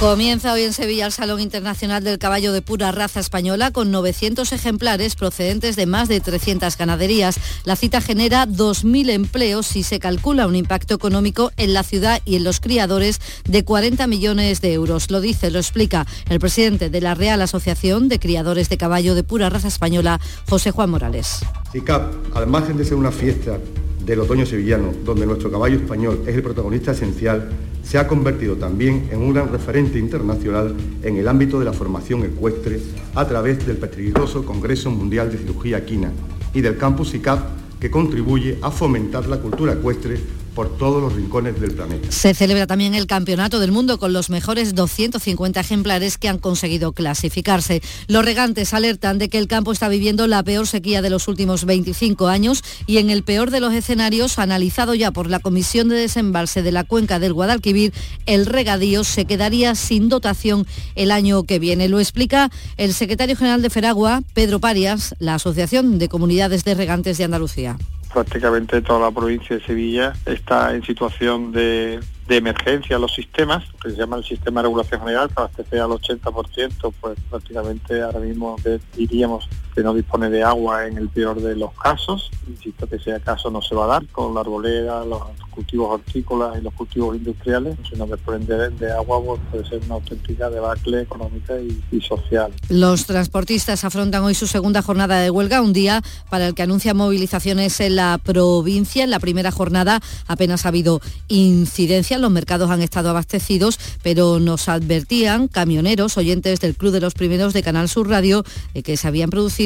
Comienza 0.03 0.53
hoy 0.53 0.63
en 0.63 0.73
Sevilla 0.73 1.07
el 1.07 1.13
Salón 1.13 1.39
Internacional 1.39 2.03
del 2.03 2.19
Caballo 2.19 2.53
de 2.53 2.61
Pura 2.61 2.91
Raza 2.91 3.21
Española 3.21 3.71
con 3.71 3.93
900 3.93 4.51
ejemplares 4.51 5.15
procedentes 5.15 5.77
de 5.77 5.87
más 5.87 6.09
de 6.09 6.19
300 6.19 6.77
ganaderías. 6.77 7.39
La 7.65 7.77
cita 7.77 8.01
genera 8.01 8.49
2.000 8.49 9.11
empleos 9.11 9.77
y 9.77 9.85
se 9.85 10.01
calcula 10.01 10.49
un 10.49 10.57
impacto 10.57 10.93
económico 10.93 11.53
en 11.57 11.73
la 11.73 11.85
ciudad 11.85 12.21
y 12.25 12.35
en 12.35 12.43
los 12.43 12.59
criadores 12.59 13.21
de 13.45 13.65
40 13.65 14.09
millones 14.09 14.61
de 14.61 14.73
euros. 14.73 15.09
Lo 15.13 15.21
dice, 15.21 15.53
lo 15.53 15.61
explica 15.61 16.05
el 16.29 16.41
presidente 16.41 16.91
de 16.91 17.01
la 17.01 17.15
Real 17.15 17.41
Asociación 17.41 18.09
de 18.09 18.19
Criadores 18.19 18.69
de 18.69 18.79
Caballo 18.79 19.15
de 19.15 19.23
Pura 19.23 19.51
Raza 19.51 19.69
Española, 19.69 20.21
José 20.49 20.73
Juan 20.73 20.91
Morales. 20.91 21.43
CICAP, 21.71 22.37
al 22.37 22.49
margen 22.49 22.77
de 22.77 22.85
ser 22.85 22.97
una 22.97 23.13
fiesta 23.13 23.57
del 24.05 24.19
otoño 24.19 24.47
sevillano, 24.47 24.93
donde 25.05 25.27
nuestro 25.27 25.49
caballo 25.49 25.77
español 25.77 26.25
es 26.27 26.35
el 26.35 26.43
protagonista 26.43 26.91
esencial, 26.91 27.51
se 27.83 27.99
ha 27.99 28.07
convertido 28.07 28.57
también 28.57 29.09
en 29.11 29.21
un 29.21 29.33
gran 29.33 29.51
referente 29.51 29.99
internacional 29.99 30.75
en 31.03 31.17
el 31.17 31.29
ámbito 31.29 31.59
de 31.59 31.65
la 31.65 31.73
formación 31.73 32.25
ecuestre 32.25 32.81
a 33.15 33.27
través 33.27 33.67
del 33.67 33.77
prestigioso 33.77 34.45
Congreso 34.45 34.91
Mundial 34.91 35.31
de 35.31 35.39
Cirugía 35.39 35.85
Quina 35.85 36.13
y 36.55 36.61
del 36.61 36.77
Campus 36.77 37.15
ICAP, 37.15 37.41
que 37.81 37.91
contribuye 37.91 38.59
a 38.63 38.71
fomentar 38.71 39.27
la 39.27 39.39
cultura 39.39 39.73
ecuestre 39.73 40.19
por 40.55 40.77
todos 40.77 41.03
los 41.03 41.15
rincones 41.15 41.61
del 41.61 41.73
planeta. 41.73 42.11
Se 42.11 42.35
celebra 42.35 42.67
también 42.67 42.95
el 42.95 43.07
Campeonato 43.07 43.61
del 43.61 43.73
Mundo 43.73 43.99
con 43.99 44.13
los 44.13 44.31
mejores 44.31 44.75
250 44.75 45.61
ejemplares 45.61 46.19
que 46.19 46.29
han 46.29 46.39
conseguido 46.39 46.93
clasificarse. 46.93 47.83
Los 48.07 48.25
regantes 48.25 48.75
alertan 48.75 49.19
de 49.19 49.29
que 49.29 49.39
el 49.39 49.49
campo 49.49 49.73
está 49.73 49.89
viviendo 49.89 50.27
la 50.27 50.43
peor 50.43 50.67
sequía 50.67 51.03
de 51.03 51.11
los 51.11 51.29
últimos 51.29 51.65
25 51.65 52.29
años 52.29 52.63
y 52.87 52.99
en 52.99 53.11
el 53.11 53.23
peor 53.23 53.51
de 53.51 53.61
los 53.61 53.73
escenarios, 53.75 54.39
analizado 54.39 54.95
ya 54.95 55.11
por 55.11 55.29
la 55.29 55.41
Comisión 55.41 55.89
de 55.89 55.97
Desembalse 55.97 56.63
de 56.63 56.73
la 56.73 56.85
Cuenca 56.85 57.19
del 57.19 57.33
Guadalquivir, 57.33 57.93
el 58.27 58.47
regadío 58.47 59.05
se 59.05 59.25
quedaría 59.25 59.75
sin 59.75 60.09
dotación 60.09 60.67
el 60.95 61.11
año 61.11 61.45
que 61.45 61.59
viene. 61.59 61.89
Lo 61.89 62.01
explica 62.01 62.51
el 62.77 62.95
secretario 62.95 63.37
general 63.37 63.63
de 63.63 63.71
Feragua, 63.71 64.23
Pedro 64.35 64.61
Parias, 64.61 65.15
la 65.19 65.35
Asociación 65.35 65.99
de 65.99 66.09
Comunidades 66.09 66.65
de 66.65 66.75
Regantes 66.75 67.19
de 67.19 67.25
Andalucía 67.25 67.79
prácticamente 68.13 68.83
toda 68.83 69.01
la 69.01 69.11
provincia 69.11 69.57
de 69.57 69.65
Sevilla 69.65 70.13
está 70.27 70.75
en 70.75 70.83
situación 70.85 71.53
de, 71.53 72.01
de 72.29 72.37
emergencia. 72.37 72.99
Los 72.99 73.15
sistemas, 73.15 73.65
que 73.83 73.91
se 73.91 73.97
llama 73.97 74.17
el 74.17 74.25
sistema 74.25 74.61
de 74.61 74.69
regulación 74.69 75.01
general, 75.01 75.29
para 75.31 75.47
abastecer 75.47 75.81
al 75.81 75.91
80%, 75.91 76.93
pues 77.01 77.19
prácticamente 77.31 78.03
ahora 78.03 78.21
mismo 78.21 78.57
diríamos 78.95 79.49
que 79.75 79.83
no 79.83 79.95
dispone 79.95 80.29
de 80.29 80.43
agua 80.43 80.87
en 80.87 80.99
el 80.99 81.09
peor 81.09 81.41
de 81.41 81.57
los 81.57 81.73
casos, 81.73 82.31
insisto 82.47 82.87
que 82.87 82.97
ese 82.97 83.19
caso 83.21 83.51
no 83.51 83.63
se 83.63 83.75
va 83.75 83.85
a 83.85 83.89
dar 83.89 84.07
con 84.09 84.35
la 84.35 84.41
arboleda, 84.41 85.05
los 85.05 85.23
cultivos 85.51 85.91
hortícolas 85.91 86.59
y 86.59 86.63
los 86.63 86.75
cultivos 86.75 87.17
industriales, 87.17 87.77
sino 87.89 88.07
que 88.07 88.13
desprender 88.13 88.73
de 88.73 88.91
agua 88.93 89.23
pues, 89.23 89.41
puede 89.51 89.69
ser 89.69 89.81
una 89.85 89.95
auténtica 89.95 90.51
debacle 90.51 91.03
económica 91.03 91.55
y, 91.61 92.01
social. 92.01 92.53
Los 92.69 93.07
transportistas 93.07 93.85
afrontan 93.85 94.25
hoy 94.25 94.35
su 94.35 94.47
segunda 94.47 94.83
jornada 94.83 95.21
de 95.21 95.31
huelga, 95.31 95.63
un 95.63 95.73
día 95.73 96.03
para 96.31 96.49
el 96.49 96.55
que 96.55 96.63
anuncia 96.63 96.95
movilizaciones 96.95 97.79
en 97.81 97.97
la 97.97 98.19
provincia. 98.23 99.05
En 99.05 99.11
la 99.11 99.21
primera 99.21 99.53
jornada 99.53 100.01
apenas 100.27 100.65
ha 100.65 100.69
habido 100.69 101.01
incidencia, 101.29 102.19
los 102.19 102.31
mercados 102.31 102.71
han 102.71 102.83
estado 102.83 103.11
abastecidos, 103.11 103.79
pero 104.03 104.41
nos 104.41 104.69
advertían 104.69 105.49
camioneros, 105.49 106.17
oyentes 106.17 106.61
del 106.61 106.77
Club 106.77 106.93
de 106.93 107.01
los 107.01 107.15
Primeros 107.15 107.53
de 107.53 107.63
Canal 107.63 107.89
Sur 107.89 108.09
Radio, 108.09 108.43
que 108.83 108.97
se 108.97 109.07
habían 109.07 109.31
producido 109.31 109.62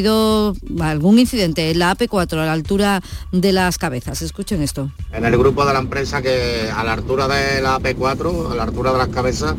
algún 0.80 1.18
incidente 1.18 1.70
en 1.70 1.78
la 1.78 1.96
AP4 1.96 2.32
a 2.32 2.46
la 2.46 2.52
altura 2.52 3.02
de 3.32 3.52
las 3.52 3.78
cabezas. 3.78 4.22
Escuchen 4.22 4.62
esto. 4.62 4.90
En 5.12 5.24
el 5.24 5.36
grupo 5.36 5.64
de 5.64 5.72
la 5.72 5.78
empresa 5.78 6.22
que 6.22 6.70
a 6.74 6.84
la 6.84 6.94
altura 6.94 7.28
de 7.28 7.60
la 7.60 7.78
AP4, 7.78 8.52
a 8.52 8.54
la 8.54 8.62
altura 8.64 8.92
de 8.92 8.98
las 8.98 9.08
cabezas, 9.08 9.54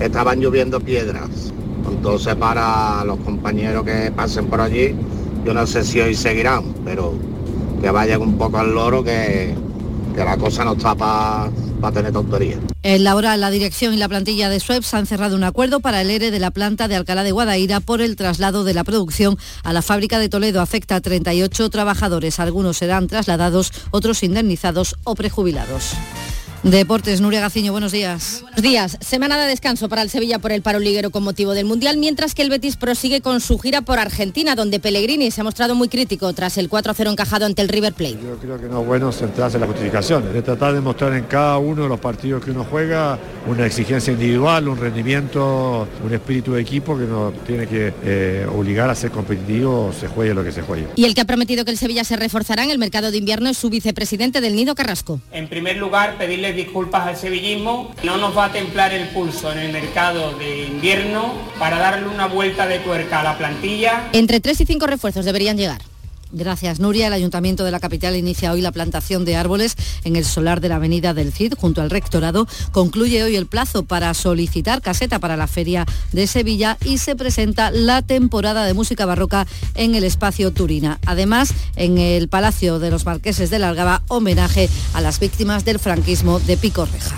estaban 0.00 0.40
lloviendo 0.40 0.80
piedras. 0.80 1.52
Entonces 1.90 2.34
para 2.36 3.04
los 3.04 3.18
compañeros 3.20 3.84
que 3.84 4.12
pasen 4.14 4.46
por 4.46 4.60
allí, 4.60 4.94
yo 5.44 5.54
no 5.54 5.66
sé 5.66 5.84
si 5.84 6.00
hoy 6.00 6.14
seguirán, 6.14 6.74
pero 6.84 7.14
que 7.80 7.90
vayan 7.90 8.20
un 8.22 8.36
poco 8.36 8.58
al 8.58 8.74
loro 8.74 9.02
que, 9.02 9.54
que 10.18 10.24
la 10.24 10.36
cosa 10.36 10.64
no 10.64 10.72
está 10.72 10.96
para 10.96 11.92
tener 11.94 12.12
tonterías. 12.12 12.58
En 12.82 13.04
la 13.04 13.14
hora, 13.14 13.36
la 13.36 13.50
dirección 13.50 13.94
y 13.94 13.98
la 13.98 14.08
plantilla 14.08 14.50
de 14.50 14.58
Suez 14.58 14.92
han 14.92 15.06
cerrado 15.06 15.36
un 15.36 15.44
acuerdo 15.44 15.78
para 15.78 16.00
el 16.00 16.10
ERE 16.10 16.32
de 16.32 16.40
la 16.40 16.50
planta 16.50 16.88
de 16.88 16.96
Alcalá 16.96 17.22
de 17.22 17.30
Guadaira 17.30 17.78
por 17.78 18.00
el 18.00 18.16
traslado 18.16 18.64
de 18.64 18.74
la 18.74 18.82
producción 18.82 19.38
a 19.62 19.72
la 19.72 19.80
fábrica 19.80 20.18
de 20.18 20.28
Toledo. 20.28 20.60
Afecta 20.60 20.96
a 20.96 21.00
38 21.00 21.70
trabajadores. 21.70 22.40
Algunos 22.40 22.78
serán 22.78 23.06
trasladados, 23.06 23.72
otros 23.92 24.24
indemnizados 24.24 24.96
o 25.04 25.14
prejubilados. 25.14 25.92
Deportes, 26.64 27.20
Nuria 27.20 27.40
Gaciño, 27.40 27.70
buenos 27.70 27.92
días. 27.92 28.40
Buenos 28.42 28.62
días. 28.62 28.98
Semana 29.00 29.38
de 29.38 29.46
descanso 29.46 29.88
para 29.88 30.02
el 30.02 30.10
Sevilla 30.10 30.40
por 30.40 30.50
el 30.50 30.60
paro 30.60 30.80
liguero 30.80 31.10
con 31.10 31.22
motivo 31.22 31.54
del 31.54 31.66
Mundial, 31.66 31.98
mientras 31.98 32.34
que 32.34 32.42
el 32.42 32.50
Betis 32.50 32.76
prosigue 32.76 33.20
con 33.20 33.40
su 33.40 33.60
gira 33.60 33.82
por 33.82 34.00
Argentina, 34.00 34.56
donde 34.56 34.80
Pellegrini 34.80 35.30
se 35.30 35.40
ha 35.40 35.44
mostrado 35.44 35.76
muy 35.76 35.88
crítico 35.88 36.32
tras 36.32 36.58
el 36.58 36.68
4-0 36.68 37.12
encajado 37.12 37.46
ante 37.46 37.62
el 37.62 37.68
River 37.68 37.92
Plate. 37.92 38.18
Yo 38.20 38.36
creo 38.38 38.60
que 38.60 38.66
no 38.66 38.80
es 38.80 38.86
bueno 38.88 39.12
centrarse 39.12 39.56
en 39.56 39.60
las 39.60 39.70
justificaciones, 39.70 40.34
de 40.34 40.42
tratar 40.42 40.74
de 40.74 40.80
mostrar 40.80 41.14
en 41.14 41.24
cada 41.24 41.58
uno 41.58 41.84
de 41.84 41.88
los 41.88 42.00
partidos 42.00 42.44
que 42.44 42.50
uno 42.50 42.66
juega 42.68 43.16
una 43.46 43.64
exigencia 43.64 44.12
individual, 44.12 44.66
un 44.66 44.78
rendimiento, 44.78 45.86
un 46.04 46.12
espíritu 46.12 46.54
de 46.54 46.62
equipo 46.62 46.98
que 46.98 47.04
nos 47.04 47.34
tiene 47.44 47.68
que 47.68 47.94
eh, 48.02 48.46
obligar 48.52 48.90
a 48.90 48.96
ser 48.96 49.12
competitivo, 49.12 49.92
se 49.98 50.08
juegue 50.08 50.34
lo 50.34 50.42
que 50.42 50.50
se 50.50 50.62
juegue. 50.62 50.88
Y 50.96 51.04
el 51.04 51.14
que 51.14 51.20
ha 51.20 51.24
prometido 51.24 51.64
que 51.64 51.70
el 51.70 51.78
Sevilla 51.78 52.02
se 52.02 52.16
reforzará 52.16 52.64
en 52.64 52.70
el 52.70 52.78
mercado 52.78 53.12
de 53.12 53.18
invierno 53.18 53.48
es 53.48 53.56
su 53.56 53.70
vicepresidente 53.70 54.40
del 54.40 54.56
Nido 54.56 54.74
Carrasco. 54.74 55.20
En 55.30 55.46
primer 55.48 55.76
lugar, 55.76 56.18
pedirle 56.18 56.47
disculpas 56.56 57.06
al 57.06 57.16
sevillismo. 57.16 57.92
No 58.02 58.16
nos 58.16 58.36
va 58.36 58.46
a 58.46 58.52
templar 58.52 58.92
el 58.92 59.08
pulso 59.08 59.52
en 59.52 59.58
el 59.58 59.72
mercado 59.72 60.32
de 60.38 60.66
invierno 60.66 61.32
para 61.58 61.78
darle 61.78 62.08
una 62.08 62.26
vuelta 62.26 62.66
de 62.66 62.78
tuerca 62.78 63.20
a 63.20 63.22
la 63.22 63.38
plantilla. 63.38 64.08
Entre 64.12 64.40
3 64.40 64.60
y 64.60 64.66
5 64.66 64.86
refuerzos 64.86 65.24
deberían 65.24 65.56
llegar. 65.56 65.80
Gracias, 66.30 66.78
Nuria. 66.78 67.06
El 67.06 67.14
Ayuntamiento 67.14 67.64
de 67.64 67.70
la 67.70 67.80
capital 67.80 68.14
inicia 68.14 68.52
hoy 68.52 68.60
la 68.60 68.72
plantación 68.72 69.24
de 69.24 69.36
árboles 69.36 69.76
en 70.04 70.16
el 70.16 70.24
solar 70.24 70.60
de 70.60 70.68
la 70.68 70.76
Avenida 70.76 71.14
del 71.14 71.32
Cid, 71.32 71.54
junto 71.56 71.80
al 71.80 71.90
Rectorado. 71.90 72.46
Concluye 72.70 73.22
hoy 73.22 73.36
el 73.36 73.46
plazo 73.46 73.84
para 73.84 74.12
solicitar 74.12 74.82
caseta 74.82 75.18
para 75.18 75.36
la 75.36 75.46
Feria 75.46 75.86
de 76.12 76.26
Sevilla 76.26 76.76
y 76.84 76.98
se 76.98 77.16
presenta 77.16 77.70
la 77.70 78.02
temporada 78.02 78.64
de 78.64 78.74
música 78.74 79.06
barroca 79.06 79.46
en 79.74 79.94
el 79.94 80.04
espacio 80.04 80.52
Turina. 80.52 80.98
Además, 81.06 81.54
en 81.76 81.98
el 81.98 82.28
Palacio 82.28 82.78
de 82.78 82.90
los 82.90 83.06
Marqueses 83.06 83.48
de 83.48 83.58
Largaba, 83.58 84.02
homenaje 84.08 84.68
a 84.92 85.00
las 85.00 85.20
víctimas 85.20 85.64
del 85.64 85.78
franquismo 85.78 86.40
de 86.40 86.56
Pico 86.56 86.84
Reja. 86.84 87.16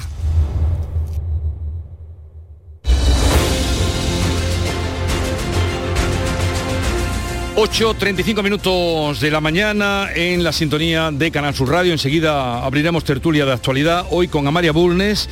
8.35 7.61 8.43
minutos 8.43 9.21
de 9.21 9.31
la 9.31 9.43
mañana 9.43 10.09
en 10.15 10.43
la 10.43 10.51
sintonía 10.51 11.11
de 11.11 11.31
Canal 11.31 11.55
Sur 11.55 11.69
Radio. 11.69 11.93
Enseguida 11.93 12.65
abriremos 12.65 13.05
tertulia 13.05 13.45
de 13.45 13.53
actualidad, 13.53 14.07
hoy 14.09 14.29
con 14.29 14.47
Amaria 14.47 14.73
Bulnes, 14.73 15.29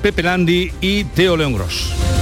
Pepe 0.00 0.22
Landi 0.22 0.70
y 0.80 1.02
Teo 1.02 1.36
León 1.36 1.54
Gross. 1.54 2.21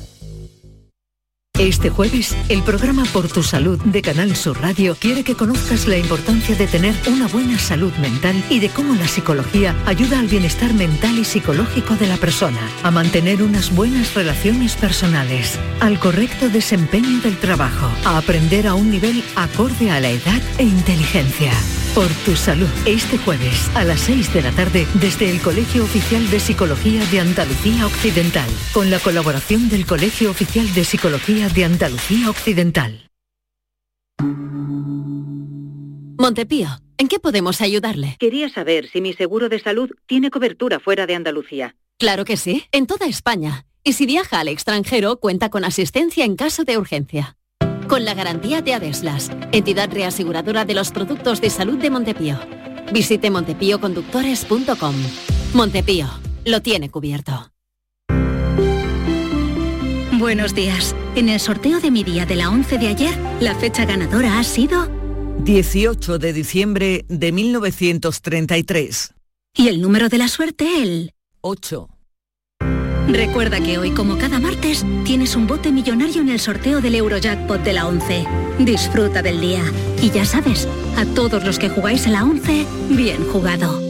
Este 1.61 1.91
jueves, 1.91 2.35
el 2.49 2.63
programa 2.63 3.03
Por 3.13 3.27
tu 3.27 3.43
Salud 3.43 3.79
de 3.83 4.01
Canal 4.01 4.35
Sur 4.35 4.59
Radio 4.59 4.97
quiere 4.99 5.23
que 5.23 5.35
conozcas 5.35 5.85
la 5.85 5.95
importancia 5.95 6.55
de 6.55 6.65
tener 6.65 6.95
una 7.05 7.27
buena 7.27 7.59
salud 7.59 7.93
mental 7.97 8.43
y 8.49 8.59
de 8.59 8.69
cómo 8.69 8.95
la 8.95 9.07
psicología 9.07 9.75
ayuda 9.85 10.17
al 10.17 10.25
bienestar 10.25 10.73
mental 10.73 11.19
y 11.19 11.23
psicológico 11.23 11.95
de 11.97 12.07
la 12.07 12.17
persona, 12.17 12.59
a 12.81 12.89
mantener 12.89 13.43
unas 13.43 13.75
buenas 13.75 14.15
relaciones 14.15 14.75
personales, 14.75 15.59
al 15.81 15.99
correcto 15.99 16.49
desempeño 16.49 17.21
del 17.21 17.37
trabajo, 17.37 17.91
a 18.05 18.17
aprender 18.17 18.65
a 18.65 18.73
un 18.73 18.89
nivel 18.89 19.23
acorde 19.35 19.91
a 19.91 19.99
la 19.99 20.09
edad 20.09 20.41
e 20.57 20.63
inteligencia. 20.63 21.51
Por 21.95 22.07
tu 22.23 22.37
salud, 22.37 22.69
este 22.85 23.17
jueves 23.17 23.69
a 23.75 23.83
las 23.83 23.99
6 24.01 24.33
de 24.33 24.41
la 24.41 24.53
tarde 24.53 24.87
desde 24.93 25.29
el 25.29 25.41
Colegio 25.41 25.83
Oficial 25.83 26.29
de 26.31 26.39
Psicología 26.39 27.05
de 27.07 27.19
Andalucía 27.19 27.85
Occidental, 27.85 28.49
con 28.73 28.89
la 28.89 28.97
colaboración 28.99 29.67
del 29.67 29.85
Colegio 29.85 30.31
Oficial 30.31 30.73
de 30.73 30.85
Psicología 30.85 31.49
de 31.49 31.65
Andalucía 31.65 32.29
Occidental. 32.29 33.09
Montepío, 36.17 36.69
¿en 36.97 37.09
qué 37.09 37.19
podemos 37.19 37.59
ayudarle? 37.59 38.15
Quería 38.19 38.47
saber 38.47 38.87
si 38.87 39.01
mi 39.01 39.11
seguro 39.11 39.49
de 39.49 39.59
salud 39.59 39.89
tiene 40.05 40.31
cobertura 40.31 40.79
fuera 40.79 41.05
de 41.05 41.15
Andalucía. 41.15 41.75
Claro 41.99 42.23
que 42.23 42.37
sí, 42.37 42.63
en 42.71 42.87
toda 42.87 43.05
España. 43.07 43.65
Y 43.83 43.93
si 43.93 44.05
viaja 44.05 44.39
al 44.39 44.47
extranjero, 44.47 45.17
cuenta 45.17 45.49
con 45.49 45.65
asistencia 45.65 46.23
en 46.23 46.37
caso 46.37 46.63
de 46.63 46.77
urgencia 46.77 47.35
con 47.91 48.05
la 48.05 48.13
garantía 48.13 48.61
de 48.61 48.73
Adeslas, 48.73 49.29
entidad 49.51 49.91
reaseguradora 49.91 50.63
de 50.63 50.73
los 50.73 50.91
productos 50.91 51.41
de 51.41 51.49
salud 51.49 51.77
de 51.77 51.89
Montepío. 51.89 52.39
Visite 52.93 53.29
montepíoconductores.com. 53.29 54.95
Montepío, 55.53 56.07
lo 56.45 56.61
tiene 56.61 56.89
cubierto. 56.89 57.51
Buenos 60.13 60.55
días. 60.55 60.95
En 61.15 61.27
el 61.27 61.41
sorteo 61.41 61.81
de 61.81 61.91
mi 61.91 62.05
día 62.05 62.25
de 62.25 62.35
la 62.35 62.49
11 62.49 62.77
de 62.77 62.87
ayer, 62.87 63.13
la 63.41 63.55
fecha 63.55 63.83
ganadora 63.83 64.39
ha 64.39 64.43
sido 64.45 64.87
18 65.39 66.17
de 66.17 66.31
diciembre 66.31 67.05
de 67.09 67.33
1933. 67.33 69.13
Y 69.53 69.67
el 69.67 69.81
número 69.81 70.07
de 70.07 70.17
la 70.17 70.29
suerte, 70.29 70.81
el 70.81 71.13
8. 71.41 71.89
Recuerda 73.07 73.59
que 73.59 73.77
hoy, 73.77 73.91
como 73.91 74.17
cada 74.17 74.39
martes, 74.39 74.85
tienes 75.03 75.35
un 75.35 75.47
bote 75.47 75.71
millonario 75.71 76.21
en 76.21 76.29
el 76.29 76.39
sorteo 76.39 76.81
del 76.81 76.95
Eurojackpot 76.95 77.61
de 77.63 77.73
la 77.73 77.87
11. 77.87 78.25
Disfruta 78.59 79.21
del 79.21 79.41
día. 79.41 79.63
Y 80.01 80.09
ya 80.11 80.25
sabes, 80.25 80.67
a 80.97 81.05
todos 81.05 81.43
los 81.43 81.59
que 81.59 81.69
jugáis 81.69 82.07
a 82.07 82.11
la 82.11 82.23
11, 82.23 82.65
bien 82.89 83.27
jugado. 83.27 83.81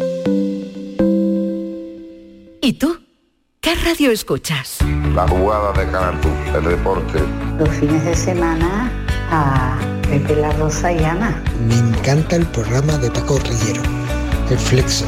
¿Y 2.62 2.74
tú? 2.74 3.00
¿Qué 3.60 3.76
radio 3.76 4.12
escuchas? 4.12 4.80
La 5.14 5.28
jugada 5.28 5.72
de 5.74 5.92
Canal 5.92 6.20
el 6.56 6.64
deporte. 6.64 7.20
Los 7.60 7.70
fines 7.70 8.04
de 8.04 8.16
semana 8.16 8.92
a 9.30 9.78
Pepe 10.10 10.36
La 10.36 10.52
Rosa 10.54 10.92
y 10.92 11.04
Ana. 11.04 11.42
Me 11.68 11.76
encanta 11.76 12.38
el 12.38 12.46
programa 12.48 12.98
de 12.98 13.12
Paco 13.12 13.40
Rillero, 13.40 13.82
El 14.50 14.58
Flexo. 14.58 15.06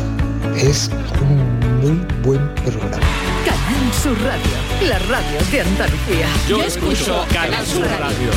Es 0.56 0.90
un 1.22 1.60
muy 1.82 2.06
buen 2.24 2.54
programa. 2.56 3.33
Canal 3.46 3.94
Sur 3.94 4.18
Radio, 4.22 4.88
la 4.88 5.00
radio 5.00 5.40
de 5.52 5.62
Andalucía. 5.62 6.28
Yo, 6.48 6.62
escucho 6.62 7.26
Canal 7.32 7.66
Sur 7.66 7.86
Radio. 7.86 8.30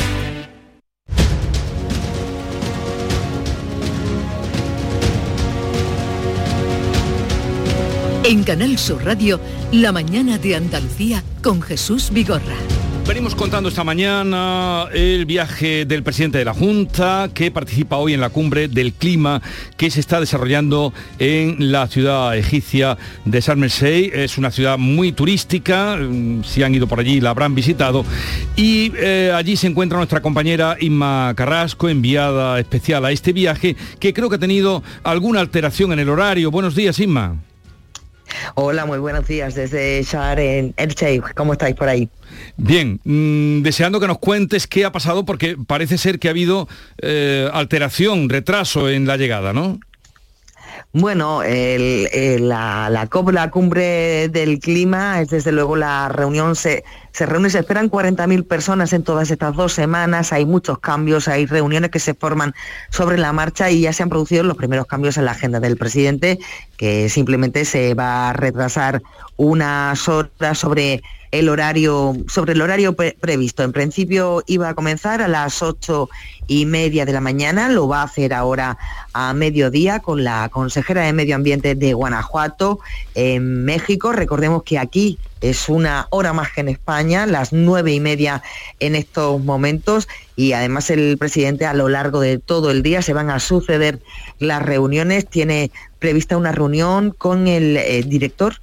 En 8.23 8.43
Canal 8.43 8.77
Sur 8.77 9.05
Radio, 9.05 9.39
la 9.71 9.93
mañana 9.93 10.37
de 10.37 10.55
Andalucía 10.55 11.23
con 11.41 11.61
Jesús 11.61 12.09
Vigorra. 12.11 12.76
Venimos 13.07 13.35
contando 13.35 13.69
esta 13.69 13.85
mañana 13.85 14.87
el 14.93 15.25
viaje 15.25 15.85
del 15.85 16.03
presidente 16.03 16.39
de 16.39 16.45
la 16.45 16.53
Junta 16.53 17.29
que 17.33 17.51
participa 17.51 17.95
hoy 17.95 18.13
en 18.13 18.19
la 18.19 18.29
cumbre 18.29 18.67
del 18.67 18.91
clima 18.91 19.41
que 19.77 19.89
se 19.89 20.01
está 20.01 20.19
desarrollando 20.19 20.93
en 21.17 21.71
la 21.71 21.87
ciudad 21.87 22.35
egipcia 22.35 22.97
de 23.23 23.39
Sharm 23.39 23.63
el. 23.63 24.11
Es 24.13 24.37
una 24.37 24.51
ciudad 24.51 24.77
muy 24.77 25.13
turística, 25.13 25.95
mm, 25.95 26.43
si 26.43 26.63
han 26.63 26.75
ido 26.75 26.85
por 26.85 26.99
allí 26.99 27.21
la 27.21 27.29
habrán 27.29 27.55
visitado. 27.55 28.03
Y 28.57 28.91
eh, 28.97 29.31
allí 29.33 29.55
se 29.55 29.67
encuentra 29.67 29.97
nuestra 29.97 30.21
compañera 30.21 30.75
Inma 30.77 31.33
Carrasco, 31.33 31.87
enviada 31.87 32.59
especial 32.59 33.05
a 33.05 33.13
este 33.13 33.31
viaje, 33.31 33.77
que 33.99 34.13
creo 34.13 34.29
que 34.29 34.35
ha 34.35 34.39
tenido 34.39 34.83
alguna 35.03 35.39
alteración 35.39 35.93
en 35.93 35.99
el 35.99 36.09
horario. 36.09 36.51
Buenos 36.51 36.75
días, 36.75 36.99
Inma. 36.99 37.37
Hola, 38.55 38.85
muy 38.85 38.99
buenos 38.99 39.27
días 39.27 39.55
desde 39.55 40.01
Shar 40.03 40.39
en 40.39 40.73
El 40.77 40.89
Sheikh. 40.89 41.33
¿Cómo 41.35 41.53
estáis 41.53 41.75
por 41.75 41.89
ahí? 41.89 42.09
Bien, 42.57 42.99
mmm, 43.03 43.61
deseando 43.61 43.99
que 43.99 44.07
nos 44.07 44.19
cuentes 44.19 44.67
qué 44.67 44.85
ha 44.85 44.91
pasado 44.91 45.25
porque 45.25 45.57
parece 45.67 45.97
ser 45.97 46.19
que 46.19 46.27
ha 46.27 46.31
habido 46.31 46.67
eh, 47.01 47.49
alteración, 47.53 48.29
retraso 48.29 48.89
en 48.89 49.07
la 49.07 49.17
llegada, 49.17 49.53
¿no? 49.53 49.79
Bueno, 50.93 51.41
la, 51.43 53.07
COP, 53.09 53.29
la 53.31 53.51
cumbre 53.51 54.29
del 54.29 54.59
clima, 54.59 55.21
es 55.21 55.29
desde 55.29 55.51
luego 55.51 55.75
la 55.75 56.09
reunión 56.09 56.55
se, 56.55 56.83
se 57.11 57.25
reúne, 57.25 57.49
se 57.49 57.59
esperan 57.59 57.89
40.000 57.89 58.47
personas 58.47 58.93
en 58.93 59.03
todas 59.03 59.31
estas 59.31 59.55
dos 59.55 59.73
semanas, 59.73 60.33
hay 60.33 60.45
muchos 60.45 60.79
cambios, 60.79 61.27
hay 61.27 61.45
reuniones 61.45 61.91
que 61.91 61.99
se 61.99 62.13
forman 62.13 62.53
sobre 62.89 63.17
la 63.17 63.33
marcha 63.33 63.69
y 63.69 63.81
ya 63.81 63.93
se 63.93 64.03
han 64.03 64.09
producido 64.09 64.43
los 64.43 64.57
primeros 64.57 64.85
cambios 64.87 65.17
en 65.17 65.25
la 65.25 65.31
agenda 65.31 65.59
del 65.59 65.77
presidente, 65.77 66.39
que 66.77 67.09
simplemente 67.09 67.65
se 67.65 67.93
va 67.93 68.29
a 68.29 68.33
retrasar 68.33 69.01
unas 69.35 70.07
horas 70.07 70.57
sobre 70.57 71.01
el 71.31 71.49
horario, 71.49 72.15
sobre 72.27 72.53
el 72.53 72.61
horario 72.61 72.95
previsto. 72.95 73.63
En 73.63 73.71
principio 73.71 74.43
iba 74.47 74.69
a 74.69 74.73
comenzar 74.73 75.21
a 75.21 75.27
las 75.27 75.61
ocho 75.61 76.09
y 76.47 76.65
media 76.65 77.05
de 77.05 77.11
la 77.11 77.21
mañana, 77.21 77.69
lo 77.69 77.87
va 77.87 78.01
a 78.01 78.05
hacer 78.05 78.33
ahora 78.33 78.77
a 79.13 79.33
mediodía 79.33 79.99
con 79.99 80.23
la 80.23 80.49
consejera 80.49 81.01
de 81.01 81.13
Medio 81.13 81.35
Ambiente 81.35 81.75
de 81.75 81.93
Guanajuato, 81.93 82.79
en 83.15 83.65
México. 83.65 84.13
Recordemos 84.13 84.63
que 84.63 84.79
aquí 84.79 85.19
es 85.41 85.69
una 85.69 86.07
hora 86.09 86.33
más 86.33 86.51
que 86.51 86.61
en 86.61 86.69
España, 86.69 87.25
las 87.25 87.53
nueve 87.53 87.91
y 87.91 87.99
media 87.99 88.41
en 88.79 88.95
estos 88.95 89.43
momentos, 89.43 90.07
y 90.35 90.53
además 90.53 90.89
el 90.89 91.17
presidente 91.17 91.65
a 91.65 91.73
lo 91.73 91.89
largo 91.89 92.21
de 92.21 92.39
todo 92.39 92.71
el 92.71 92.81
día 92.81 93.01
se 93.01 93.13
van 93.13 93.29
a 93.29 93.39
suceder 93.39 93.99
las 94.39 94.61
reuniones. 94.61 95.27
Tiene 95.27 95.71
prevista 95.99 96.37
una 96.37 96.51
reunión 96.51 97.11
con 97.11 97.47
el 97.47 97.77
eh, 97.77 98.03
director 98.03 98.55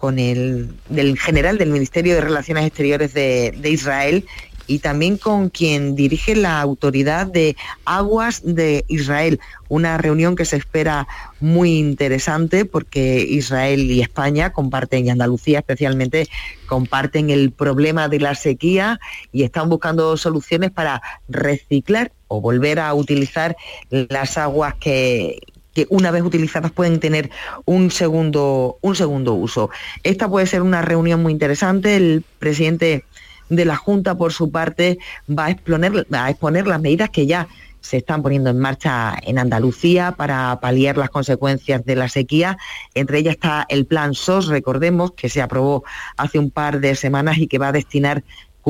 con 0.00 0.18
el 0.18 0.70
del 0.88 1.18
general 1.18 1.58
del 1.58 1.68
Ministerio 1.68 2.14
de 2.14 2.22
Relaciones 2.22 2.66
Exteriores 2.66 3.12
de, 3.12 3.52
Israel 3.64 4.24
y 4.66 4.78
también 4.78 5.18
con 5.18 5.50
quien 5.50 5.94
dirige 5.94 6.34
la 6.34 6.60
autoridad 6.60 7.26
de 7.26 7.54
aguas 7.84 8.40
de 8.42 8.84
Israel. 8.88 9.40
Una 9.68 9.98
reunión 9.98 10.36
que 10.36 10.46
se 10.46 10.56
espera 10.56 11.06
muy 11.38 11.78
interesante 11.78 12.64
porque 12.64 13.20
Israel 13.20 13.90
y 13.90 14.00
España 14.00 14.52
comparten, 14.52 15.04
y 15.04 15.10
Andalucía 15.10 15.58
especialmente, 15.58 16.28
comparten 16.66 17.28
el 17.28 17.50
problema 17.50 18.08
de 18.08 18.20
la 18.20 18.34
sequía 18.34 19.00
y 19.32 19.42
están 19.42 19.68
buscando 19.68 20.16
soluciones 20.16 20.70
para 20.70 21.02
reciclar 21.28 22.12
o 22.28 22.40
volver 22.40 22.78
a 22.78 22.94
utilizar 22.94 23.56
las 23.90 24.38
aguas 24.38 24.76
que, 24.76 25.40
que 25.74 25.86
una 25.90 26.10
vez 26.10 26.22
utilizadas 26.22 26.72
pueden 26.72 27.00
tener 27.00 27.30
un 27.64 27.90
segundo, 27.90 28.78
un 28.80 28.96
segundo 28.96 29.34
uso. 29.34 29.70
Esta 30.02 30.28
puede 30.28 30.46
ser 30.46 30.62
una 30.62 30.82
reunión 30.82 31.22
muy 31.22 31.32
interesante. 31.32 31.96
El 31.96 32.24
presidente 32.38 33.04
de 33.48 33.64
la 33.64 33.76
Junta, 33.76 34.16
por 34.16 34.32
su 34.32 34.50
parte, 34.50 34.98
va 35.28 35.46
a 35.46 35.50
exponer, 35.50 36.06
va 36.12 36.26
a 36.26 36.30
exponer 36.30 36.66
las 36.66 36.80
medidas 36.80 37.10
que 37.10 37.26
ya 37.26 37.48
se 37.80 37.96
están 37.96 38.22
poniendo 38.22 38.50
en 38.50 38.58
marcha 38.58 39.14
en 39.22 39.38
Andalucía 39.38 40.12
para 40.12 40.60
paliar 40.60 40.98
las 40.98 41.10
consecuencias 41.10 41.84
de 41.84 41.96
la 41.96 42.08
sequía. 42.08 42.58
Entre 42.94 43.18
ellas 43.18 43.34
está 43.34 43.66
el 43.68 43.86
plan 43.86 44.14
SOS, 44.14 44.48
recordemos, 44.48 45.12
que 45.12 45.28
se 45.28 45.42
aprobó 45.42 45.84
hace 46.16 46.38
un 46.38 46.50
par 46.50 46.80
de 46.80 46.94
semanas 46.94 47.38
y 47.38 47.46
que 47.46 47.58
va 47.58 47.68
a 47.68 47.72
destinar 47.72 48.22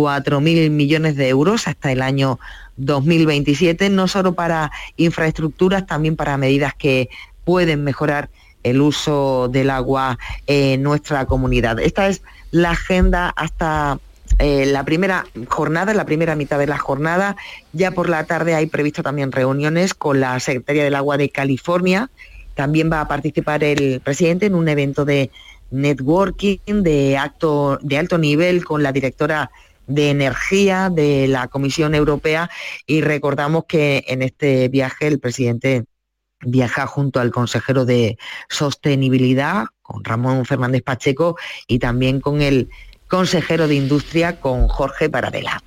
4.000 0.03 0.71
millones 0.71 1.17
de 1.17 1.29
euros 1.29 1.69
hasta 1.69 1.93
el 1.93 2.03
año 2.03 2.39
2027, 2.77 3.91
no 3.91 4.09
solo 4.09 4.35
para 4.35 4.71
infraestructuras, 4.97 5.87
también 5.87 6.17
para 6.17 6.37
medidas 6.37 6.75
que 6.75 7.09
pueden 7.45 7.85
mejorar 7.85 8.31
el 8.63 8.81
uso 8.81 9.49
del 9.49 9.71
agua 9.71 10.19
en 10.47 10.83
nuestra 10.83 11.27
comunidad. 11.27 11.79
Esta 11.81 12.09
es 12.09 12.23
la 12.51 12.71
agenda 12.71 13.33
hasta 13.37 13.99
eh, 14.39 14.67
la 14.67 14.85
primera 14.85 15.27
jornada, 15.49 15.95
la 15.95 16.05
primera 16.05 16.37
mitad 16.37 16.59
de 16.59 16.67
la 16.67 16.79
jornada. 16.79 17.37
Ya 17.73 17.91
por 17.91 18.09
la 18.09 18.25
tarde 18.25 18.55
hay 18.55 18.67
previsto 18.67 19.03
también 19.03 19.33
reuniones 19.33 19.95
con 19.95 20.21
la 20.21 20.39
Secretaría 20.41 20.85
del 20.85 20.95
Agua 20.95 21.17
de 21.17 21.31
California. 21.31 22.11
También 22.55 22.91
va 22.91 23.01
a 23.01 23.09
participar 23.09 23.65
el 23.65 24.01
presidente 24.01 24.47
en 24.47 24.55
un 24.55 24.69
evento 24.69 25.05
de 25.05 25.31
networking 25.71 26.83
de, 26.83 27.17
acto, 27.17 27.79
de 27.83 27.99
alto 27.99 28.19
nivel 28.19 28.65
con 28.65 28.83
la 28.83 28.93
directora 28.93 29.51
de 29.91 30.11
Energía 30.11 30.89
de 30.89 31.29
la 31.29 31.49
Comisión 31.49 31.95
Europea 31.95 32.49
y 32.87 33.03
recordamos 33.03 33.65
que 33.67 34.05
en 34.09 34.23
este 34.23 34.69
viaje 34.69 35.07
el 35.07 35.19
presidente 35.19 35.85
viaja 36.43 36.87
junto 36.87 37.21
al 37.21 37.31
consejero 37.31 37.85
de 37.85 38.17
Sostenibilidad, 38.49 39.67
con 39.83 40.05
Ramón 40.05 40.47
Fernández 40.47 40.83
Pacheco, 40.83 41.37
y 41.67 41.79
también 41.79 42.21
con 42.21 42.41
el 42.41 42.71
consejero 43.09 43.69
de 43.69 43.75
Industria, 43.75 44.41
con 44.41 44.69
Jorge 44.69 45.11
Paradela. 45.11 45.63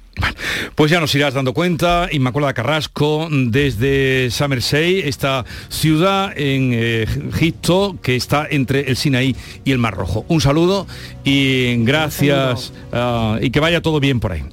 Pues 0.76 0.92
ya 0.92 1.00
nos 1.00 1.14
irás 1.16 1.34
dando 1.34 1.54
cuenta, 1.54 2.08
Inmaculada 2.12 2.54
Carrasco, 2.54 3.28
desde 3.32 4.30
Samersey, 4.32 5.00
esta 5.00 5.44
ciudad 5.70 6.32
en 6.38 6.72
eh, 6.74 7.06
Egipto 7.34 7.98
que 8.02 8.16
está 8.16 8.48
entre 8.50 8.82
el 8.82 8.96
Sinaí 8.96 9.36
y 9.64 9.72
el 9.72 9.80
Mar 9.80 9.96
Rojo. 9.96 10.26
Un 10.28 10.42
saludo 10.42 10.88
y 11.24 11.84
gracias 11.84 12.74
ah, 12.92 13.38
y 13.42 13.50
que 13.52 13.60
vaya 13.60 13.82
todo 13.82 14.00
bien 14.00 14.20
por 14.20 14.32
ahí. 14.32 14.44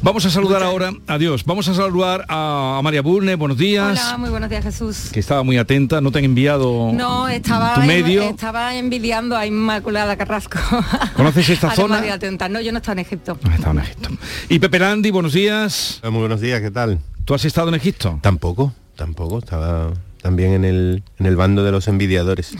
Vamos 0.00 0.24
a 0.24 0.30
saludar 0.30 0.62
ahora, 0.62 0.92
adiós, 1.08 1.44
vamos 1.44 1.66
a 1.68 1.74
saludar 1.74 2.24
a, 2.28 2.80
María 2.84 3.02
Burne, 3.02 3.34
buenos 3.34 3.58
días. 3.58 3.98
Hola, 4.00 4.16
muy 4.18 4.30
buenos 4.30 4.48
días 4.48 4.62
Jesús. 4.62 5.10
Que 5.12 5.18
estaba 5.18 5.42
muy 5.42 5.58
atenta, 5.58 6.00
no 6.00 6.12
te 6.12 6.20
han 6.20 6.24
enviado 6.24 6.92
no, 6.92 7.26
estaba 7.28 7.74
tu 7.74 7.80
medio. 7.80 8.22
estaba 8.22 8.76
envidiando 8.76 9.36
a 9.36 9.44
Inmaculada 9.44 10.16
Carrasco. 10.16 10.58
¿Conoces 11.16 11.50
esta 11.50 11.74
zona? 11.74 12.00
No, 12.48 12.60
yo 12.60 12.72
no 12.72 12.78
estaba 12.78 12.92
en 12.92 12.98
Egipto. 13.00 13.38
No, 13.42 13.54
estaba 13.54 13.72
en 13.72 13.78
Egipto. 13.80 14.10
Y 14.48 14.58
Pepe 14.60 14.78
Landi, 14.78 15.10
buenos 15.10 15.32
días. 15.32 16.00
Muy 16.04 16.20
buenos 16.20 16.40
días, 16.40 16.60
¿qué 16.60 16.70
tal? 16.70 17.00
¿Tú 17.24 17.34
has 17.34 17.44
estado 17.44 17.68
en 17.68 17.74
Egipto? 17.74 18.20
Tampoco, 18.22 18.72
tampoco, 18.94 19.40
estaba 19.40 19.92
también 20.20 20.52
en 20.52 20.64
el, 20.64 21.02
en 21.18 21.26
el 21.26 21.36
bando 21.36 21.64
de 21.64 21.72
los 21.72 21.88
envidiadores. 21.88 22.52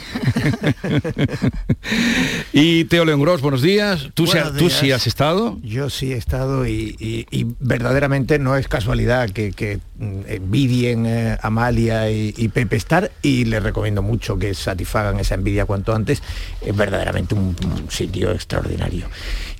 y 2.53 2.85
Teo 2.85 3.05
León 3.05 3.21
Gross, 3.21 3.41
buenos 3.41 3.61
días. 3.61 4.09
¿Tú, 4.13 4.27
¿Tú 4.57 4.69
sí 4.69 4.91
has 4.91 5.07
estado? 5.07 5.59
Yo 5.61 5.89
sí 5.89 6.13
he 6.13 6.17
estado 6.17 6.67
y, 6.67 7.25
verdaderamente 7.59 8.39
no 8.39 8.55
es 8.55 8.67
casualidad 8.67 9.29
que, 9.29 9.51
que 9.51 9.79
mm, 9.97 10.21
envidien 10.27 11.05
eh, 11.05 11.37
Amalia 11.41 12.09
y, 12.11 12.49
Pepe 12.49 12.77
estar 12.77 13.11
y 13.21 13.45
les 13.45 13.61
recomiendo 13.61 14.01
mucho 14.01 14.37
que 14.37 14.53
satisfagan 14.53 15.19
esa 15.19 15.35
envidia 15.35 15.65
cuanto 15.65 15.93
antes. 15.93 16.21
Es 16.65 16.75
verdaderamente 16.75 17.35
un, 17.35 17.55
sitio 17.89 18.31
extraordinario. 18.31 19.07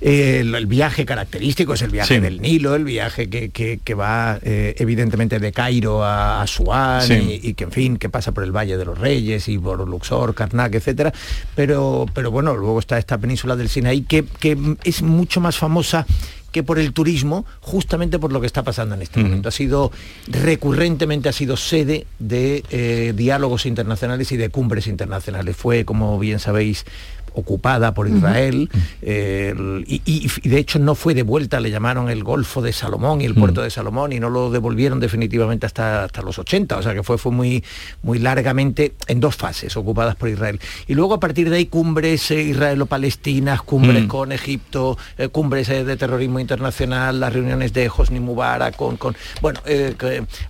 el, 0.00 0.66
viaje 0.66 1.04
característico 1.04 1.74
es 1.74 1.82
el 1.82 1.90
viaje 1.90 2.20
del 2.20 2.40
Nilo, 2.40 2.74
el 2.74 2.84
viaje 2.84 3.28
que, 3.28 3.94
va 3.94 4.38
eh, 4.42 4.74
evidentemente 4.78 5.38
de 5.38 5.52
Cairo 5.52 6.04
a 6.04 6.42
Asuán 6.42 7.04
y 7.10 7.54
que 7.54 7.64
en 7.64 7.72
fin 7.72 7.89
que 7.98 8.08
pasa 8.08 8.32
por 8.32 8.44
el 8.44 8.52
Valle 8.52 8.76
de 8.76 8.84
los 8.84 8.98
Reyes 8.98 9.48
y 9.48 9.58
por 9.58 9.86
Luxor, 9.88 10.34
Karnak, 10.34 10.74
etcétera. 10.74 11.12
Pero, 11.54 12.06
pero 12.14 12.30
bueno, 12.30 12.56
luego 12.56 12.78
está 12.78 12.98
esta 12.98 13.18
península 13.18 13.56
del 13.56 13.68
Sinaí 13.68 14.02
que, 14.02 14.24
que 14.24 14.76
es 14.84 15.02
mucho 15.02 15.40
más 15.40 15.56
famosa 15.56 16.06
que 16.52 16.62
por 16.62 16.78
el 16.78 16.92
turismo, 16.92 17.46
justamente 17.60 18.18
por 18.18 18.32
lo 18.32 18.40
que 18.40 18.46
está 18.46 18.62
pasando 18.62 18.94
en 18.94 19.02
este 19.02 19.22
momento. 19.22 19.48
Ha 19.48 19.52
sido 19.52 19.92
recurrentemente 20.26 21.28
ha 21.28 21.32
sido 21.32 21.56
sede 21.56 22.06
de 22.18 22.64
eh, 22.70 23.12
diálogos 23.14 23.66
internacionales 23.66 24.32
y 24.32 24.36
de 24.36 24.50
cumbres 24.50 24.86
internacionales. 24.86 25.56
Fue, 25.56 25.84
como 25.84 26.18
bien 26.18 26.38
sabéis, 26.40 26.86
ocupada 27.34 27.94
por 27.94 28.08
Israel 28.08 28.68
y, 29.02 30.48
de 30.48 30.58
hecho 30.58 30.78
no 30.78 30.94
fue 30.94 31.14
devuelta, 31.14 31.60
le 31.60 31.70
llamaron 31.70 32.08
el 32.10 32.24
Golfo 32.24 32.62
de 32.62 32.72
Salomón 32.72 33.20
y 33.20 33.24
el 33.24 33.34
puerto 33.34 33.62
de 33.62 33.70
Salomón 33.70 34.12
y 34.12 34.20
no 34.20 34.30
lo 34.30 34.50
devolvieron 34.50 35.00
definitivamente 35.00 35.66
hasta, 35.66 36.04
hasta 36.04 36.22
los 36.22 36.38
80, 36.38 36.76
o 36.76 36.82
sea 36.82 36.94
que 36.94 37.02
fue, 37.02 37.18
fue 37.18 37.32
muy, 37.32 37.64
muy 38.02 38.18
largamente 38.18 38.94
en 39.06 39.20
dos 39.20 39.36
fases 39.36 39.76
ocupadas 39.76 40.16
por 40.16 40.28
Israel. 40.28 40.60
Y 40.86 40.94
luego 40.94 41.14
a 41.14 41.20
partir 41.20 41.50
de 41.50 41.56
ahí 41.56 41.66
cumbres 41.66 42.30
eh, 42.30 42.42
israelo-palestinas, 42.42 43.62
cumbres 43.62 44.06
con 44.06 44.32
Egipto, 44.32 44.98
eh, 45.18 45.28
cumbres 45.28 45.68
eh, 45.68 45.84
de 45.84 45.96
terrorismo 45.96 46.40
internacional, 46.40 47.20
las 47.20 47.32
reuniones 47.32 47.72
de 47.72 47.90
Hosni 47.94 48.20
Mubarak 48.20 48.76
con... 48.76 48.96
con 48.96 49.16
bueno, 49.40 49.60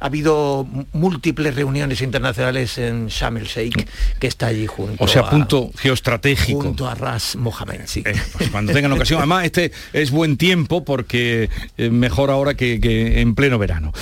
ha 0.00 0.04
habido 0.04 0.66
múltiples 0.92 1.54
reuniones 1.54 2.00
internacionales 2.02 2.78
en 2.78 3.06
Sharm 3.06 3.36
el 3.36 3.44
Sheikh 3.44 3.88
que 4.18 4.26
está 4.26 4.48
allí 4.48 4.66
junto. 4.66 5.02
O 5.02 5.08
sea, 5.08 5.28
punto 5.28 5.70
geoestratégico 5.76 6.69
a 6.78 6.94
Ras 6.94 7.36
Mohamed, 7.36 7.80
sí. 7.86 8.02
Eh, 8.04 8.12
pues 8.32 8.50
cuando 8.50 8.72
tengan 8.72 8.92
ocasión. 8.92 9.18
Además, 9.18 9.44
este 9.44 9.72
es 9.92 10.10
buen 10.10 10.36
tiempo 10.36 10.84
porque 10.84 11.48
eh, 11.76 11.90
mejor 11.90 12.30
ahora 12.30 12.54
que, 12.54 13.20
en 13.20 13.34
pleno 13.34 13.58
verano. 13.58 13.92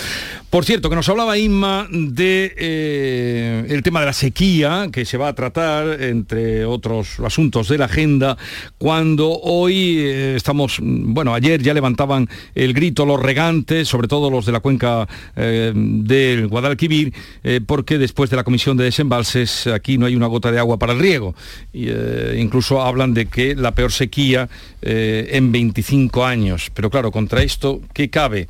Por 0.51 0.65
cierto, 0.65 0.89
que 0.89 0.97
nos 0.97 1.09
hablaba 1.09 1.37
Inma 1.37 1.87
de 1.91 2.55
eh, 2.57 3.67
el 3.69 3.83
tema 3.83 4.01
de 4.01 4.07
la 4.07 4.13
sequía, 4.13 4.89
que 4.91 5.05
se 5.05 5.19
va 5.19 5.29
a 5.29 5.35
tratar, 5.35 6.03
entre 6.03 6.65
otros 6.65 7.21
asuntos 7.21 7.69
de 7.69 7.79
la 7.79 7.85
agenda, 7.85 8.39
cuando 8.79 9.31
hoy 9.31 9.99
estamos, 10.07 10.79
bueno, 10.81 11.35
ayer 11.35 11.63
ya 11.63 11.75
levantaban 11.75 12.29
el 12.55 12.73
grito 12.73 13.05
los 13.05 13.21
regantes, 13.21 13.89
sobre 13.89 14.09
todo 14.09 14.31
los 14.31 14.47
de 14.47 14.53
la 14.53 14.61
cuenca 14.61 15.07
del 15.37 16.49
Guadalquivir, 16.49 17.13
porque 17.67 17.99
después 17.99 18.31
de 18.31 18.37
la 18.37 18.45
comisión 18.45 18.77
de 18.77 18.85
desembalses 18.85 19.67
aquí 19.67 19.99
no 19.99 20.07
hay 20.07 20.17
una 20.17 20.27
gota 20.27 20.51
de 20.51 20.59
agua 20.59 20.79
para 20.79 20.95
el 20.95 20.99
riego. 20.99 21.35
Y, 21.73 21.91
incluso 22.37 22.58
incluso 22.59 22.83
hablan 22.83 23.15
de 23.15 23.27
que 23.27 23.55
la 23.55 23.71
peor 23.71 23.93
sequía 23.93 24.49
eh, 24.83 25.29
en 25.31 25.53
25 25.53 26.25
años. 26.25 26.73
Pero 26.75 26.91
claro, 26.91 27.13
contra 27.13 27.43
esto, 27.43 27.81
¿qué 27.93 28.11
cabe? 28.11 28.49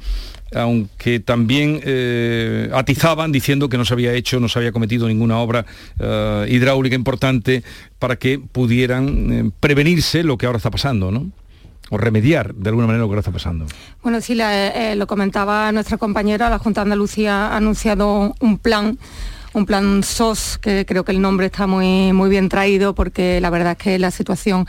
aunque 0.55 1.21
también 1.21 1.79
eh, 1.85 2.71
atizaban 2.73 3.31
diciendo 3.31 3.69
que 3.69 3.77
no 3.77 3.85
se 3.85 3.93
había 3.93 4.15
hecho, 4.15 4.41
no 4.41 4.49
se 4.49 4.59
había 4.59 4.73
cometido 4.73 5.07
ninguna 5.07 5.41
obra 5.41 5.67
eh, 5.99 6.47
hidráulica 6.49 6.97
importante 6.97 7.63
para 7.99 8.17
que 8.17 8.39
pudieran 8.39 9.53
prevenirse 9.61 10.23
lo 10.23 10.39
que 10.39 10.47
ahora 10.47 10.57
está 10.57 10.71
pasando, 10.71 11.11
¿no? 11.11 11.31
o 11.91 11.99
remediar 11.99 12.55
de 12.55 12.71
alguna 12.71 12.87
manera 12.87 13.05
lo 13.05 13.11
que 13.11 13.19
está 13.19 13.31
pasando. 13.31 13.67
Bueno, 14.03 14.23
sí, 14.23 14.39
lo 14.97 15.07
comentaba 15.07 15.71
nuestra 15.71 15.99
compañera, 15.99 16.49
la 16.49 16.59
Junta 16.59 16.81
de 16.81 16.85
Andalucía 16.85 17.49
ha 17.49 17.57
anunciado 17.59 18.35
un 18.41 18.57
plan 18.57 18.99
un 19.53 19.67
plan 19.67 20.03
SOS, 20.03 20.59
que 20.59 20.85
creo 20.87 21.05
que 21.05 21.13
el 21.13 21.21
nombre 21.21 21.47
está 21.47 21.67
muy, 21.67 22.13
muy 22.13 22.31
bien 22.31 22.49
traído 22.49 22.95
porque 22.95 23.41
la 23.41 23.51
verdad 23.51 23.73
es 23.73 23.79
que 23.79 23.99
la 23.99 24.11
situación 24.11 24.67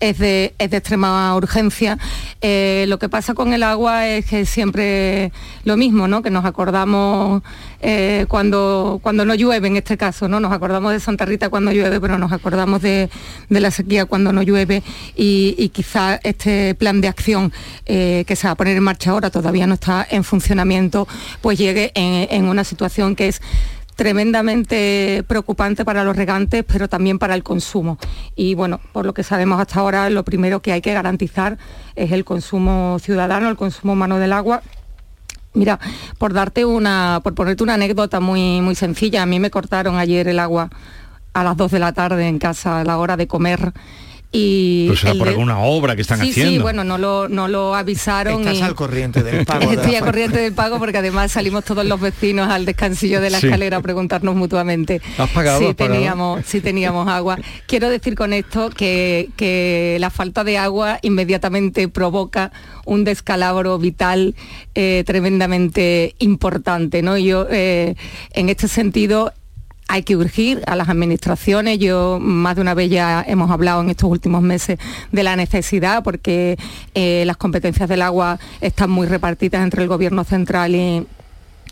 es 0.00 0.18
de, 0.18 0.54
es 0.58 0.70
de 0.70 0.76
extrema 0.76 1.34
urgencia. 1.34 1.98
Eh, 2.40 2.84
lo 2.88 2.98
que 2.98 3.08
pasa 3.08 3.34
con 3.34 3.52
el 3.52 3.62
agua 3.62 4.06
es 4.06 4.26
que 4.26 4.46
siempre 4.46 5.32
lo 5.64 5.76
mismo, 5.76 6.06
¿no? 6.08 6.22
que 6.22 6.30
nos 6.30 6.44
acordamos 6.44 7.42
eh, 7.80 8.26
cuando, 8.28 9.00
cuando 9.02 9.24
no 9.24 9.34
llueve 9.34 9.68
en 9.68 9.76
este 9.76 9.96
caso, 9.96 10.28
¿no? 10.28 10.40
nos 10.40 10.52
acordamos 10.52 10.92
de 10.92 11.00
Santa 11.00 11.24
Rita 11.24 11.48
cuando 11.48 11.72
llueve, 11.72 12.00
pero 12.00 12.18
nos 12.18 12.32
acordamos 12.32 12.82
de, 12.82 13.10
de 13.48 13.60
la 13.60 13.70
sequía 13.70 14.04
cuando 14.04 14.32
no 14.32 14.42
llueve 14.42 14.82
y, 15.16 15.68
quizá 15.68 16.18
este 16.24 16.74
plan 16.74 17.00
de 17.00 17.08
acción 17.08 17.52
eh, 17.86 18.24
que 18.26 18.36
se 18.36 18.48
va 18.48 18.52
a 18.52 18.56
poner 18.56 18.76
en 18.76 18.82
marcha 18.82 19.10
ahora, 19.10 19.30
todavía 19.30 19.66
no 19.66 19.74
está 19.74 20.04
en 20.10 20.24
funcionamiento, 20.24 21.06
pues 21.40 21.58
llegue 21.58 21.92
en 21.94 22.48
una 22.48 22.64
situación 22.64 23.14
que 23.14 23.28
es 23.28 23.40
tremendamente 23.98 25.24
preocupante 25.26 25.84
para 25.84 26.04
los 26.04 26.14
regantes, 26.14 26.64
pero 26.64 26.86
también 26.86 27.18
para 27.18 27.34
el 27.34 27.42
consumo. 27.42 27.98
Y 28.36 28.54
bueno, 28.54 28.78
por 28.92 29.04
lo 29.04 29.12
que 29.12 29.24
sabemos 29.24 29.60
hasta 29.60 29.80
ahora, 29.80 30.08
lo 30.08 30.22
primero 30.22 30.62
que 30.62 30.70
hay 30.70 30.80
que 30.80 30.94
garantizar 30.94 31.58
es 31.96 32.12
el 32.12 32.24
consumo 32.24 32.98
ciudadano, 33.00 33.48
el 33.48 33.56
consumo 33.56 33.94
humano 33.94 34.20
del 34.20 34.32
agua. 34.34 34.62
Mira, 35.52 35.80
por 36.16 36.32
darte 36.32 36.64
una, 36.64 37.20
por 37.24 37.34
ponerte 37.34 37.64
una 37.64 37.74
anécdota 37.74 38.20
muy, 38.20 38.60
muy 38.60 38.76
sencilla, 38.76 39.24
a 39.24 39.26
mí 39.26 39.40
me 39.40 39.50
cortaron 39.50 39.96
ayer 39.96 40.28
el 40.28 40.38
agua 40.38 40.70
a 41.32 41.42
las 41.42 41.56
2 41.56 41.72
de 41.72 41.78
la 41.80 41.92
tarde 41.92 42.28
en 42.28 42.38
casa 42.38 42.78
a 42.78 42.84
la 42.84 42.98
hora 42.98 43.16
de 43.16 43.26
comer. 43.26 43.72
Y 44.30 44.88
Pero 44.88 44.98
será 44.98 45.12
el 45.12 45.18
por 45.18 45.26
de- 45.28 45.32
alguna 45.32 45.58
obra 45.60 45.96
que 45.96 46.02
están 46.02 46.20
sí, 46.20 46.28
haciendo. 46.30 46.52
Sí, 46.52 46.58
bueno, 46.58 46.84
no 46.84 46.98
lo, 46.98 47.28
no 47.30 47.48
lo 47.48 47.74
avisaron. 47.74 48.40
Estás 48.40 48.58
y- 48.58 48.62
al 48.62 48.74
corriente 48.74 49.22
del 49.22 49.46
pago. 49.46 49.62
Estoy 49.72 49.94
a 49.96 50.00
fa- 50.00 50.04
corriente 50.04 50.38
del 50.38 50.52
pago 50.52 50.78
porque 50.78 50.98
además 50.98 51.32
salimos 51.32 51.64
todos 51.64 51.86
los 51.86 51.98
vecinos 51.98 52.50
al 52.50 52.66
descansillo 52.66 53.22
de 53.22 53.30
la 53.30 53.40
Sí. 53.40 53.46
escalera 53.46 53.78
a 53.78 53.80
preguntarnos 53.80 54.34
mutuamente 54.36 55.00
¿Has 55.16 55.30
pagado? 55.30 55.60
si 55.60 55.66
¿Has 55.68 55.74
pagado? 55.74 55.94
teníamos, 55.94 56.44
si 56.44 56.60
teníamos 56.60 57.08
agua. 57.08 57.38
Quiero 57.66 57.88
decir 57.88 58.14
con 58.16 58.34
esto 58.34 58.68
que, 58.68 59.30
que 59.36 59.96
la 59.98 60.10
falta 60.10 60.44
de 60.44 60.58
agua 60.58 60.98
inmediatamente 61.00 61.88
provoca 61.88 62.52
un 62.84 63.04
descalabro 63.04 63.78
vital 63.78 64.34
eh, 64.74 65.04
tremendamente 65.06 66.14
importante. 66.18 67.00
¿no? 67.02 67.16
Yo 67.16 67.46
eh, 67.50 67.94
en 68.34 68.48
este 68.50 68.68
sentido 68.68 69.32
hay 69.88 70.02
que 70.02 70.16
urgir 70.16 70.62
a 70.66 70.76
las 70.76 70.88
administraciones. 70.88 71.78
Yo 71.78 72.18
más 72.20 72.56
de 72.56 72.62
una 72.62 72.74
vez 72.74 72.90
ya 72.90 73.24
hemos 73.26 73.50
hablado 73.50 73.80
en 73.80 73.90
estos 73.90 74.08
últimos 74.10 74.42
meses 74.42 74.78
de 75.10 75.22
la 75.22 75.34
necesidad 75.34 76.04
porque 76.04 76.58
eh, 76.94 77.24
las 77.26 77.38
competencias 77.38 77.88
del 77.88 78.02
agua 78.02 78.38
están 78.60 78.90
muy 78.90 79.06
repartidas 79.06 79.62
entre 79.62 79.82
el 79.82 79.88
gobierno 79.88 80.24
central 80.24 80.74
y 80.74 81.06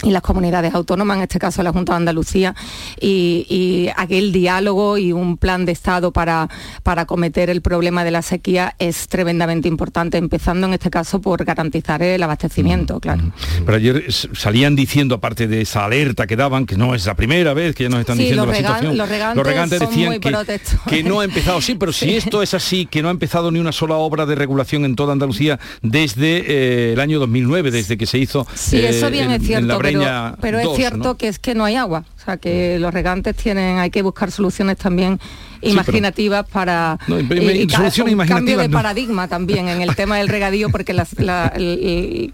y 0.02 0.10
las 0.10 0.22
comunidades 0.22 0.74
autónomas, 0.74 1.16
en 1.18 1.22
este 1.24 1.38
caso 1.38 1.62
la 1.62 1.72
Junta 1.72 1.92
de 1.92 1.96
Andalucía, 1.98 2.54
y, 3.00 3.46
y 3.48 3.88
aquel 3.96 4.32
diálogo 4.32 4.98
y 4.98 5.12
un 5.12 5.36
plan 5.36 5.64
de 5.64 5.72
Estado 5.72 6.12
para, 6.12 6.48
para 6.82 7.02
acometer 7.02 7.50
el 7.50 7.62
problema 7.62 8.04
de 8.04 8.10
la 8.10 8.22
sequía 8.22 8.74
es 8.78 9.08
tremendamente 9.08 9.68
importante, 9.68 10.18
empezando 10.18 10.66
en 10.66 10.74
este 10.74 10.90
caso 10.90 11.20
por 11.20 11.44
garantizar 11.44 12.02
el 12.02 12.22
abastecimiento, 12.22 13.00
claro. 13.00 13.22
Pero 13.64 13.76
ayer 13.76 14.04
salían 14.12 14.76
diciendo, 14.76 15.14
aparte 15.16 15.46
de 15.48 15.62
esa 15.62 15.84
alerta 15.84 16.26
que 16.26 16.36
daban, 16.36 16.66
que 16.66 16.76
no 16.76 16.94
es 16.94 17.06
la 17.06 17.14
primera 17.14 17.54
vez 17.54 17.74
que 17.74 17.84
ya 17.84 17.88
nos 17.88 18.00
están 18.00 18.16
Sí, 18.16 18.22
diciendo 18.24 18.46
los 18.46 18.54
la 18.54 18.58
regan- 18.60 18.74
situación. 18.80 18.96
los 19.36 19.46
regantes 19.46 19.78
son 19.78 19.88
decían 19.88 20.20
que, 20.20 20.60
que 20.90 21.02
no 21.02 21.20
ha 21.20 21.24
empezado, 21.24 21.60
sí, 21.60 21.74
pero 21.74 21.92
si 21.92 22.14
esto 22.16 22.42
es 22.42 22.54
así, 22.54 22.86
que 22.86 23.02
no 23.02 23.08
ha 23.08 23.10
empezado 23.12 23.50
ni 23.50 23.58
una 23.58 23.72
sola 23.72 23.94
obra 23.96 24.26
de 24.26 24.34
regulación 24.34 24.84
en 24.84 24.94
toda 24.96 25.12
Andalucía 25.12 25.58
desde 25.82 26.44
eh, 26.46 26.92
el 26.92 27.00
año 27.00 27.18
2009, 27.18 27.70
desde 27.70 27.96
que 27.96 28.06
se 28.06 28.18
hizo 28.18 28.46
Sí, 28.54 28.76
eh, 28.78 28.90
eso 28.90 29.10
bien 29.10 29.30
en- 29.30 29.40
es 29.40 29.46
cierto, 29.46 29.78
pero, 30.40 30.58
es 30.58 30.64
2, 30.64 30.76
cierto 30.76 30.96
¿no? 30.98 31.16
que 31.16 31.28
es 31.28 31.38
que 31.38 31.54
no 31.54 31.64
hay 31.64 31.76
agua. 31.76 32.04
O 32.20 32.24
sea, 32.24 32.36
que 32.36 32.78
los 32.78 32.92
regantes 32.92 33.36
tienen, 33.36 33.78
hay 33.78 33.90
que 33.90 34.02
buscar 34.02 34.30
soluciones 34.30 34.76
también 34.78 35.20
imaginativas 35.62 36.46
para 36.48 36.98
No, 37.06 37.18
y- 37.18 37.22
y 37.22 37.68
soluciones 37.70 38.14
un 38.14 38.26
cambio 38.26 38.58
de 38.58 38.68
no. 38.68 38.76
paradigma 38.76 39.28
también 39.28 39.68
en 39.68 39.80
el 39.82 39.94
tema 39.96 40.18
del 40.18 40.28
regadío 40.28 40.68
porque 40.70 40.92
las- 40.92 41.18
la- 41.18 41.52
el, 41.56 42.32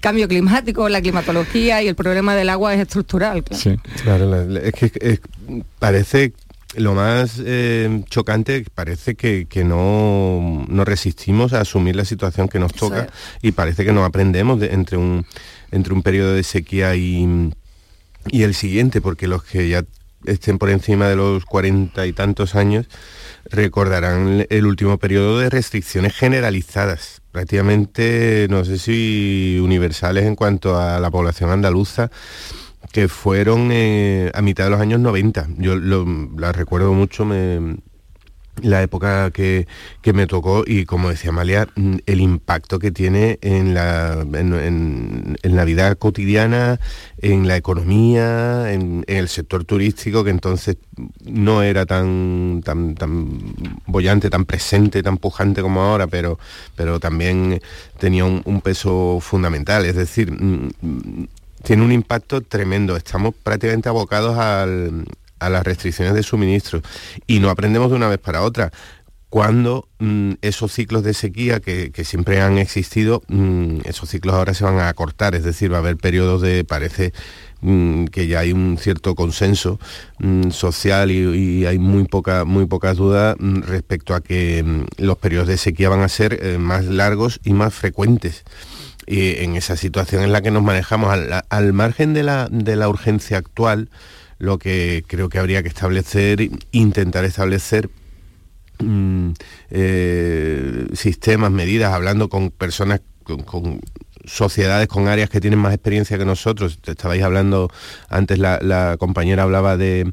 cambio 0.00 0.28
climático, 0.28 0.88
la 0.88 1.00
climatología 1.00 1.82
y 1.82 1.88
el 1.88 1.94
problema 1.94 2.34
del 2.34 2.48
agua 2.50 2.74
es 2.74 2.80
estructural. 2.80 3.42
claro. 3.44 3.80
Claro, 4.02 4.26
la- 4.30 4.44
la- 4.44 4.60
es 4.60 4.72
que 4.74 4.92
es- 5.00 5.20
parece 5.78 6.32
lo 6.76 6.94
más 6.94 7.40
eh, 7.44 8.02
chocante, 8.10 8.64
parece 8.74 9.16
que, 9.16 9.46
que 9.48 9.64
no, 9.64 10.64
no 10.68 10.84
resistimos 10.84 11.52
a 11.52 11.60
asumir 11.62 11.96
la 11.96 12.04
situación 12.04 12.48
que 12.48 12.60
nos 12.60 12.72
toca 12.72 13.08
y 13.42 13.50
parece 13.52 13.84
que 13.84 13.92
no 13.92 14.04
aprendemos 14.04 14.60
de- 14.60 14.72
entre, 14.72 14.96
un, 14.96 15.26
entre 15.70 15.92
un 15.94 16.02
periodo 16.02 16.34
de 16.34 16.42
sequía 16.42 16.94
y, 16.96 17.50
el 18.32 18.54
siguiente, 18.54 19.00
porque 19.00 19.28
los 19.28 19.42
que 19.44 19.68
ya 19.68 19.84
estén 20.26 20.58
por 20.58 20.70
encima 20.70 21.08
de 21.08 21.16
los 21.16 21.44
cuarenta 21.46 22.06
y 22.06 22.12
tantos 22.12 22.54
años 22.54 22.86
recordarán 23.46 24.46
el 24.50 24.66
último 24.66 24.98
periodo 24.98 25.38
de 25.38 25.48
restricciones 25.50 26.14
generalizadas, 26.14 27.22
prácticamente, 27.32 28.46
no 28.50 28.64
sé 28.64 28.78
si 28.78 29.58
universales 29.62 30.24
en 30.24 30.36
cuanto 30.36 30.78
a 30.78 31.00
la 31.00 31.10
población 31.10 31.50
andaluza, 31.50 32.10
que 32.92 33.08
fueron 33.08 33.70
eh, 33.72 34.30
a 34.34 34.42
mitad 34.42 34.64
de 34.64 34.70
los 34.70 34.80
años 34.80 35.00
90. 35.00 35.48
Yo 35.58 35.76
lo- 35.76 36.06
la 36.36 36.52
recuerdo 36.52 36.92
mucho, 36.92 37.24
me, 37.24 37.76
la 38.62 38.82
época 38.82 39.30
que, 39.30 39.66
que 40.02 40.12
me 40.12 40.26
tocó 40.26 40.64
y 40.66 40.84
como 40.84 41.08
decía 41.08 41.30
Amalia, 41.30 41.68
mm, 41.76 41.96
el 42.06 42.20
impacto 42.20 42.78
que 42.78 42.90
tiene 42.90 43.38
en 43.42 43.72
la, 43.74 44.20
en, 44.20 44.52
en- 45.42 45.56
la 45.56 45.64
vida 45.64 45.94
cotidiana, 45.94 46.78
en 47.18 47.48
la 47.48 47.56
economía, 47.56 48.72
en, 48.72 49.04
en 49.06 49.16
el 49.16 49.28
sector 49.28 49.64
turístico, 49.64 50.24
que 50.24 50.30
entonces 50.30 50.76
no 51.24 51.62
era 51.62 51.86
tan, 51.86 52.60
tan, 52.64 52.94
tan 52.94 53.28
bollante, 53.86 54.30
tan 54.30 54.44
presente, 54.44 55.02
tan 55.02 55.16
pujante 55.16 55.62
como 55.62 55.82
ahora, 55.82 56.06
pero, 56.06 56.38
pero 56.76 57.00
también 57.00 57.60
tenía 57.98 58.24
un, 58.24 58.42
un 58.44 58.60
peso 58.60 59.18
fundamental. 59.20 59.84
Es 59.86 59.96
decir, 59.96 60.30
mm, 60.32 60.70
mm, 60.80 61.26
tiene 61.62 61.82
un 61.84 61.92
impacto 61.92 62.40
tremendo. 62.42 62.96
Estamos 62.96 63.34
prácticamente 63.42 63.88
abocados 63.88 64.38
al- 64.38 65.04
a 65.40 65.50
las 65.50 65.64
restricciones 65.64 66.14
de 66.14 66.22
suministro 66.22 66.82
y 67.26 67.40
no 67.40 67.50
aprendemos 67.50 67.90
de 67.90 67.96
una 67.96 68.08
vez 68.08 68.18
para 68.18 68.42
otra. 68.42 68.70
Cuando 69.28 69.88
mm, 70.00 70.32
esos 70.42 70.72
ciclos 70.72 71.04
de 71.04 71.14
sequía 71.14 71.60
que, 71.60 71.92
siempre 72.04 72.40
han 72.40 72.58
existido, 72.58 73.22
mm, 73.28 73.82
esos 73.84 74.08
ciclos 74.08 74.34
ahora 74.34 74.54
se 74.54 74.64
van 74.64 74.80
a 74.80 74.88
acortar, 74.88 75.36
es 75.36 75.44
decir, 75.44 75.72
va 75.72 75.76
a 75.76 75.80
haber 75.80 75.96
periodos 75.96 76.42
de, 76.42 76.64
parece 76.64 77.12
mm, 77.60 78.06
que 78.06 78.26
ya 78.26 78.40
hay 78.40 78.52
un 78.52 78.76
cierto 78.76 79.14
consenso 79.14 79.78
social 80.50 81.12
y, 81.12 81.64
hay 81.64 81.78
muy, 81.78 82.04
poca, 82.04 82.44
muy 82.44 82.66
pocas 82.66 82.96
dudas 82.96 83.36
respecto 83.38 84.16
a 84.16 84.20
que 84.20 84.84
los 84.96 85.16
periodos 85.18 85.46
de 85.46 85.58
sequía 85.58 85.88
van 85.88 86.02
a 86.02 86.08
ser 86.08 86.40
eh, 86.42 86.58
más 86.58 86.86
largos 86.86 87.38
y 87.44 87.52
más 87.52 87.72
frecuentes 87.72 88.44
y 89.06 89.42
en 89.42 89.56
esa 89.56 89.76
situación 89.76 90.22
en 90.22 90.32
la 90.32 90.40
que 90.40 90.50
nos 90.50 90.62
manejamos 90.62 91.12
al, 91.12 91.42
al 91.48 91.72
margen 91.72 92.14
de 92.14 92.22
la, 92.22 92.48
de 92.50 92.76
la 92.76 92.88
urgencia 92.88 93.38
actual, 93.38 93.90
lo 94.40 94.58
que 94.58 95.04
creo 95.06 95.28
que 95.28 95.38
habría 95.38 95.62
que 95.62 95.68
establecer, 95.68 96.50
intentar 96.72 97.24
establecer 97.24 97.90
mm, 98.78 99.30
eh, 99.70 100.86
sistemas, 100.94 101.52
medidas, 101.52 101.92
hablando 101.92 102.28
con 102.28 102.50
personas, 102.50 103.02
con, 103.22 103.80
sociedades, 104.24 104.88
con 104.88 105.08
áreas 105.08 105.30
que 105.30 105.40
tienen 105.40 105.58
más 105.58 105.74
experiencia 105.74 106.18
que 106.18 106.24
nosotros. 106.24 106.80
Te 106.80 106.92
Estabais 106.92 107.22
hablando, 107.22 107.70
antes 108.08 108.38
la 108.38 108.96
compañera 108.98 109.42
hablaba 109.42 109.76
de, 109.76 110.12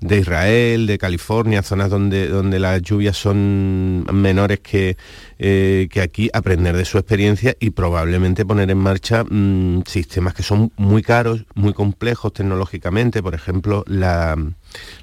de 0.00 0.18
Israel, 0.18 0.86
de 0.86 0.96
California, 0.98 1.62
zonas 1.62 1.90
donde, 1.90 2.26
donde 2.28 2.58
las 2.58 2.80
lluvias 2.82 3.16
son 3.16 4.06
menores 4.12 4.60
que, 4.60 4.96
eh, 5.38 5.88
que 5.90 6.00
aquí, 6.00 6.30
aprender 6.32 6.76
de 6.76 6.84
su 6.86 6.96
experiencia 6.98 7.54
y 7.60 7.70
probablemente 7.70 8.46
poner 8.46 8.70
en 8.70 8.78
marcha 8.78 9.24
mm, 9.24 9.82
sistemas 9.86 10.32
que 10.34 10.42
son 10.42 10.72
muy 10.78 11.02
caros, 11.02 11.44
muy 11.54 11.74
complejos 11.74 12.32
tecnológicamente, 12.32 13.22
por 13.22 13.34
ejemplo, 13.34 13.84
la- 13.86 14.36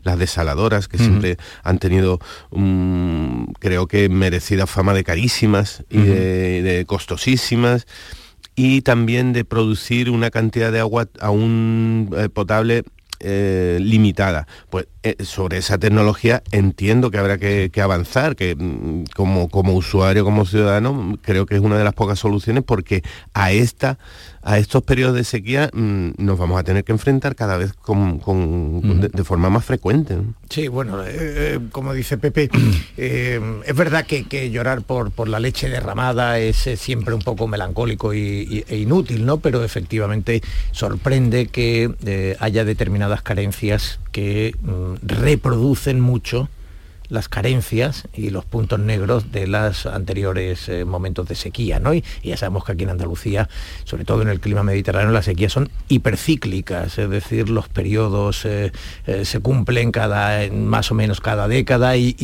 las 0.04 0.18
desaladoras, 0.18 0.88
que 0.88 0.98
siempre 0.98 1.38
han 1.64 1.78
tenido, 1.78 2.20
mm, 2.52 3.52
creo 3.60 3.88
que 3.88 4.10
merecida 4.10 4.66
fama 4.66 4.94
de 4.94 5.04
carísimas 5.04 5.84
y 5.90 5.98
de 6.62 6.86
costosísimas 6.88 7.86
y 8.56 8.82
también 8.82 9.34
de 9.34 9.46
producir 9.46 10.10
una 10.10 10.32
cantidad 10.32 10.72
de 10.72 10.80
agua 10.80 11.08
aún 11.20 12.10
eh, 12.18 12.30
potable 12.30 12.84
eh, 13.20 13.80
limitada. 13.82 14.48
Pues 14.70 14.88
eh, 15.04 15.24
sobre 15.24 15.58
esa 15.58 15.78
tecnología 15.78 16.44
entiendo 16.52 17.12
que 17.12 17.18
habrá 17.18 17.38
que, 17.38 17.72
avanzar, 17.82 18.36
que 18.36 18.56
mm, 18.56 19.06
como, 19.16 19.48
como 19.50 19.74
usuario, 19.74 20.26
como 20.26 20.46
ciudadano, 20.46 21.18
creo 21.22 21.46
que 21.46 21.56
es 21.56 21.62
una 21.62 21.78
de 21.78 21.84
las 21.84 21.94
pocas 21.94 22.20
soluciones 22.20 22.64
porque 22.64 23.04
a 23.34 23.52
esta 23.52 23.98
a 24.44 24.58
estos 24.60 24.82
periodos 24.84 25.14
de 25.16 25.26
sequía 25.26 25.70
mm, 25.74 26.12
nos 26.18 26.38
vamos 26.40 26.58
a 26.58 26.64
tener 26.64 26.86
que 26.86 26.94
enfrentar 26.94 27.36
cada 27.36 27.58
vez 27.58 27.74
con, 27.74 28.22
de, 29.02 29.24
forma 29.26 29.50
más 29.50 29.66
frecuente. 29.66 30.16
Sí, 30.50 30.70
bueno, 30.70 31.04
eh, 31.06 31.60
como 31.74 31.94
dice 31.94 32.18
Pepe, 32.18 32.50
es 32.98 33.76
verdad 33.76 34.06
que, 34.06 34.50
llorar 34.50 34.84
por, 34.84 35.12
por, 35.12 35.28
la 35.28 35.42
leche 35.42 35.68
derramada 35.68 36.40
es 36.40 36.56
siempre 36.78 37.14
un 37.14 37.22
poco 37.22 37.48
melancólico 37.48 38.14
y, 38.14 38.64
e 38.70 38.78
inútil, 38.78 39.26
¿no? 39.26 39.40
Pero 39.40 39.66
efectivamente 39.66 40.42
sorprende 40.72 41.48
que 41.48 42.36
haya 42.40 42.64
determinadas 43.08 43.22
carencias 43.22 44.00
que 44.12 44.56
mm, 44.62 44.96
reproducen 45.08 46.00
mucho 46.00 46.50
las 47.10 47.30
carencias 47.30 48.08
y 48.14 48.30
los 48.30 48.46
puntos 48.46 48.80
negros 48.80 49.32
de 49.32 49.48
los 49.48 49.86
anteriores 49.86 50.68
eh, 50.70 50.86
momentos 50.86 51.28
de 51.28 51.36
sequía. 51.36 51.80
¿no? 51.80 51.94
Y, 51.94 52.04
ya 52.24 52.38
sabemos 52.38 52.66
que 52.66 52.74
aquí 52.74 52.84
en 52.84 52.90
Andalucía, 52.90 53.50
sobre 53.86 54.06
todo 54.06 54.22
en 54.22 54.30
el 54.30 54.40
clima 54.40 54.64
mediterráneo, 54.64 55.12
las 55.12 55.26
sequías 55.26 55.54
son 55.54 55.70
hipercíclicas, 55.88 56.98
es 56.98 57.10
decir, 57.10 57.50
los 57.50 57.70
periodos 57.70 58.46
eh, 58.46 58.72
eh, 59.06 59.26
se 59.26 59.40
cumplen 59.40 59.92
cada, 59.92 60.52
más 60.52 60.92
o 60.92 60.96
menos 60.96 61.22
cada 61.22 61.48
década 61.48 61.96
y, 61.96 62.16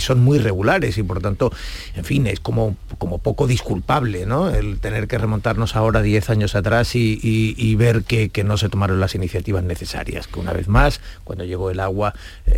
son 0.00 0.20
muy 0.20 0.38
regulares 0.38 0.98
y 0.98 1.02
por 1.02 1.20
tanto, 1.20 1.52
en 1.94 2.04
fin, 2.04 2.26
es 2.26 2.40
como, 2.40 2.76
como 2.98 3.18
poco 3.18 3.46
disculpable 3.46 4.26
¿no? 4.26 4.50
el 4.50 4.78
tener 4.78 5.08
que 5.08 5.18
remontarnos 5.18 5.74
ahora 5.74 6.02
10 6.02 6.30
años 6.30 6.54
atrás 6.54 6.94
y, 6.94 7.74
ver 7.76 8.04
que, 8.04 8.30
que, 8.30 8.44
no 8.44 8.56
se 8.56 8.68
tomaron 8.68 9.00
las 9.00 9.14
iniciativas 9.14 9.62
necesarias, 9.62 10.26
que 10.28 10.40
una 10.40 10.52
vez 10.52 10.68
más, 10.68 11.00
cuando 11.24 11.44
llegó 11.44 11.70
el 11.70 11.80
agua, 11.80 12.14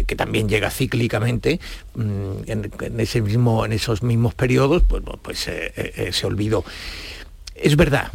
que 0.06 0.16
también 0.16 0.48
llega 0.48 0.70
cíclicamente, 0.70 1.60
Mm, 1.98 2.42
en, 2.46 3.00
ese 3.00 3.20
mismo, 3.20 3.64
en 3.64 3.72
esos 3.72 4.04
mismos 4.04 4.32
periodos, 4.34 4.84
pues, 4.86 5.02
pues 5.20 5.48
eh, 5.48 5.72
eh, 5.76 5.92
eh, 5.96 6.12
se 6.12 6.26
olvidó. 6.26 6.64
Es 7.56 7.74
verdad, 7.74 8.12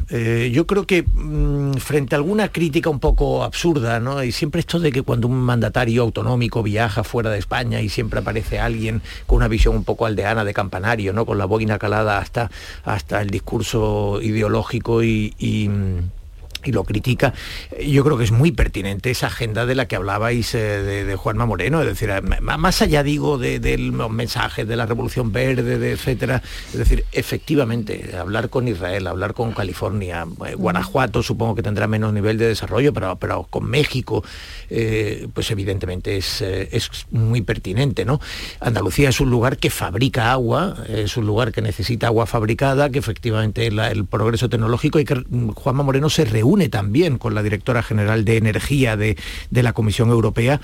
yo 0.51 0.65
creo 0.65 0.87
que 0.87 1.03
mm, 1.03 1.73
frente 1.73 2.15
a 2.15 2.17
alguna 2.17 2.47
crítica 2.47 2.89
un 2.89 3.01
poco 3.01 3.43
absurda, 3.43 3.99
¿no? 3.99 4.23
Y 4.23 4.31
siempre 4.31 4.61
esto 4.61 4.79
de 4.79 4.93
que 4.93 5.01
cuando 5.01 5.27
un 5.27 5.37
mandatario 5.41 6.01
autonómico 6.03 6.63
viaja 6.63 7.03
fuera 7.03 7.29
de 7.29 7.39
España 7.39 7.81
y 7.81 7.89
siempre 7.89 8.21
aparece 8.21 8.59
alguien 8.59 9.01
con 9.27 9.37
una 9.37 9.49
visión 9.49 9.75
un 9.75 9.83
poco 9.83 10.05
aldeana 10.05 10.45
de 10.45 10.53
campanario, 10.53 11.11
¿no? 11.11 11.25
Con 11.25 11.37
la 11.37 11.43
boina 11.43 11.77
calada 11.77 12.19
hasta, 12.19 12.51
hasta 12.85 13.21
el 13.21 13.31
discurso 13.31 14.21
ideológico 14.21 15.03
y 15.03 15.33
mm, 15.69 16.22
y 16.63 16.71
lo 16.71 16.83
critica, 16.83 17.33
yo 17.81 18.03
creo 18.03 18.17
que 18.17 18.23
es 18.23 18.31
muy 18.31 18.51
pertinente 18.51 19.11
esa 19.11 19.27
agenda 19.27 19.65
de 19.65 19.75
la 19.75 19.87
que 19.87 19.95
hablabais 19.95 20.53
eh, 20.55 20.59
de, 20.59 21.15
Juanma 21.15 21.45
Moreno, 21.45 21.81
es 21.81 21.87
decir, 21.87 22.09
más 22.41 22.81
allá 22.81 23.03
digo 23.03 23.37
de, 23.37 23.77
los 23.77 24.11
mensajes 24.11 24.67
de 24.67 24.75
la 24.75 24.85
Revolución 24.85 25.31
Verde, 25.31 25.77
de 25.77 25.91
etcétera, 25.91 26.41
es 26.71 26.77
decir, 26.77 27.05
efectivamente, 27.11 28.15
hablar 28.17 28.49
con 28.49 28.67
Israel, 28.67 29.07
hablar 29.07 29.33
con 29.33 29.51
California, 29.51 30.25
eh, 30.45 30.55
Guanajuato 30.55 31.23
supongo 31.23 31.55
que 31.55 31.63
tendrá 31.63 31.87
menos 31.87 32.13
nivel 32.13 32.37
de 32.37 32.47
desarrollo, 32.47 32.93
pero, 32.93 33.15
pero 33.17 33.47
con 33.49 33.65
México, 33.65 34.23
eh, 34.69 35.27
pues 35.33 35.51
evidentemente 35.51 36.17
es, 36.17 36.41
es 36.41 36.89
muy 37.11 37.41
pertinente, 37.41 38.05
¿no? 38.05 38.19
Andalucía 38.59 39.09
es 39.09 39.19
un 39.19 39.29
lugar 39.29 39.57
que 39.57 39.69
fabrica 39.69 40.31
agua, 40.31 40.75
es 40.87 41.17
un 41.17 41.25
lugar 41.25 41.51
que 41.51 41.61
necesita 41.61 42.07
agua 42.07 42.25
fabricada, 42.25 42.89
que 42.89 42.99
efectivamente 42.99 43.67
el 43.67 44.05
progreso 44.05 44.49
tecnológico 44.49 44.99
y 44.99 45.05
que 45.05 45.23
Juanma 45.55 45.83
Moreno 45.83 46.09
se 46.09 46.25
reúne 46.25 46.52
une 46.53 46.69
también 46.69 47.17
con 47.17 47.33
la 47.35 47.43
directora 47.43 47.81
general 47.81 48.25
de 48.25 48.37
Energía 48.37 48.95
de, 48.95 49.17
la 49.51 49.73
Comisión 49.73 50.09
Europea 50.09 50.61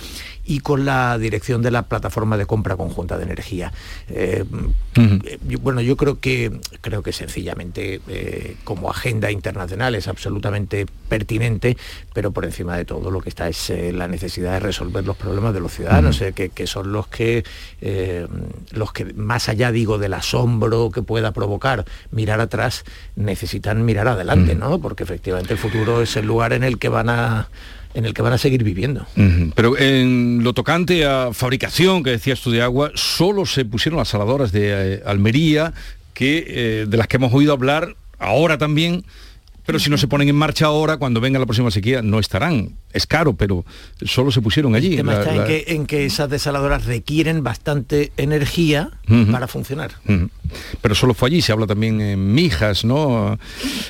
y 0.50 0.62
con 0.62 0.84
la 0.84 1.20
dirección 1.20 1.62
de 1.62 1.70
la 1.70 1.84
plataforma 1.84 2.36
de 2.36 2.48
compra 2.48 2.76
conjunta 2.76 3.20
de 3.20 3.24
energía. 3.24 3.72
Eh, 4.10 4.44
bueno, 5.62 5.80
yo 5.80 5.96
creo 5.96 6.20
que 6.20 6.60
creo 6.82 7.04
que 7.04 7.14
sencillamente 7.14 8.02
eh, 8.08 8.56
como 8.64 8.90
agenda 8.90 9.30
internacional 9.30 9.94
es 9.94 10.08
absolutamente 10.08 10.88
pertinente, 11.08 11.78
pero 12.16 12.32
por 12.32 12.46
encima 12.46 12.76
de 12.76 12.84
todo 12.84 13.12
lo 13.12 13.22
que 13.22 13.30
está 13.30 13.48
es 13.48 13.70
eh, 13.70 13.94
la 13.94 14.08
necesidad 14.08 14.54
de 14.54 14.60
resolver 14.62 15.06
los 15.06 15.16
problemas 15.16 15.54
de 15.54 15.60
los 15.60 15.72
ciudadanos, 15.72 16.20
que, 16.34 16.50
que, 16.50 16.66
son 16.66 16.92
los 16.92 17.06
que 17.06 17.44
los 18.72 18.92
que 18.92 19.06
más 19.14 19.50
allá 19.50 19.72
digo 19.72 20.00
del 20.00 20.16
asombro 20.16 20.90
que 20.90 21.04
pueda 21.04 21.32
provocar 21.32 21.86
mirar 22.10 22.42
atrás, 22.42 22.86
necesitan 23.16 23.86
mirar 23.86 24.08
adelante, 24.08 24.56
¿no? 24.56 24.80
Porque 24.80 25.04
efectivamente 25.04 25.54
el 25.54 25.60
futuro 25.60 26.02
es 26.02 26.16
el 26.16 26.26
lugar 26.26 26.54
en 26.54 26.64
el 26.64 26.80
que 26.80 26.90
van 26.90 27.10
a 27.10 27.50
en 27.94 28.06
el 28.06 28.14
que 28.14 28.22
van 28.22 28.34
a 28.34 28.38
seguir 28.38 28.64
viviendo. 28.64 29.06
Pero 29.56 29.78
en 29.78 30.44
lo 30.44 30.54
tocante 30.54 31.06
a 31.06 31.30
fabricación, 31.34 32.04
que 32.04 32.12
decías 32.12 32.40
tú 32.42 32.52
de 32.52 32.62
agua, 32.62 32.92
solo 32.96 33.46
se 33.46 33.66
pusieron 33.66 33.98
las 33.98 34.10
saladoras 34.10 34.52
de 34.52 34.96
eh, 34.96 35.02
Almería, 35.06 35.74
que, 36.14 36.46
eh, 36.48 36.86
de 36.88 36.98
las 36.98 37.08
que 37.08 37.18
hemos 37.18 37.34
oído 37.34 37.54
hablar 37.54 37.96
ahora 38.20 38.58
también, 38.58 39.06
pero 39.66 39.80
si 39.80 39.90
no 39.90 39.98
se 39.98 40.08
ponen 40.08 40.30
en 40.30 40.36
marcha 40.36 40.66
ahora, 40.66 40.98
cuando 40.98 41.22
venga 41.22 41.40
la 41.40 41.46
próxima 41.46 41.72
sequía, 41.72 42.02
no 42.02 42.20
estarán 42.20 42.76
es 42.92 43.06
caro, 43.06 43.34
pero 43.34 43.66
solo 44.06 44.32
se 44.32 44.42
pusieron 44.42 44.76
allí. 44.76 44.92
El 44.92 44.98
tema 44.98 45.20
está 45.20 45.36
En, 45.48 45.86
que, 45.86 46.06
esas 46.06 46.30
desaladoras 46.30 46.86
requieren 46.86 47.44
bastante 47.44 48.12
energía 48.18 48.92
para 49.32 49.48
funcionar. 49.48 49.92
Pero 50.82 50.96
solo 50.96 51.14
fue 51.14 51.30
allí, 51.30 51.42
se 51.42 51.52
habla 51.52 51.68
también 51.68 52.02
en 52.02 52.34
Mijas, 52.34 52.86
¿no? 52.86 53.38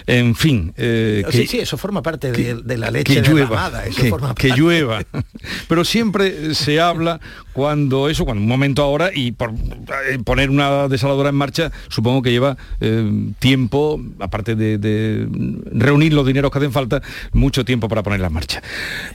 En 0.08 0.36
fin. 0.36 0.74
Eh, 0.78 1.24
sí, 1.32 1.48
sí, 1.48 1.60
eso 1.60 1.78
forma 1.78 2.02
parte 2.02 2.32
de, 2.32 2.78
la 2.78 2.92
leche 2.92 3.22
que 3.22 3.30
llueva, 3.30 3.72
que, 4.36 4.50
llueva. 4.56 5.04
pero 5.68 5.86
siempre 5.86 6.54
se 6.56 6.80
habla 6.80 7.20
cuando 7.54 8.10
eso, 8.10 8.26
cuando 8.26 8.42
un 8.42 8.48
momento 8.48 8.84
ahora, 8.84 9.12
y 9.14 9.32
por 9.32 9.52
eh, 9.52 10.20
poner 10.24 10.50
una 10.50 10.88
desaladora 10.88 11.30
en 11.30 11.36
marcha, 11.36 11.72
supongo 11.90 12.22
que 12.22 12.32
lleva 12.32 12.58
eh, 12.80 13.32
tiempo, 13.40 14.02
aparte 14.20 14.56
de, 14.56 14.78
de 14.78 15.28
reunir 15.72 16.14
los 16.14 16.26
dineros 16.26 16.52
que 16.52 16.58
hacen 16.58 16.72
falta, 16.72 17.02
mucho 17.34 17.66
tiempo 17.66 17.88
para 17.88 18.04
ponerla 18.04 18.28
en 18.28 18.34
marcha. 18.34 18.62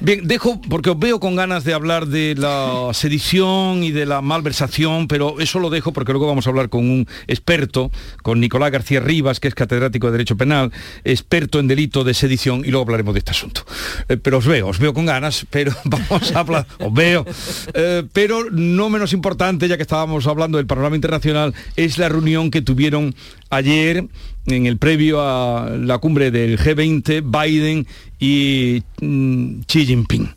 Bien, 0.00 0.26
dejo, 0.26 0.60
porque 0.68 0.90
os 0.90 0.98
veo 0.98 1.20
con 1.20 1.36
ganas 1.36 1.64
de 1.64 1.74
hablar 1.74 2.06
de 2.06 2.34
la 2.36 2.90
sedición 2.92 3.82
y 3.82 3.90
de 3.90 4.06
la 4.06 4.20
malversación, 4.20 5.08
pero 5.08 5.40
eso 5.40 5.58
lo 5.58 5.70
dejo 5.70 5.92
porque 5.92 6.12
luego 6.12 6.26
vamos 6.26 6.46
a 6.46 6.50
hablar 6.50 6.68
con 6.68 6.88
un 6.88 7.08
experto, 7.26 7.90
con 8.22 8.40
Nicolás 8.40 8.70
García 8.70 9.00
Rivas, 9.00 9.40
que 9.40 9.48
es 9.48 9.54
catedrático 9.54 10.06
de 10.08 10.12
Derecho 10.12 10.36
Penal, 10.36 10.72
experto 11.04 11.58
en 11.58 11.68
delito 11.68 12.04
de 12.04 12.14
sedición, 12.14 12.64
y 12.64 12.70
luego 12.70 12.84
hablaremos 12.84 13.14
de 13.14 13.18
este 13.18 13.30
asunto. 13.30 13.64
Eh, 14.08 14.16
pero 14.16 14.38
os 14.38 14.46
veo, 14.46 14.68
os 14.68 14.78
veo 14.78 14.92
con 14.92 15.06
ganas, 15.06 15.46
pero 15.50 15.72
vamos 15.84 16.34
a 16.34 16.40
hablar, 16.40 16.66
os 16.78 16.92
veo. 16.92 17.24
Eh, 17.72 18.04
pero 18.12 18.50
no 18.50 18.90
menos 18.90 19.12
importante, 19.12 19.68
ya 19.68 19.76
que 19.76 19.82
estábamos 19.82 20.26
hablando 20.26 20.58
del 20.58 20.66
panorama 20.66 20.96
internacional, 20.96 21.54
es 21.76 21.98
la 21.98 22.08
reunión 22.08 22.50
que 22.50 22.62
tuvieron 22.62 23.14
ayer 23.50 24.04
en 24.46 24.66
el 24.66 24.78
previo 24.78 25.20
a 25.20 25.70
la 25.70 25.98
cumbre 25.98 26.30
del 26.30 26.58
G20, 26.58 27.22
Biden 27.22 27.86
y 28.18 28.82
mm, 29.00 29.60
Xi 29.66 29.86
Jinping. 29.86 30.34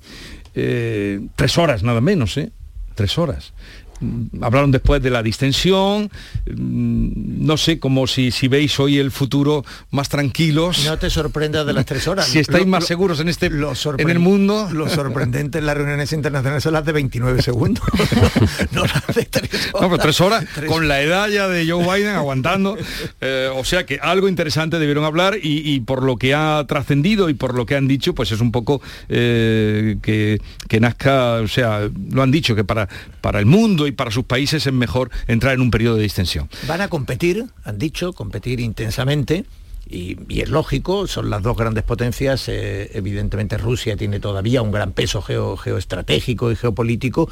Eh, 0.55 1.20
tres 1.36 1.58
horas 1.58 1.84
nada 1.84 2.01
menos, 2.01 2.38
¿eh? 2.38 2.51
Tres 2.95 3.18
horas. 3.18 3.53
Mm, 4.00 4.43
hablaron 4.43 4.72
después 4.72 5.02
de 5.02 5.10
la 5.10 5.24
distensión, 5.24 6.12
mm, 6.45 7.45
no 7.45 7.58
sé, 7.58 7.80
como 7.80 8.08
si, 8.08 8.32
si 8.32 8.48
veis 8.48 8.80
hoy 8.80 9.00
el 9.00 9.12
futuro 9.12 9.66
más 9.91 10.10
tranquilos. 10.10 10.86
No 10.86 10.98
te 10.98 11.10
sorprendas 11.10 11.66
de 11.66 11.74
las 11.74 11.86
tres 11.86 12.08
horas. 12.08 12.28
si 12.28 12.39
estáis 12.39 12.68
más 12.68 12.86
seguros 12.86 13.20
en 13.20 13.30
este 13.30 13.48
en 13.48 14.10
el 14.10 14.20
mundo. 14.20 14.70
Lo 14.72 14.89
sorprendente 14.89 15.60
en 15.60 15.66
las 15.66 15.76
reuniones 15.76 16.14
internacionales 16.14 16.64
son 16.64 16.74
las 16.74 16.86
de 16.86 16.91
29 16.91 17.41
segundos. 17.41 17.84
no, 18.72 18.84
las 18.84 19.16
de 19.16 19.26
tres 19.26 19.52
horas. 19.52 19.68
No, 19.88 19.89
pero 19.89 20.02
tres 20.02 20.22
horas 20.22 20.45
con 20.68 20.88
la 20.88 21.02
edad 21.02 21.28
ya 21.30 21.48
de 21.48 21.70
Joe 21.70 21.84
Biden 21.84 22.16
aguantando. 22.16 22.78
Eh, 23.22 23.50
o 23.54 23.64
sea 23.64 23.86
que 23.86 24.00
algo 24.02 24.28
interesante 24.28 24.80
debieron 24.80 25.04
hablar 25.04 25.38
y, 25.41 25.80
por 25.82 26.04
lo 26.04 26.18
que 26.18 26.34
ha 26.34 26.64
trascendido 26.68 27.30
y 27.30 27.34
por 27.34 27.54
lo 27.54 27.66
que 27.66 27.76
han 27.76 27.88
dicho, 27.88 28.14
pues 28.14 28.32
es 28.32 28.41
un 28.41 28.52
poco 28.52 28.82
eh, 29.10 29.98
que, 30.02 30.41
que 30.68 30.80
nazca, 30.80 31.34
o 31.34 31.48
sea, 31.48 31.89
lo 32.12 32.24
han 32.24 32.32
dicho, 32.32 32.56
que 32.56 32.64
para, 32.64 32.89
para 33.22 33.39
el 33.39 33.45
mundo 33.45 33.87
y 33.88 33.92
para 33.92 34.12
sus 34.12 34.26
países 34.26 34.66
es 34.66 34.74
mejor 34.74 35.10
entrar 35.28 35.54
en 35.54 35.62
un 35.62 35.72
periodo 35.72 35.96
de 35.96 36.04
distensión. 36.04 36.50
Van 36.68 36.82
a 36.82 36.88
competir, 36.88 37.46
han 37.64 37.78
dicho, 37.78 38.14
competir 38.14 38.60
intensamente. 38.60 39.46
Y, 39.90 40.18
es 40.42 40.50
lógico, 40.50 41.08
son 41.08 41.30
las 41.30 41.42
dos 41.42 41.56
grandes 41.56 41.86
potencias, 41.86 42.50
eh, 42.50 42.92
evidentemente 42.94 43.58
Rusia 43.58 43.96
tiene 43.96 44.20
todavía 44.20 44.62
un 44.62 44.72
gran 44.72 44.92
peso 44.92 45.22
geoestratégico 45.22 46.52
y 46.52 46.58
geopolítico, 46.58 47.30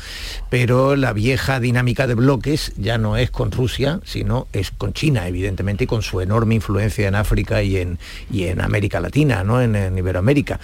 pero 0.49 0.95
la 0.95 1.11
vieja 1.11 1.59
dinámica 1.59 2.07
de 2.07 2.13
bloques 2.13 2.71
ya 2.77 2.97
no 2.97 3.17
es 3.17 3.29
con 3.29 3.51
Rusia, 3.51 3.99
sino 4.05 4.47
es 4.53 4.71
con 4.71 4.93
China, 4.93 5.27
evidentemente, 5.27 5.83
y 5.83 5.87
con 5.87 6.01
su 6.01 6.21
enorme 6.21 6.55
influencia 6.55 7.07
en 7.09 7.15
África 7.15 7.61
y 7.61 7.75
en, 7.75 7.99
y 8.31 8.45
en 8.45 8.61
América 8.61 9.01
Latina, 9.01 9.43
¿no? 9.43 9.61
en, 9.61 9.75
en 9.75 9.97
Iberoamérica. 9.97 10.61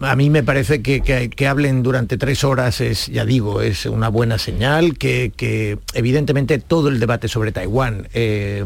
A 0.00 0.14
mí 0.14 0.28
me 0.28 0.42
parece 0.42 0.82
que, 0.82 1.00
que, 1.00 1.48
hablen 1.48 1.82
durante 1.82 2.18
tres 2.18 2.44
horas 2.44 2.82
es, 2.82 3.06
ya 3.06 3.24
digo, 3.24 3.62
es 3.62 3.86
una 3.86 4.10
buena 4.10 4.36
señal, 4.36 4.98
que, 4.98 5.78
evidentemente 5.94 6.58
todo 6.58 6.88
el 6.88 7.00
debate 7.00 7.28
sobre 7.28 7.50
Taiwán 7.50 8.06
eh, 8.12 8.62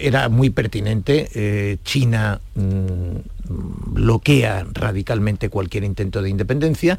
era 0.00 0.28
muy 0.28 0.50
pertinente. 0.50 1.28
Eh, 1.34 1.78
China 1.82 2.40
mm, 2.54 3.16
bloquea 3.48 4.66
radicalmente 4.72 5.48
cualquier 5.48 5.82
intento 5.82 6.22
de 6.22 6.30
independencia 6.30 6.98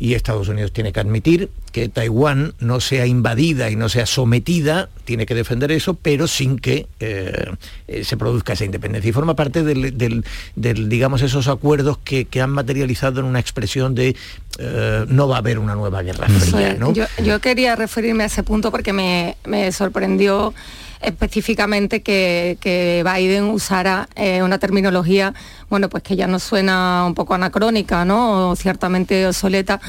y 0.00 0.14
Estados 0.14 0.48
Unidos 0.48 0.72
tiene 0.72 0.94
que 0.94 1.00
admitir 1.00 1.50
que 1.72 1.90
Taiwán 1.90 2.54
no 2.58 2.80
sea 2.80 3.04
invadida 3.04 3.68
y 3.70 3.76
no 3.76 3.90
sea 3.90 4.06
sometida, 4.06 4.88
tiene 5.04 5.26
que 5.26 5.34
defender 5.34 5.70
eso, 5.72 5.92
pero 5.92 6.26
sin 6.26 6.58
que 6.58 6.86
eh, 7.00 7.52
eh, 7.86 8.02
se 8.04 8.16
produzca 8.16 8.54
esa 8.54 8.64
independencia. 8.64 9.10
Y 9.10 9.12
forma 9.12 9.36
parte 9.36 9.62
del, 9.62 10.24
digamos, 10.56 11.20
esos 11.20 11.48
acuerdos 11.48 11.98
que, 11.98 12.26
han 12.40 12.48
materializado 12.50 13.20
en 13.20 13.26
una 13.26 13.40
expresión 13.40 13.94
de 13.94 14.16
eh, 14.58 15.04
no 15.06 15.28
va 15.28 15.36
a 15.36 15.38
haber 15.40 15.58
una 15.58 15.74
nueva 15.74 16.00
guerra 16.00 16.28
fría. 16.28 16.78
Yo, 17.22 17.40
quería 17.40 17.76
referirme 17.76 18.22
a 18.22 18.26
ese 18.26 18.42
punto 18.42 18.70
porque 18.70 18.94
me, 18.94 19.36
me 19.44 19.70
sorprendió 19.70 20.54
específicamente 21.00 22.02
que, 22.02 23.02
Biden 23.04 23.44
usara 23.44 24.08
eh, 24.16 24.42
una 24.42 24.58
terminología, 24.58 25.34
bueno, 25.68 25.88
pues 25.88 26.02
que 26.02 26.16
ya 26.16 26.26
nos 26.26 26.42
suena 26.42 27.04
un 27.06 27.14
poco 27.14 27.34
anacrónica, 27.34 28.04
¿no? 28.04 28.50
O 28.50 28.56
ciertamente 28.56 29.26
obsoleta, 29.26 29.80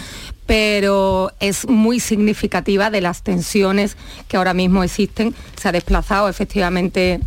pero 0.46 1.32
es 1.40 1.68
muy 1.68 2.00
significativa 2.00 2.90
de 2.90 3.02
las 3.02 3.24
tensiones 3.24 3.98
que 4.28 4.38
ahora 4.38 4.54
mismo 4.54 4.84
existen. 4.84 5.36
Se 5.60 5.70
ha 5.70 5.72
desplazado 5.72 6.30
efectivamente 6.30 7.20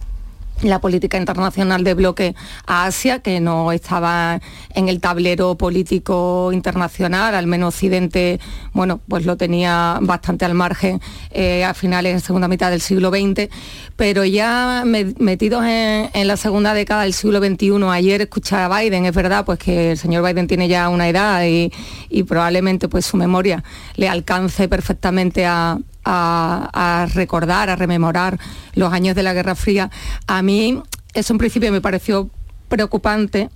la 0.68 0.80
política 0.80 1.18
internacional 1.18 1.84
de 1.84 1.94
bloque 1.94 2.34
a 2.66 2.86
Asia, 2.86 3.20
que 3.20 3.40
no 3.40 3.72
estaba 3.72 4.40
en 4.74 4.88
el 4.88 5.00
tablero 5.00 5.56
político 5.56 6.50
internacional, 6.52 7.34
al 7.34 7.46
menos 7.46 7.74
Occidente, 7.74 8.40
bueno, 8.72 9.00
pues 9.08 9.26
lo 9.26 9.36
tenía 9.36 9.98
bastante 10.00 10.44
al 10.44 10.54
margen 10.54 11.00
eh, 11.30 11.64
a 11.64 11.74
finales 11.74 12.22
segunda 12.22 12.48
mitad 12.48 12.70
del 12.70 12.80
siglo 12.80 13.10
XX, 13.10 13.48
pero 13.96 14.24
ya 14.24 14.82
metidos 14.84 15.64
en, 15.64 16.26
la 16.26 16.36
segunda 16.36 16.72
década 16.74 17.02
del 17.02 17.12
siglo 17.12 17.38
XXI, 17.38 17.72
ayer 17.90 18.22
escuchar 18.22 18.70
a 18.70 18.78
Biden, 18.78 19.04
es 19.04 19.14
verdad, 19.14 19.44
pues 19.44 19.58
que 19.58 19.92
el 19.92 19.98
señor 19.98 20.24
Biden 20.24 20.46
tiene 20.46 20.68
ya 20.68 20.88
una 20.88 21.08
edad 21.08 21.44
y, 21.44 21.72
y 22.08 22.22
probablemente 22.22 22.88
pues 22.88 23.04
su 23.04 23.16
memoria 23.16 23.62
le 23.96 24.08
alcance 24.08 24.68
perfectamente 24.68 25.44
a, 25.46 25.78
a, 26.04 27.06
recordar, 27.14 27.70
a 27.70 27.76
rememorar 27.76 28.38
los 28.74 28.92
años 28.92 29.14
de 29.14 29.22
la 29.22 29.32
Guerra 29.32 29.54
Fría, 29.54 29.90
a 30.26 30.42
mí 30.42 30.82
eso 31.14 31.32
en 31.32 31.38
principio 31.38 31.70
me 31.72 31.80
pareció 31.80 32.30
preocupante, 32.68 33.50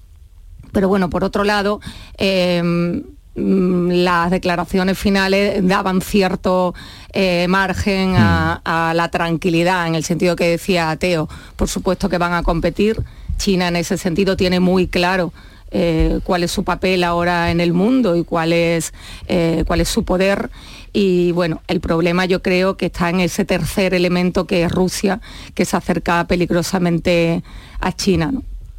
pero 0.72 0.88
bueno, 0.88 1.10
por 1.10 1.24
otro 1.24 1.44
lado, 1.44 1.80
em, 2.16 3.02
las 3.34 4.30
declaraciones 4.30 4.98
finales 4.98 5.66
daban 5.66 6.00
cierto 6.00 6.74
eh, 7.12 7.46
margen 7.48 8.16
a, 8.16 8.60
a, 8.64 8.94
la 8.94 9.08
tranquilidad, 9.10 9.86
en 9.86 9.94
el 9.94 10.04
sentido 10.04 10.34
que 10.34 10.50
decía 10.50 10.96
Teo, 10.96 11.28
por 11.56 11.68
supuesto 11.68 12.08
que 12.08 12.18
van 12.18 12.32
a 12.32 12.42
competir. 12.42 13.02
China 13.36 13.68
en 13.68 13.76
ese 13.76 13.96
sentido 13.96 14.36
tiene 14.36 14.58
muy 14.58 14.88
claro 14.88 15.32
eh, 15.70 16.20
cuál 16.24 16.44
es 16.44 16.50
su 16.50 16.64
papel 16.64 17.04
ahora 17.04 17.50
en 17.50 17.60
el 17.60 17.72
mundo 17.72 18.16
y 18.16 18.24
cuál 18.24 18.52
es, 18.52 18.92
eh, 19.26 19.64
cuál 19.66 19.80
es 19.80 19.88
su 19.88 20.04
poder. 20.04 20.50
Y 20.92 21.32
bueno, 21.32 21.62
el 21.68 21.80
problema 21.80 22.24
yo 22.24 22.42
creo 22.42 22.76
que 22.76 22.86
está 22.86 23.10
en 23.10 23.20
ese 23.20 23.44
tercer 23.44 23.94
elemento 23.94 24.46
que 24.46 24.64
es 24.64 24.72
Rusia, 24.72 25.20
que 25.54 25.64
se 25.64 25.76
acerca 25.76 26.26
peligrosamente 26.26 27.42
a 27.80 27.92
China. 27.92 28.32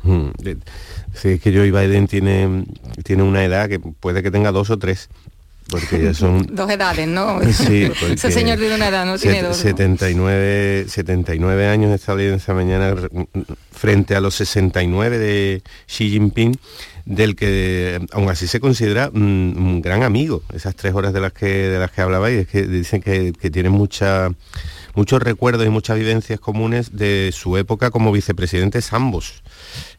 Hmm. 0.03 0.29
Sí, 1.13 1.29
es 1.29 1.41
que 1.41 1.53
Joe 1.53 1.71
Biden 1.71 2.07
tiene, 2.07 2.65
tiene 3.03 3.23
una 3.23 3.43
edad 3.43 3.67
que 3.67 3.79
puede 3.79 4.23
que 4.23 4.31
tenga 4.31 4.51
dos 4.51 4.69
o 4.69 4.77
tres 4.77 5.09
porque 5.69 6.03
ya 6.03 6.13
son... 6.13 6.45
dos 6.51 6.69
edades, 6.69 7.07
¿no? 7.07 7.39
Sí, 7.53 7.89
Ese 8.11 8.31
señor 8.31 8.57
tiene 8.57 8.75
una 8.75 8.87
edad, 8.87 9.05
no 9.05 9.17
tiene 9.17 9.43
dos. 9.43 9.57
79, 9.57 10.85
79 10.87 11.67
años 11.67 11.93
está 11.93 12.15
leyendo 12.15 12.37
esta 12.37 12.53
mañana 12.53 12.95
frente 13.71 14.15
a 14.15 14.21
los 14.21 14.35
69 14.35 15.17
de 15.17 15.63
Xi 15.87 16.09
Jinping, 16.09 16.57
del 17.05 17.35
que 17.35 17.99
aún 18.11 18.29
así 18.29 18.47
se 18.47 18.59
considera 18.59 19.09
un, 19.13 19.81
gran 19.81 20.03
amigo. 20.03 20.43
Esas 20.53 20.75
tres 20.75 20.93
horas 20.93 21.13
de 21.13 21.21
las 21.21 21.33
que, 21.33 21.47
de 21.47 21.79
las 21.79 21.91
que 21.91 22.01
hablabais, 22.01 22.39
es 22.39 22.47
que 22.47 22.63
dicen 22.63 23.01
que, 23.01 23.33
que 23.33 23.49
tienen 23.49 23.71
mucha 23.71 24.29
muchos 24.95 25.21
recuerdos 25.21 25.65
y 25.65 25.69
muchas 25.69 25.97
vivencias 25.97 26.39
comunes 26.39 26.97
de 26.97 27.31
su 27.33 27.57
época 27.57 27.91
como 27.91 28.11
vicepresidentes 28.11 28.91
ambos. 28.91 29.43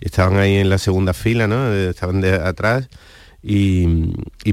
Estaban 0.01 0.37
ahí 0.39 0.57
en 0.57 0.69
la 0.69 0.79
segunda 0.79 1.15
fila, 1.15 1.47
¿no? 1.47 1.73
Estaban 1.73 2.21
de 2.21 2.35
atrás 2.35 2.89
y, 3.43 3.87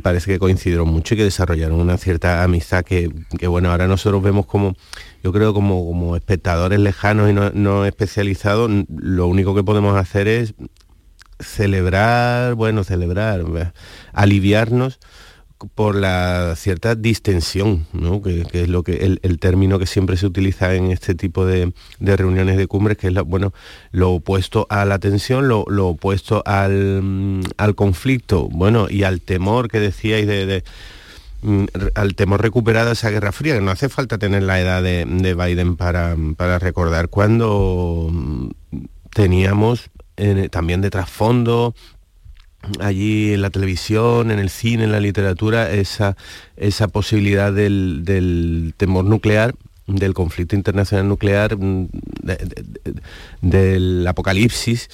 parece 0.01 0.31
que 0.31 0.39
coincidieron 0.39 0.87
mucho 0.87 1.13
y 1.13 1.17
que 1.17 1.23
desarrollaron 1.23 1.79
una 1.79 1.97
cierta 1.97 2.43
amistad 2.43 2.85
que, 2.85 3.09
bueno, 3.47 3.71
ahora 3.71 3.87
nosotros 3.87 4.23
vemos 4.23 4.45
como, 4.45 4.75
yo 5.23 5.33
creo 5.33 5.53
como, 5.53 5.85
como 5.85 6.15
espectadores 6.15 6.79
lejanos 6.79 7.29
y 7.29 7.33
no, 7.33 7.49
no 7.51 7.85
especializados, 7.85 8.71
lo 8.89 9.27
único 9.27 9.53
que 9.55 9.63
podemos 9.63 9.97
hacer 9.97 10.27
es 10.27 10.53
celebrar, 11.39 12.55
bueno, 12.55 12.83
celebrar, 12.83 13.43
aliviarnos 14.13 14.99
por 15.73 15.95
la 15.95 16.53
cierta 16.55 16.95
distensión, 16.95 17.87
que, 18.23 18.45
es 18.53 18.69
lo 18.69 18.83
que 18.83 19.17
el, 19.21 19.39
término 19.39 19.79
que 19.79 19.87
siempre 19.87 20.15
se 20.17 20.27
utiliza 20.27 20.75
en 20.75 20.91
este 20.91 21.15
tipo 21.15 21.45
de, 21.45 21.73
reuniones 21.99 22.57
de 22.57 22.67
cumbres, 22.67 22.97
que 22.97 23.07
es 23.07 23.13
bueno, 23.25 23.53
lo 23.91 24.11
opuesto 24.11 24.67
a 24.69 24.85
la 24.85 24.99
tensión, 24.99 25.47
lo, 25.47 25.65
opuesto 25.87 26.43
al, 26.45 27.43
conflicto, 27.75 28.49
bueno, 28.49 28.87
y 28.89 29.03
al 29.03 29.21
temor 29.21 29.67
que 29.67 29.79
decíais 29.79 30.27
de, 30.27 30.63
mm, 31.41 31.65
al 31.95 32.15
temor 32.15 32.41
recuperado 32.41 32.91
esa 32.91 33.09
Guerra 33.09 33.31
Fría, 33.31 33.55
que 33.55 33.61
no 33.61 33.71
hace 33.71 33.89
falta 33.89 34.19
tener 34.19 34.43
la 34.43 34.59
edad 34.59 34.83
de, 34.83 35.05
Biden 35.33 35.75
para, 35.75 36.15
recordar 36.59 37.09
cuando 37.09 38.09
mm, 38.11 38.49
teníamos 39.11 39.89
también 40.49 40.81
de 40.81 40.89
trasfondo 40.89 41.75
allí 42.79 43.33
en 43.33 43.41
la 43.41 43.49
televisión, 43.49 44.31
en 44.31 44.39
el 44.39 44.49
cine, 44.49 44.85
en 44.85 44.91
la 44.91 44.99
literatura, 44.99 45.71
esa, 45.71 46.17
esa 46.55 46.87
posibilidad 46.87 47.53
del, 47.53 48.73
temor 48.77 49.05
nuclear 49.05 49.55
del 49.87 50.13
conflicto 50.13 50.53
internacional 50.53 51.07
nuclear, 51.07 51.57
mm, 51.57 51.87
del 53.41 54.05
apocalipsis 54.05 54.89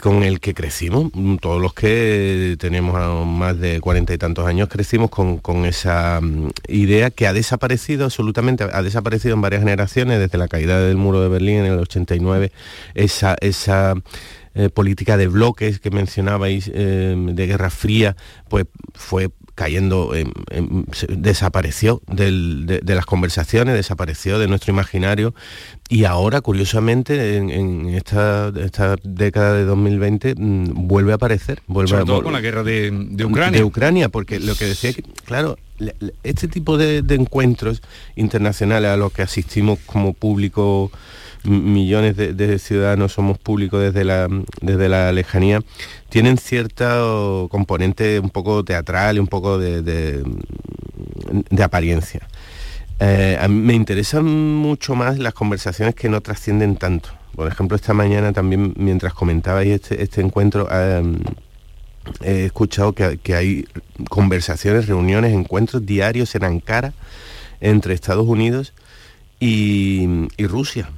con 0.00 0.22
el 0.22 0.40
que 0.40 0.54
crecimos. 0.54 1.10
Mm, 1.12 1.36
todos 1.36 1.60
los 1.60 1.74
que 1.74 2.56
tenemos 2.58 3.26
más 3.26 3.60
de 3.60 3.80
cuarenta 3.80 4.14
y 4.14 4.18
tantos 4.18 4.46
años 4.46 4.70
crecimos 4.70 5.10
con, 5.10 5.66
esa 5.66 6.20
mm, 6.22 6.52
idea 6.68 7.10
que 7.10 7.26
ha 7.26 7.34
desaparecido 7.34 8.06
absolutamente, 8.06 8.64
ha 8.64 8.82
desaparecido 8.82 9.34
en 9.34 9.42
varias 9.42 9.60
generaciones, 9.60 10.18
desde 10.18 10.38
la 10.38 10.48
caída 10.48 10.80
del 10.80 10.96
muro 10.96 11.20
de 11.20 11.28
Berlín 11.28 11.56
en 11.58 11.66
el 11.66 11.78
89, 11.78 12.50
esa, 12.94 13.36
esa 13.42 13.94
eh, 14.54 14.68
política 14.68 15.16
de 15.16 15.28
bloques 15.28 15.78
que 15.78 15.90
mencionabais, 15.90 16.70
eh, 16.74 17.14
de 17.16 17.46
Guerra 17.46 17.70
Fría, 17.70 18.16
pues 18.48 18.66
fue 18.94 19.30
cayendo, 19.54 20.12
desapareció 21.08 22.00
de, 22.06 22.80
las 22.82 23.04
conversaciones, 23.04 23.74
desapareció 23.74 24.38
de 24.38 24.48
nuestro 24.48 24.72
imaginario 24.72 25.34
y 25.88 26.04
ahora, 26.04 26.40
curiosamente, 26.40 27.36
en, 27.36 27.88
esta, 27.90 28.50
década 29.02 29.54
de 29.54 29.64
2020 29.66 30.34
mm, 30.36 30.88
vuelve 30.88 31.12
a 31.12 31.16
aparecer. 31.16 31.62
Vuelve 31.66 31.90
Sobre 31.90 32.04
todo 32.06 32.22
con 32.22 32.32
la 32.32 32.40
guerra 32.40 32.62
de, 32.62 32.90
Ucrania. 33.24 33.58
De 33.58 33.64
Ucrania, 33.64 34.08
porque 34.08 34.40
lo 34.40 34.54
que 34.54 34.64
decía 34.64 34.92
que, 34.94 35.02
claro, 35.24 35.58
este 36.22 36.48
tipo 36.48 36.78
de, 36.78 37.02
de 37.02 37.14
encuentros 37.16 37.82
internacionales 38.16 38.90
a 38.90 38.96
los 38.96 39.12
que 39.12 39.22
asistimos 39.22 39.78
como 39.84 40.14
público 40.14 40.90
millones 41.44 42.16
de, 42.16 42.58
ciudadanos 42.58 43.12
somos 43.12 43.38
públicos 43.38 43.80
desde 43.80 44.04
la, 44.04 44.28
desde 44.60 44.88
la 44.88 45.12
lejanía, 45.12 45.62
tienen 46.08 46.38
cierto 46.38 47.48
componente 47.50 48.20
un 48.20 48.30
poco 48.30 48.64
teatral 48.64 49.16
y 49.16 49.20
un 49.20 49.26
poco 49.26 49.58
de, 49.58 49.82
de, 49.82 51.62
apariencia. 51.62 52.26
Eh, 52.98 53.38
me 53.48 53.74
interesan 53.74 54.24
mucho 54.24 54.94
más 54.94 55.18
las 55.18 55.32
conversaciones 55.32 55.94
que 55.94 56.08
no 56.08 56.20
trascienden 56.20 56.76
tanto. 56.76 57.10
Por 57.34 57.48
ejemplo, 57.48 57.76
esta 57.76 57.94
mañana 57.94 58.32
también, 58.32 58.74
mientras 58.76 59.14
comentabais 59.14 59.68
este, 59.68 60.02
este 60.02 60.20
encuentro, 60.20 60.68
em, 60.70 61.20
he 62.22 62.46
escuchado 62.46 62.92
que, 62.92 63.18
que, 63.18 63.34
hay 63.34 63.68
conversaciones, 64.10 64.86
reuniones, 64.86 65.32
encuentros 65.32 65.86
diarios 65.86 66.34
en 66.34 66.44
Ankara 66.44 66.92
entre 67.60 67.94
Estados 67.94 68.26
Unidos 68.26 68.74
y, 69.38 70.28
y 70.36 70.46
Rusia. 70.46 70.90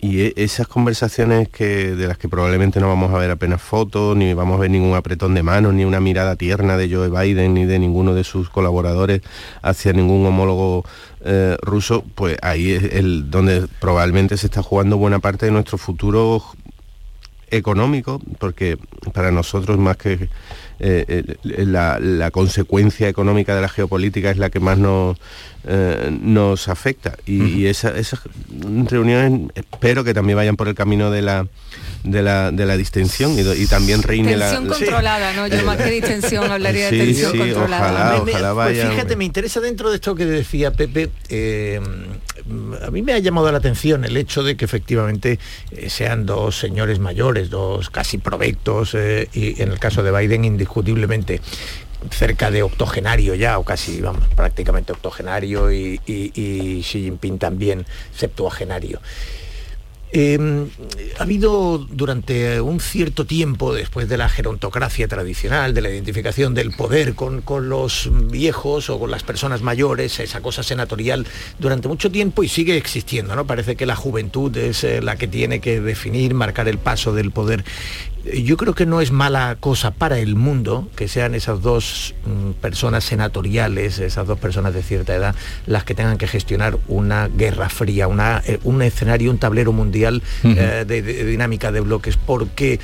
Y 0.00 0.20
e, 0.22 0.32
esas 0.36 0.66
conversaciones 0.66 1.48
que, 1.48 1.94
de 1.94 2.06
las 2.06 2.16
que 2.16 2.28
probablemente 2.28 2.80
no 2.80 2.88
vamos 2.88 3.12
a 3.12 3.18
ver 3.18 3.30
apenas 3.30 3.60
fotos, 3.60 4.16
ni 4.16 4.32
vamos 4.32 4.56
a 4.56 4.60
ver 4.60 4.70
ningún 4.70 4.94
apretón 4.94 5.34
de 5.34 5.42
manos, 5.42 5.74
ni 5.74 5.84
una 5.84 6.00
mirada 6.00 6.36
tierna 6.36 6.76
de 6.76 6.94
Joe 6.94 7.10
Biden, 7.10 7.54
ni 7.54 7.66
de 7.66 7.78
ninguno 7.78 8.14
de 8.14 8.24
sus 8.24 8.48
colaboradores 8.48 9.20
hacia 9.62 9.92
ningún 9.92 10.24
homólogo 10.24 10.84
eh, 11.22 11.56
ruso, 11.60 12.02
pues 12.14 12.38
ahí 12.40 12.72
es 12.72 12.94
el, 12.94 13.30
donde 13.30 13.66
probablemente 13.78 14.36
se 14.38 14.46
está 14.46 14.62
jugando 14.62 14.96
buena 14.96 15.18
parte 15.18 15.46
de 15.46 15.52
nuestro 15.52 15.76
futuro 15.76 16.42
económico, 17.50 18.20
porque 18.38 18.78
para 19.12 19.30
nosotros 19.30 19.78
más 19.78 19.96
que 19.96 20.28
eh, 20.80 21.24
eh, 21.44 21.66
la, 21.66 22.30
consecuencia 22.30 23.08
económica 23.08 23.54
de 23.54 23.60
la 23.60 23.68
geopolítica 23.68 24.30
es 24.30 24.38
la 24.38 24.48
que 24.48 24.60
más 24.60 24.78
nos, 24.78 25.18
eh, 25.66 26.10
nos 26.22 26.68
afecta. 26.68 27.16
Y, 27.26 27.66
esas 27.66 27.92
reuniones 28.48 29.50
espero 29.54 30.04
que 30.04 30.14
también 30.14 30.36
vayan 30.36 30.56
por 30.56 30.68
el 30.68 30.74
camino 30.74 31.10
de 31.10 31.20
la, 31.20 31.46
de 32.02 32.22
la, 32.22 32.50
de 32.50 32.64
la 32.64 32.76
distensión 32.76 33.36
y, 33.38 33.66
también 33.66 34.02
reine 34.02 34.36
la... 34.36 34.56
controlada, 34.56 35.34
¿no? 35.34 35.46
Yo 35.46 35.62
más 35.64 35.76
que 35.76 35.90
distensión 35.90 36.50
hablaría 36.50 36.90
de 36.90 36.98
tensión 36.98 37.36
controlada. 37.36 38.16
Ojalá, 38.16 38.22
ojalá 38.22 38.52
vaya... 38.54 38.82
Pues 38.84 38.94
fíjate, 38.94 39.16
me 39.16 39.24
interesa 39.26 39.60
dentro 39.60 39.90
de 39.90 39.96
esto 39.96 40.14
que 40.14 40.24
decía 40.24 40.72
Pepe, 40.72 41.10
eh, 41.28 41.80
a 42.82 42.90
mí 42.90 43.02
me 43.02 43.12
ha 43.12 43.18
llamado 43.18 43.50
la 43.50 43.58
atención 43.58 44.04
el 44.04 44.16
hecho 44.16 44.42
de 44.42 44.56
que 44.56 44.64
efectivamente 44.64 45.38
eh, 45.70 45.90
sean 45.90 46.26
dos 46.26 46.58
señores 46.58 46.98
mayores, 46.98 47.50
dos 47.50 47.90
casi 47.90 48.18
provectos, 48.18 48.94
eh, 48.94 49.28
y 49.32 49.62
en 49.62 49.72
el 49.72 49.78
caso 49.78 50.02
de 50.02 50.10
Biden 50.16 50.44
indiscutiblemente 50.44 51.40
cerca 52.10 52.50
de 52.50 52.62
octogenario 52.62 53.34
ya, 53.34 53.58
o 53.58 53.64
casi, 53.64 54.00
vamos, 54.00 54.26
prácticamente 54.34 54.92
octogenario, 54.92 55.70
y, 55.72 56.00
y 56.06 56.82
Xi 56.82 57.02
Jinping 57.02 57.38
también 57.38 57.84
septuagenario. 58.16 59.00
Em, 60.12 60.68
ha 61.18 61.22
habido 61.22 61.78
durante 61.78 62.60
un 62.60 62.80
cierto 62.80 63.26
tiempo, 63.26 63.72
después 63.72 64.08
de 64.08 64.16
la 64.16 64.28
gerontocracia 64.28 65.06
tradicional, 65.06 65.72
de 65.72 65.82
la 65.82 65.90
identificación 65.90 66.52
del 66.52 66.72
poder 66.72 67.14
con, 67.14 67.42
los 67.68 68.10
viejos 68.28 68.90
o 68.90 68.98
con 68.98 69.12
las 69.12 69.22
personas 69.22 69.62
mayores, 69.62 70.18
esa 70.18 70.40
cosa 70.40 70.64
senatorial, 70.64 71.26
durante 71.60 71.86
mucho 71.86 72.10
tiempo 72.10 72.42
y 72.42 72.48
sigue 72.48 72.76
existiendo, 72.76 73.36
¿no? 73.36 73.46
Parece 73.46 73.76
que 73.76 73.86
la 73.86 73.94
juventud 73.94 74.56
es 74.56 74.82
eh, 74.82 75.00
la 75.00 75.14
que 75.14 75.28
tiene 75.28 75.60
que 75.60 75.80
definir, 75.80 76.34
marcar 76.34 76.66
el 76.66 76.78
paso 76.78 77.12
del 77.12 77.30
poder 77.30 77.64
yo 78.24 78.56
creo 78.56 78.74
que 78.74 78.86
no 78.86 79.00
es 79.00 79.12
mala 79.12 79.56
cosa 79.60 79.90
para 79.90 80.18
el 80.18 80.36
mundo 80.36 80.88
que 80.96 81.08
sean 81.08 81.34
esas 81.34 81.62
dos 81.62 82.14
mm, 82.26 82.52
personas 82.60 83.04
senatoriales, 83.04 83.98
esas 83.98 84.26
dos 84.26 84.38
personas 84.38 84.74
de 84.74 84.82
cierta 84.82 85.14
edad, 85.14 85.34
las 85.66 85.84
que 85.84 85.94
tengan 85.94 86.18
que 86.18 86.26
gestionar 86.26 86.78
una 86.88 87.28
guerra 87.28 87.68
fría, 87.68 88.08
una, 88.08 88.42
eh, 88.46 88.58
un 88.64 88.82
escenario, 88.82 89.30
un 89.30 89.38
tablero 89.38 89.72
mundial 89.72 90.22
eh, 90.44 90.84
de, 90.86 91.02
dinámica 91.02 91.72
de 91.72 91.80
bloques, 91.80 92.16
porque 92.16 92.80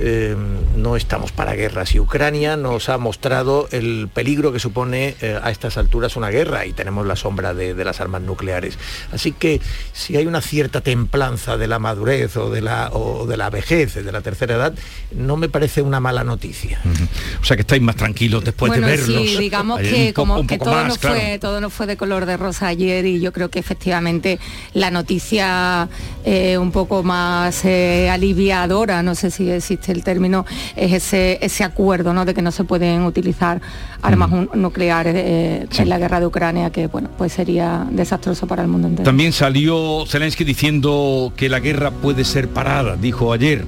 eh, 0.00 0.36
no 0.76 0.96
estamos 0.96 1.32
para 1.32 1.54
guerras 1.54 1.94
y 1.94 2.00
Ucrania 2.00 2.56
nos 2.56 2.88
ha 2.88 2.98
mostrado 2.98 3.68
el 3.72 4.08
peligro 4.12 4.52
que 4.52 4.60
supone 4.60 5.16
a 5.42 5.50
estas 5.50 5.76
alturas 5.76 6.16
una 6.16 6.30
guerra 6.30 6.66
y 6.66 6.72
tenemos 6.72 7.06
la 7.06 7.16
sombra 7.16 7.54
de, 7.54 7.74
las 7.84 8.00
armas 8.00 8.22
nucleares. 8.22 8.78
Así 9.12 9.32
que 9.32 9.60
si 9.92 10.16
hay 10.16 10.26
una 10.26 10.40
cierta 10.40 10.80
templanza 10.80 11.56
de 11.56 11.66
la 11.66 11.78
madurez 11.78 12.36
o 12.36 12.50
de 12.50 12.60
la, 12.60 12.90
o 12.92 13.26
de 13.26 13.36
la 13.36 13.50
vejez, 13.50 13.94
de 13.94 14.12
la 14.12 14.20
tercera 14.20 14.54
edad, 14.54 14.74
no 15.12 15.36
me 15.36 15.48
parece 15.48 15.82
una 15.82 16.00
mala 16.00 16.24
noticia. 16.24 16.80
O 17.40 17.44
sea 17.44 17.56
que 17.56 17.62
estáis 17.62 17.82
más 17.82 17.96
tranquilos 17.96 18.44
después 18.44 18.72
de 18.72 18.80
verlos. 18.80 19.06
Sí, 19.06 19.36
digamos 19.38 19.80
que 19.80 20.12
como 20.12 20.46
que 20.46 20.58
todo, 20.58 20.84
no 20.84 20.94
fue, 20.94 21.38
todo 21.40 21.60
no 21.60 21.70
fue 21.70 21.86
de 21.86 21.96
color 21.96 22.26
de 22.26 22.36
rosa 22.36 22.68
ayer 22.68 23.06
y 23.06 23.20
yo 23.20 23.32
creo 23.32 23.50
que 23.50 23.58
efectivamente 23.58 24.38
la 24.74 24.90
noticia 24.90 25.88
eh, 26.24 26.58
un 26.58 26.72
poco 26.72 27.02
más 27.02 27.64
eh, 27.64 28.08
aliviadora, 28.10 29.02
no 29.02 29.14
sé 29.14 29.30
si 29.30 29.50
existe 29.50 29.87
el 29.88 30.04
término, 30.04 30.44
es 30.76 30.92
ese, 30.92 31.38
ese 31.42 31.64
acuerdo 31.64 32.12
¿no? 32.12 32.24
de 32.24 32.34
que 32.34 32.42
no 32.42 32.52
se 32.52 32.64
pueden 32.64 33.02
utilizar 33.02 33.60
armas 34.02 34.30
nucleares 34.54 35.14
eh, 35.16 35.66
en 35.78 35.88
la 35.88 35.98
guerra 35.98 36.20
de 36.20 36.26
Ucrania, 36.26 36.70
que 36.70 36.86
bueno, 36.86 37.10
pues 37.16 37.32
sería 37.32 37.86
desastroso 37.90 38.46
para 38.46 38.62
el 38.62 38.68
mundo 38.68 38.88
entero. 38.88 39.04
También 39.04 39.32
salió 39.32 40.04
Zelensky 40.06 40.44
diciendo 40.44 41.32
que 41.36 41.48
la 41.48 41.60
guerra 41.60 41.90
puede 41.90 42.24
ser 42.24 42.48
parada, 42.48 42.96
dijo 42.96 43.32
ayer 43.32 43.64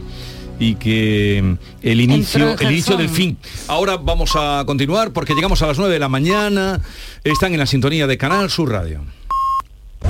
y 0.61 0.75
que 0.75 1.57
el 1.83 2.01
inicio, 2.01 2.57
el 2.59 2.71
inicio 2.71 2.97
del 2.97 3.09
fin. 3.09 3.39
Ahora 3.67 3.97
vamos 3.97 4.33
a 4.35 4.63
continuar 4.67 5.11
porque 5.11 5.35
llegamos 5.35 5.63
a 5.63 5.67
las 5.67 5.79
9 5.79 5.93
de 5.93 5.99
la 5.99 6.09
mañana. 6.09 6.81
Están 7.25 7.55
en 7.55 7.59
la 7.59 7.67
sintonía 7.67 8.07
de 8.07 8.19
Canal 8.19 8.51
Sur 8.51 8.71
Radio. 8.71 9.01